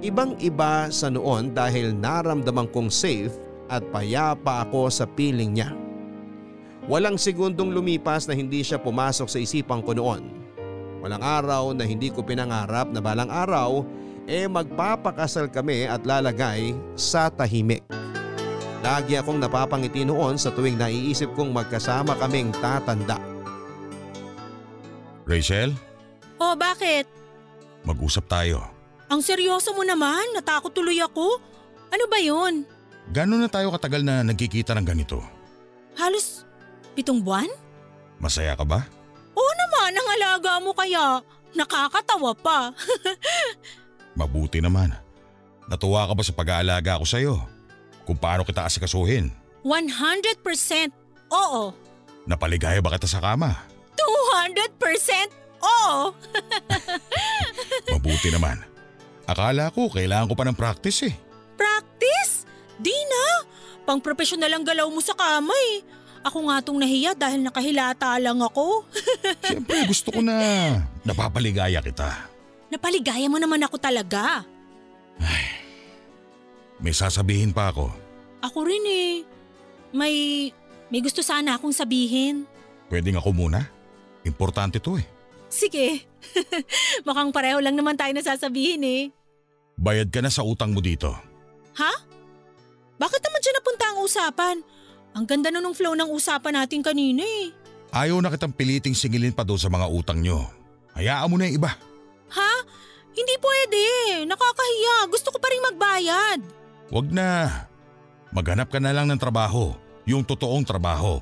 ibang 0.00 0.38
iba 0.38 0.88
sa 0.88 1.10
noon 1.10 1.50
dahil 1.50 1.92
naramdaman 1.92 2.70
kong 2.70 2.88
safe 2.88 3.34
at 3.70 3.82
payapa 3.90 4.66
ako 4.66 4.90
sa 4.90 5.04
piling 5.04 5.54
niya. 5.54 5.70
Walang 6.90 7.20
segundong 7.20 7.70
lumipas 7.70 8.26
na 8.26 8.34
hindi 8.34 8.64
siya 8.64 8.80
pumasok 8.80 9.28
sa 9.30 9.38
isipan 9.38 9.84
ko 9.84 9.94
noon 9.94 10.40
Walang 11.00 11.24
araw 11.24 11.72
na 11.72 11.88
hindi 11.88 12.12
ko 12.12 12.20
pinangarap 12.20 12.92
na 12.92 13.00
balang 13.00 13.32
araw 13.32 13.80
eh 14.28 14.44
magpapakasal 14.44 15.48
kami 15.48 15.88
at 15.88 16.04
lalagay 16.04 16.76
sa 16.92 17.32
tahimik. 17.32 17.80
Lagi 18.84 19.16
akong 19.16 19.40
napapangiti 19.40 20.04
noon 20.04 20.36
sa 20.36 20.52
tuwing 20.52 20.76
naiisip 20.76 21.32
kong 21.36 21.56
magkasama 21.56 22.16
kaming 22.20 22.52
tatanda. 22.60 23.29
Rachel? 25.30 25.70
Oh, 26.42 26.58
bakit? 26.58 27.06
Mag-usap 27.86 28.26
tayo. 28.26 28.66
Ang 29.06 29.22
seryoso 29.22 29.70
mo 29.70 29.86
naman, 29.86 30.34
natakot 30.34 30.74
tuloy 30.74 30.98
ako. 30.98 31.38
Ano 31.94 32.04
ba 32.10 32.18
yun? 32.18 32.66
Gano'n 33.14 33.46
na 33.46 33.50
tayo 33.50 33.70
katagal 33.70 34.02
na 34.02 34.26
nagkikita 34.26 34.74
ng 34.74 34.86
ganito? 34.86 35.22
Halos 35.94 36.42
pitong 36.98 37.22
buwan? 37.22 37.46
Masaya 38.18 38.58
ka 38.58 38.66
ba? 38.66 38.82
Oo 39.34 39.52
naman, 39.54 39.90
ang 39.94 40.08
alaga 40.18 40.52
mo 40.58 40.74
kaya. 40.74 41.22
Nakakatawa 41.54 42.34
pa. 42.34 42.70
Mabuti 44.18 44.58
naman. 44.58 44.94
Natuwa 45.70 46.06
ka 46.06 46.14
ba 46.14 46.22
sa 46.26 46.34
pag-aalaga 46.34 46.98
ko 46.98 47.06
sa'yo? 47.06 47.34
Kung 48.06 48.18
paano 48.18 48.42
kita 48.42 48.66
asikasuhin? 48.66 49.30
100% 49.62 50.90
oo. 51.30 51.62
Napaligaya 52.26 52.82
ba 52.82 52.94
kita 52.94 53.06
sa 53.06 53.22
kama? 53.22 53.69
200% 54.10 55.30
oo. 55.60 56.14
Mabuti 57.94 58.28
naman. 58.32 58.58
Akala 59.28 59.70
ko 59.70 59.86
kailangan 59.92 60.26
ko 60.26 60.34
pa 60.34 60.44
ng 60.48 60.58
practice 60.58 61.06
eh. 61.06 61.14
Practice? 61.54 62.48
Di 62.80 62.94
na. 62.94 63.24
Pang 63.86 64.02
profesional 64.02 64.50
ang 64.50 64.64
galaw 64.66 64.88
mo 64.90 64.98
sa 64.98 65.14
kama 65.14 65.54
eh. 65.76 65.86
Ako 66.20 66.50
nga 66.50 66.60
tong 66.60 66.76
nahiya 66.76 67.16
dahil 67.16 67.40
nakahilata 67.40 68.18
lang 68.20 68.42
ako. 68.44 68.84
Siyempre 69.48 69.88
gusto 69.88 70.12
ko 70.12 70.20
na 70.20 70.36
napapaligaya 71.06 71.80
kita. 71.80 72.28
Napaligaya 72.68 73.26
mo 73.30 73.40
naman 73.40 73.62
ako 73.64 73.80
talaga. 73.80 74.44
Ay, 75.20 75.44
may 76.80 76.92
sasabihin 76.92 77.52
pa 77.52 77.72
ako. 77.72 77.88
Ako 78.40 78.58
rin 78.64 78.84
eh. 78.88 79.12
May, 79.92 80.14
may 80.88 81.00
gusto 81.00 81.20
sana 81.20 81.56
akong 81.56 81.74
sabihin. 81.74 82.44
Pwedeng 82.88 83.20
ako 83.20 83.32
muna? 83.32 83.79
Importante 84.24 84.82
to 84.82 85.00
eh. 85.00 85.06
Sige. 85.50 86.06
Mukhang 87.06 87.34
pareho 87.34 87.58
lang 87.58 87.74
naman 87.74 87.98
tayo 87.98 88.14
nasasabihin 88.14 88.82
eh. 88.86 89.02
Bayad 89.80 90.12
ka 90.12 90.20
na 90.20 90.30
sa 90.30 90.44
utang 90.44 90.70
mo 90.76 90.78
dito. 90.84 91.10
Ha? 91.76 91.92
Bakit 93.00 93.20
naman 93.24 93.40
siya 93.40 93.54
napunta 93.56 93.84
ang 93.88 93.98
usapan? 94.04 94.56
Ang 95.16 95.24
ganda 95.26 95.48
nun 95.50 95.72
ng 95.72 95.76
flow 95.76 95.96
ng 95.96 96.12
usapan 96.12 96.54
natin 96.62 96.84
kanina 96.84 97.24
eh. 97.24 97.50
Ayaw 97.90 98.22
na 98.22 98.30
kitang 98.30 98.54
piliting 98.54 98.94
singilin 98.94 99.34
pa 99.34 99.42
doon 99.42 99.58
sa 99.58 99.72
mga 99.72 99.90
utang 99.90 100.22
nyo. 100.22 100.46
Hayaan 100.94 101.26
mo 101.26 101.34
na 101.34 101.50
yung 101.50 101.58
iba. 101.58 101.74
Ha? 102.30 102.52
Hindi 103.10 103.34
pwede. 103.42 103.82
Nakakahiya. 104.30 105.10
Gusto 105.10 105.34
ko 105.34 105.38
pa 105.42 105.50
rin 105.50 105.66
magbayad. 105.66 106.38
Wag 106.94 107.06
na. 107.10 107.28
Maghanap 108.30 108.70
ka 108.70 108.78
na 108.78 108.94
lang 108.94 109.10
ng 109.10 109.18
trabaho. 109.18 109.74
Yung 110.06 110.22
totoong 110.22 110.62
trabaho. 110.62 111.18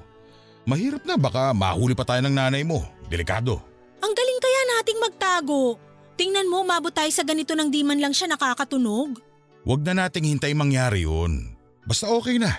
Mahirap 0.69 1.01
na 1.09 1.17
baka 1.17 1.57
mahuli 1.57 1.97
pa 1.97 2.05
tayo 2.05 2.21
ng 2.29 2.37
nanay 2.37 2.61
mo. 2.61 2.85
Delikado. 3.09 3.57
Ang 4.05 4.13
galing 4.13 4.41
kaya 4.45 4.63
nating 4.77 5.01
magtago. 5.01 5.81
Tingnan 6.21 6.53
mo, 6.53 6.61
mabot 6.61 6.93
tayo 6.93 7.09
sa 7.09 7.25
ganito 7.25 7.57
nang 7.57 7.73
di 7.73 7.81
man 7.81 7.97
lang 7.97 8.13
siya 8.13 8.29
nakakatunog. 8.29 9.17
Huwag 9.65 9.81
na 9.81 10.05
nating 10.05 10.29
hintay 10.29 10.53
mangyari 10.53 11.09
yun. 11.09 11.57
Basta 11.89 12.13
okay 12.13 12.37
na. 12.37 12.53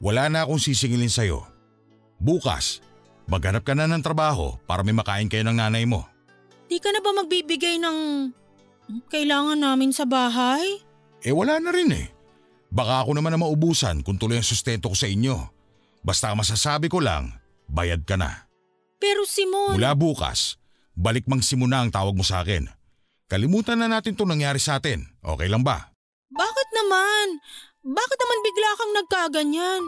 Wala 0.00 0.32
na 0.32 0.48
akong 0.48 0.64
sisingilin 0.64 1.12
sa'yo. 1.12 1.44
Bukas, 2.16 2.80
maghanap 3.28 3.68
ka 3.68 3.76
na 3.76 3.84
ng 3.84 4.00
trabaho 4.00 4.56
para 4.64 4.80
may 4.80 4.96
makain 4.96 5.28
kayo 5.28 5.44
ng 5.44 5.60
nanay 5.60 5.84
mo. 5.84 6.08
Di 6.72 6.80
ka 6.80 6.88
na 6.88 7.04
ba 7.04 7.12
magbibigay 7.20 7.76
ng 7.76 7.98
kailangan 9.12 9.60
namin 9.60 9.92
sa 9.92 10.08
bahay? 10.08 10.80
Eh 11.20 11.36
wala 11.36 11.60
na 11.60 11.68
rin 11.68 11.92
eh. 11.92 12.08
Baka 12.72 13.04
ako 13.04 13.12
naman 13.12 13.36
na 13.36 13.44
maubusan 13.44 14.00
kung 14.00 14.16
tuloy 14.16 14.40
ang 14.40 14.46
sustento 14.46 14.88
ko 14.88 14.96
sa 14.96 15.04
inyo. 15.04 15.36
Basta 16.00 16.32
masasabi 16.32 16.88
ko 16.88 16.98
lang, 16.98 17.41
bayad 17.72 18.04
ka 18.04 18.20
na. 18.20 18.44
Pero 19.00 19.24
Simon… 19.24 19.80
Mula 19.80 19.96
bukas, 19.96 20.60
balik 20.92 21.24
mang 21.24 21.40
simuna 21.40 21.80
ang 21.80 21.90
tawag 21.90 22.12
mo 22.12 22.22
sa 22.22 22.44
akin. 22.44 22.68
Kalimutan 23.26 23.80
na 23.80 23.88
natin 23.88 24.12
itong 24.12 24.28
nangyari 24.28 24.60
sa 24.60 24.76
atin. 24.76 25.08
Okay 25.24 25.48
lang 25.48 25.64
ba? 25.64 25.88
Bakit 26.28 26.68
naman? 26.76 27.40
Bakit 27.80 28.18
naman 28.20 28.38
bigla 28.44 28.70
kang 28.76 28.92
nagkaganyan? 28.94 29.82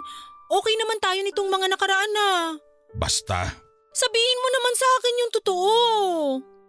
Okay 0.48 0.74
naman 0.80 0.98
tayo 0.98 1.20
nitong 1.20 1.48
mga 1.52 1.66
nakaraan 1.76 2.12
na. 2.16 2.28
Basta. 2.96 3.52
Sabihin 3.94 4.40
mo 4.40 4.48
naman 4.48 4.74
sa 4.74 4.88
akin 4.98 5.20
yung 5.20 5.32
totoo. 5.38 5.72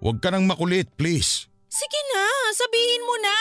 Huwag 0.03 0.17
ka 0.19 0.29
nang 0.29 0.45
makulit, 0.45 0.91
please. 0.99 1.47
Sige 1.71 1.99
na, 2.13 2.23
sabihin 2.53 3.03
mo 3.07 3.15
na. 3.23 3.37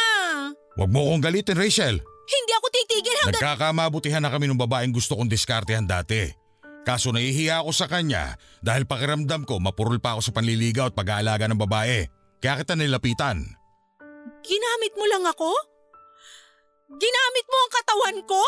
Huwag 0.81 0.91
mo 0.91 1.07
akong 1.11 1.23
galitin, 1.27 1.59
Rachel. 1.59 2.01
Hindi 2.25 2.53
ako 2.57 2.67
titigil 2.73 3.17
hanggang… 3.21 3.43
Nagkakamabutihan 3.43 4.23
na 4.25 4.33
kami 4.33 4.49
ng 4.49 4.59
babaeng 4.59 4.95
gusto 4.95 5.15
kong 5.15 5.29
diskartehan 5.29 5.85
dati. 5.85 6.44
Kaso 6.85 7.17
nahihiya 7.17 7.65
ako 7.65 7.73
sa 7.73 7.89
kanya 7.89 8.37
dahil 8.61 8.85
pakiramdam 8.85 9.49
ko 9.49 9.57
mapurol 9.57 9.97
pa 9.99 10.15
ako 10.15 10.31
sa 10.31 10.35
panliligaw 10.37 10.93
at 10.93 10.95
pag-aalaga 10.95 11.49
ng 11.49 11.57
babae. 11.57 12.05
Kaya 12.45 12.61
kita 12.61 12.77
nilapitan. 12.77 13.41
Ginamit 14.45 14.93
mo 14.93 15.05
lang 15.09 15.25
ako? 15.25 15.49
Ginamit 16.93 17.47
mo 17.49 17.57
ang 17.57 17.73
katawan 17.73 18.19
ko? 18.29 18.43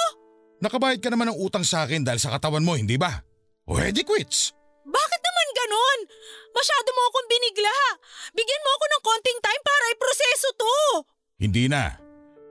Nakabayad 0.60 1.00
ka 1.00 1.08
naman 1.08 1.32
ng 1.32 1.40
utang 1.40 1.64
sa 1.64 1.88
akin 1.88 2.04
dahil 2.04 2.20
sa 2.20 2.28
katawan 2.36 2.60
mo, 2.60 2.76
hindi 2.76 3.00
ba? 3.00 3.24
O 3.64 3.80
edi 3.80 4.04
quits. 4.04 4.52
Bakit 4.84 5.20
naman 5.24 5.48
ganon? 5.56 6.00
Masyado 6.52 6.88
mo 6.92 7.02
akong 7.08 7.28
binigla. 7.32 7.76
Bigyan 8.36 8.64
mo 8.64 8.70
ako 8.76 8.84
ng 8.84 9.02
konting 9.02 9.40
time 9.40 9.62
para 9.64 9.84
iproseso 9.96 10.48
to. 10.60 10.76
Hindi 11.40 11.64
na. 11.72 12.05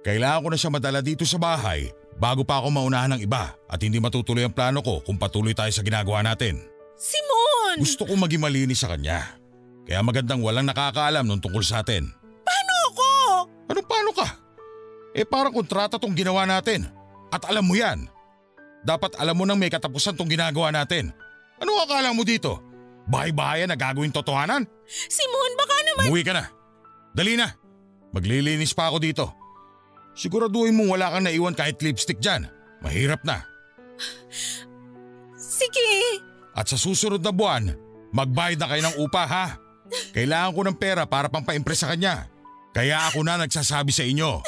Kailangan 0.05 0.45
ko 0.45 0.47
na 0.53 0.57
siya 0.61 0.69
madala 0.69 1.01
dito 1.01 1.25
sa 1.25 1.41
bahay 1.41 1.89
bago 2.21 2.45
pa 2.45 2.61
ako 2.61 2.69
maunahan 2.69 3.17
ng 3.17 3.25
iba 3.25 3.57
at 3.65 3.81
hindi 3.81 3.97
matutuloy 3.97 4.45
ang 4.45 4.53
plano 4.53 4.85
ko 4.85 5.01
kung 5.01 5.17
patuloy 5.17 5.57
tayo 5.57 5.73
sa 5.73 5.81
ginagawa 5.81 6.21
natin. 6.21 6.61
Simon! 6.93 7.81
Gusto 7.81 8.05
kong 8.05 8.21
maging 8.21 8.45
malinis 8.45 8.85
sa 8.85 8.93
kanya. 8.93 9.33
Kaya 9.89 10.05
magandang 10.05 10.45
walang 10.45 10.69
nakakaalam 10.69 11.25
nung 11.25 11.41
tungkol 11.41 11.65
sa 11.65 11.81
atin. 11.81 12.05
Paano 12.45 12.73
ako? 12.93 13.09
Anong 13.73 13.87
paano 13.89 14.11
ka? 14.13 14.27
Eh 15.17 15.25
parang 15.25 15.57
kontrata 15.57 15.97
tong 15.97 16.13
ginawa 16.13 16.45
natin. 16.45 16.85
At 17.33 17.41
alam 17.49 17.65
mo 17.65 17.73
yan. 17.73 18.05
Dapat 18.85 19.17
alam 19.17 19.33
mo 19.33 19.49
nang 19.49 19.57
may 19.57 19.73
katapusan 19.73 20.13
tong 20.13 20.29
ginagawa 20.29 20.69
natin. 20.69 21.09
Ano 21.57 21.81
akala 21.81 22.13
mo 22.13 22.21
dito? 22.21 22.61
Bahay-bahayan 23.09 23.73
na 23.73 23.77
gagawin 23.77 24.13
totohanan? 24.13 24.69
Simon, 24.85 25.51
baka 25.57 25.75
naman… 25.81 26.03
Umuwi 26.13 26.21
ka 26.21 26.33
na. 26.37 26.45
Dali 27.17 27.33
na. 27.33 27.49
Maglilinis 28.13 28.77
pa 28.77 28.93
ako 28.93 29.01
dito. 29.01 29.44
Siguraduhin 30.15 30.73
mo 30.73 30.95
wala 30.95 31.11
kang 31.11 31.27
naiwan 31.27 31.51
kahit 31.51 31.83
lipstick 31.83 32.23
dyan. 32.23 32.47
Mahirap 32.79 33.21
na. 33.27 33.43
Sige. 35.35 36.23
At 36.55 36.71
sa 36.71 36.79
susunod 36.79 37.19
na 37.19 37.35
buwan, 37.35 37.75
magbayad 38.15 38.59
na 38.59 38.67
kayo 38.71 38.81
ng 38.87 38.97
upa 39.03 39.27
ha. 39.27 39.47
Kailangan 40.15 40.55
ko 40.55 40.61
ng 40.63 40.77
pera 40.79 41.03
para 41.03 41.27
pampaimpress 41.27 41.83
sa 41.83 41.91
kanya. 41.91 42.31
Kaya 42.71 43.11
ako 43.11 43.23
na 43.23 43.39
nagsasabi 43.39 43.91
sa 43.91 44.03
inyo, 44.03 44.39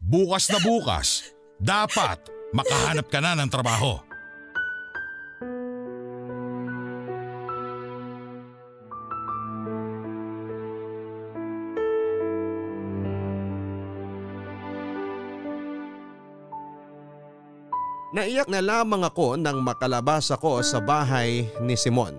bukas 0.00 0.48
na 0.52 0.60
bukas, 0.60 1.32
dapat 1.60 2.20
makahanap 2.52 3.08
ka 3.08 3.20
na 3.20 3.36
ng 3.36 3.48
trabaho. 3.48 4.00
Naiyak 18.14 18.46
na 18.46 18.62
lamang 18.62 19.02
ako 19.02 19.34
nang 19.34 19.58
makalabas 19.58 20.30
ako 20.30 20.62
sa 20.62 20.78
bahay 20.78 21.50
ni 21.58 21.74
Simon. 21.74 22.14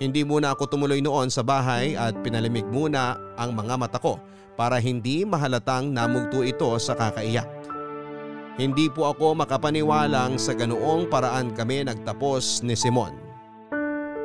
Hindi 0.00 0.24
muna 0.24 0.56
ako 0.56 0.64
tumuloy 0.64 1.04
noon 1.04 1.28
sa 1.28 1.44
bahay 1.44 1.92
at 1.92 2.16
pinalimig 2.24 2.64
muna 2.72 3.20
ang 3.36 3.52
mga 3.52 3.76
mata 3.76 4.00
ko 4.00 4.16
para 4.56 4.80
hindi 4.80 5.28
mahalatang 5.28 5.92
namugto 5.92 6.40
ito 6.40 6.72
sa 6.80 6.96
kakaiyak. 6.96 7.44
Hindi 8.56 8.88
po 8.88 9.12
ako 9.12 9.44
makapaniwalang 9.44 10.40
sa 10.40 10.56
ganoong 10.56 11.04
paraan 11.12 11.52
kami 11.52 11.84
nagtapos 11.84 12.64
ni 12.64 12.72
Simon. 12.72 13.12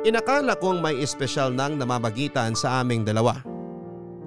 Inakala 0.08 0.56
kong 0.56 0.80
may 0.80 0.96
espesyal 0.96 1.52
nang 1.52 1.76
namamagitan 1.76 2.56
sa 2.56 2.80
aming 2.80 3.04
dalawa. 3.04 3.36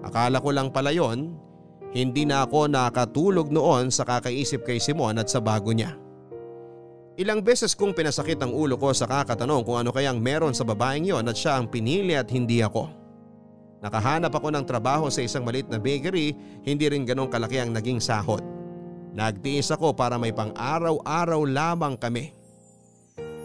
Akala 0.06 0.38
ko 0.38 0.54
lang 0.54 0.70
pala 0.70 0.94
yon, 0.94 1.34
hindi 1.98 2.30
na 2.30 2.46
ako 2.46 2.70
nakatulog 2.70 3.50
noon 3.50 3.90
sa 3.90 4.06
kakaisip 4.06 4.62
kay 4.70 4.78
Simon 4.78 5.18
at 5.18 5.26
sa 5.26 5.42
bago 5.42 5.74
niya. 5.74 5.98
Ilang 7.22 7.46
beses 7.46 7.78
kong 7.78 7.94
pinasakit 7.94 8.42
ang 8.42 8.50
ulo 8.50 8.82
ko 8.82 8.90
sa 8.98 9.06
kakatanong 9.06 9.62
kung 9.62 9.78
ano 9.78 9.94
kayang 9.94 10.18
meron 10.18 10.58
sa 10.58 10.66
babaeng 10.66 11.06
yon 11.06 11.22
at 11.30 11.38
siya 11.38 11.62
ang 11.62 11.70
pinili 11.70 12.18
at 12.18 12.26
hindi 12.34 12.66
ako. 12.66 12.90
Nakahanap 13.86 14.34
ako 14.34 14.50
ng 14.50 14.66
trabaho 14.66 15.06
sa 15.06 15.22
isang 15.22 15.46
malit 15.46 15.70
na 15.70 15.78
bakery, 15.78 16.34
hindi 16.66 16.90
rin 16.90 17.06
ganong 17.06 17.30
kalaki 17.30 17.62
ang 17.62 17.78
naging 17.78 18.02
sahod. 18.02 18.42
Nagtiis 19.14 19.70
ako 19.70 19.94
para 19.94 20.18
may 20.18 20.34
pang-araw-araw 20.34 21.46
lamang 21.46 21.94
kami. 21.94 22.34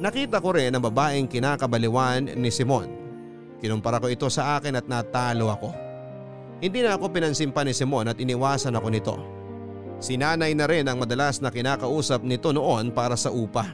Nakita 0.00 0.40
ko 0.40 0.56
rin 0.56 0.72
ang 0.72 0.80
babaeng 0.80 1.28
kinakabaliwan 1.28 2.32
ni 2.32 2.48
Simon. 2.48 2.88
Kinumpara 3.60 4.00
ko 4.00 4.08
ito 4.08 4.32
sa 4.32 4.56
akin 4.56 4.80
at 4.80 4.88
natalo 4.88 5.52
ako. 5.52 5.68
Hindi 6.64 6.80
na 6.80 6.96
ako 6.96 7.12
pinansimpa 7.12 7.60
ni 7.60 7.76
Simon 7.76 8.08
at 8.08 8.16
iniwasan 8.16 8.72
ako 8.72 8.88
nito. 8.88 9.35
Sinanay 9.96 10.52
na 10.52 10.68
rin 10.68 10.84
ang 10.84 11.00
madalas 11.00 11.40
na 11.40 11.48
kinakausap 11.48 12.20
nito 12.20 12.52
noon 12.52 12.92
para 12.92 13.16
sa 13.16 13.32
upa. 13.32 13.72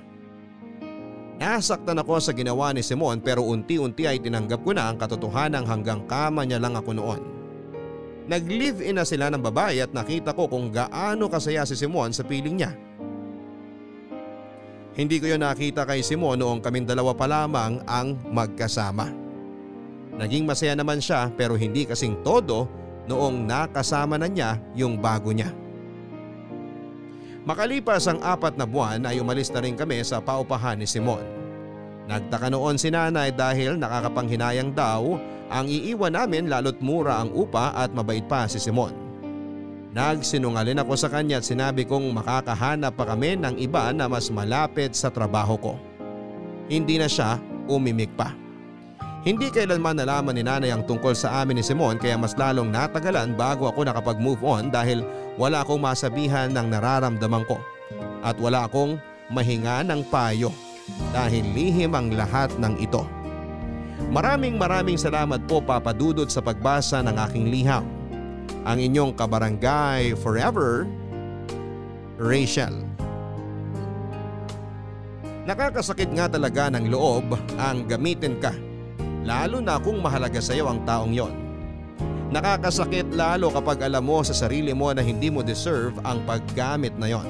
Nasaktan 1.43 1.99
ako 1.99 2.23
sa 2.23 2.31
ginawa 2.31 2.71
ni 2.71 2.87
Simon 2.87 3.19
pero 3.19 3.43
unti-unti 3.43 4.07
ay 4.07 4.23
tinanggap 4.23 4.63
ko 4.63 4.71
na 4.71 4.87
ang 4.87 4.95
katotohanan 4.95 5.67
hanggang 5.67 6.07
kama 6.07 6.47
niya 6.47 6.63
lang 6.63 6.79
ako 6.79 6.95
noon. 6.95 7.21
Nag-live-in 8.31 8.95
na 8.95 9.03
sila 9.03 9.27
ng 9.35 9.43
babae 9.43 9.83
at 9.83 9.91
nakita 9.91 10.31
ko 10.31 10.47
kung 10.47 10.71
gaano 10.71 11.27
kasaya 11.27 11.67
si 11.67 11.75
Simon 11.75 12.15
sa 12.15 12.23
piling 12.23 12.63
niya. 12.63 12.71
Hindi 14.95 15.19
ko 15.19 15.27
yon 15.27 15.43
nakita 15.43 15.83
kay 15.83 16.07
Simon 16.07 16.39
noong 16.39 16.63
kaming 16.63 16.87
dalawa 16.87 17.11
pa 17.11 17.27
lamang 17.27 17.83
ang 17.91 18.15
magkasama. 18.31 19.11
Naging 20.15 20.47
masaya 20.47 20.79
naman 20.79 21.03
siya 21.03 21.33
pero 21.35 21.59
hindi 21.59 21.83
kasing 21.83 22.23
todo 22.23 22.71
noong 23.11 23.49
nakasama 23.49 24.15
na 24.15 24.31
niya 24.31 24.63
yung 24.79 25.03
bago 25.03 25.35
niya. 25.35 25.62
Makalipas 27.43 28.07
ang 28.07 28.23
apat 28.23 28.55
na 28.55 28.63
buwan 28.63 29.03
ay 29.03 29.19
umalis 29.19 29.51
na 29.51 29.59
rin 29.59 29.75
kami 29.75 29.99
sa 30.07 30.23
paupahan 30.23 30.79
ni 30.79 30.87
Simon. 30.87 31.23
Nagtaka 32.07 32.51
noon 32.51 32.79
si 32.79 32.91
nanay 32.91 33.35
dahil 33.35 33.79
nakakapanghinayang 33.79 34.71
daw 34.71 35.19
ang 35.51 35.67
iiwan 35.67 36.15
namin 36.15 36.47
lalot 36.47 36.79
mura 36.79 37.19
ang 37.19 37.35
upa 37.35 37.75
at 37.75 37.91
mabait 37.91 38.23
pa 38.27 38.47
si 38.47 38.63
Simon. 38.63 38.95
Nagsinungalin 39.93 40.81
ako 40.81 40.97
sa 40.97 41.13
kanya 41.13 41.43
at 41.43 41.45
sinabi 41.45 41.85
kong 41.85 42.17
makakahanap 42.17 42.97
pa 42.97 43.05
kami 43.13 43.37
ng 43.37 43.61
iba 43.61 43.93
na 43.93 44.09
mas 44.09 44.33
malapit 44.33 44.97
sa 44.97 45.13
trabaho 45.13 45.59
ko. 45.61 45.75
Hindi 46.71 46.97
na 46.97 47.11
siya 47.11 47.37
umimik 47.69 48.15
pa. 48.17 48.42
Hindi 49.23 49.55
kailanman 49.55 50.03
nalaman 50.03 50.35
ni 50.35 50.43
nanay 50.43 50.75
ang 50.75 50.83
tungkol 50.83 51.15
sa 51.15 51.47
amin 51.47 51.55
ni 51.55 51.63
Simon 51.63 51.95
kaya 51.95 52.19
mas 52.19 52.35
lalong 52.35 52.75
natagalan 52.75 53.39
bago 53.39 53.71
ako 53.71 53.87
nakapag-move 53.87 54.43
on 54.43 54.67
dahil 54.67 55.07
wala 55.39 55.63
akong 55.63 55.79
masabihan 55.79 56.51
ng 56.51 56.67
nararamdaman 56.67 57.47
ko. 57.47 57.63
At 58.27 58.35
wala 58.43 58.67
akong 58.67 58.99
mahinga 59.31 59.87
ng 59.87 60.11
payo 60.11 60.51
dahil 61.15 61.47
lihim 61.55 61.95
ang 61.95 62.11
lahat 62.11 62.51
ng 62.59 62.83
ito. 62.83 63.07
Maraming 64.11 64.59
maraming 64.59 64.99
salamat 64.99 65.47
po 65.47 65.63
Papa 65.63 65.95
Dudot 65.95 66.27
sa 66.27 66.43
pagbasa 66.43 66.99
ng 67.07 67.15
aking 67.15 67.47
liham. 67.47 67.87
Ang 68.67 68.91
inyong 68.91 69.15
kabarangay 69.15 70.19
forever, 70.19 70.83
Rachel. 72.19 72.75
Nakakasakit 75.47 76.11
nga 76.11 76.27
talaga 76.27 76.75
ng 76.75 76.91
loob 76.91 77.39
ang 77.63 77.87
gamitin 77.87 78.43
ka 78.43 78.51
lalo 79.23 79.63
na 79.63 79.79
kung 79.79 80.03
mahalaga 80.03 80.43
sa 80.43 80.55
iyo 80.55 80.67
ang 80.67 80.83
taong 80.83 81.15
yon. 81.15 81.35
Nakakasakit 82.33 83.13
lalo 83.13 83.53
kapag 83.53 83.85
alam 83.85 84.09
mo 84.09 84.25
sa 84.25 84.33
sarili 84.33 84.73
mo 84.73 84.89
na 84.91 85.05
hindi 85.05 85.29
mo 85.29 85.45
deserve 85.45 86.01
ang 86.01 86.25
paggamit 86.25 86.97
na 86.97 87.13
yon. 87.13 87.29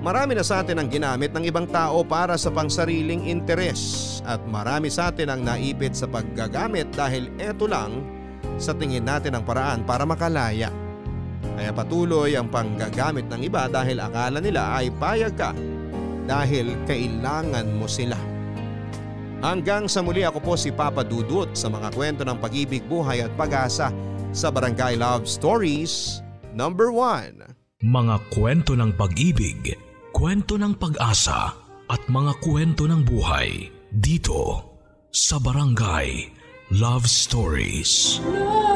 Marami 0.00 0.38
na 0.38 0.46
sa 0.46 0.62
atin 0.62 0.78
ang 0.78 0.86
ginamit 0.86 1.34
ng 1.34 1.44
ibang 1.44 1.66
tao 1.66 2.06
para 2.06 2.38
sa 2.38 2.54
pangsariling 2.54 3.26
interes 3.26 4.16
at 4.22 4.38
marami 4.46 4.86
sa 4.86 5.10
atin 5.10 5.34
ang 5.34 5.42
naipit 5.42 5.98
sa 5.98 6.06
paggagamit 6.06 6.94
dahil 6.94 7.26
eto 7.42 7.66
lang 7.66 8.06
sa 8.56 8.70
tingin 8.70 9.02
natin 9.02 9.34
ang 9.34 9.42
paraan 9.42 9.82
para 9.82 10.06
makalaya. 10.06 10.70
Kaya 11.58 11.74
patuloy 11.74 12.38
ang 12.38 12.46
panggagamit 12.46 13.26
ng 13.26 13.50
iba 13.50 13.66
dahil 13.66 13.98
akala 13.98 14.38
nila 14.38 14.78
ay 14.78 14.94
payag 14.94 15.34
ka 15.34 15.50
dahil 16.24 16.74
kailangan 16.86 17.66
mo 17.74 17.90
sila. 17.90 18.35
Hanggang 19.44 19.84
sa 19.84 20.00
muli 20.00 20.24
ako 20.24 20.40
po 20.40 20.52
si 20.56 20.72
Papa 20.72 21.04
Dudut 21.04 21.52
sa 21.52 21.68
mga 21.68 21.92
kwento 21.92 22.22
ng 22.24 22.40
pag-ibig, 22.40 22.84
buhay 22.88 23.20
at 23.20 23.32
pag-asa 23.36 23.92
sa 24.32 24.48
Barangay 24.48 24.96
Love 24.96 25.28
Stories 25.28 26.24
number 26.56 26.88
1. 26.88 27.44
Mga 27.84 28.16
kwento 28.32 28.72
ng 28.72 28.96
pag-ibig, 28.96 29.76
kwento 30.16 30.56
ng 30.56 30.72
pag-asa 30.80 31.52
at 31.86 32.02
mga 32.08 32.32
kwento 32.40 32.88
ng 32.88 33.04
buhay 33.04 33.68
dito 33.92 34.64
sa 35.12 35.36
Barangay 35.36 36.32
Love 36.72 37.04
Stories. 37.04 38.18
Love 38.24 38.75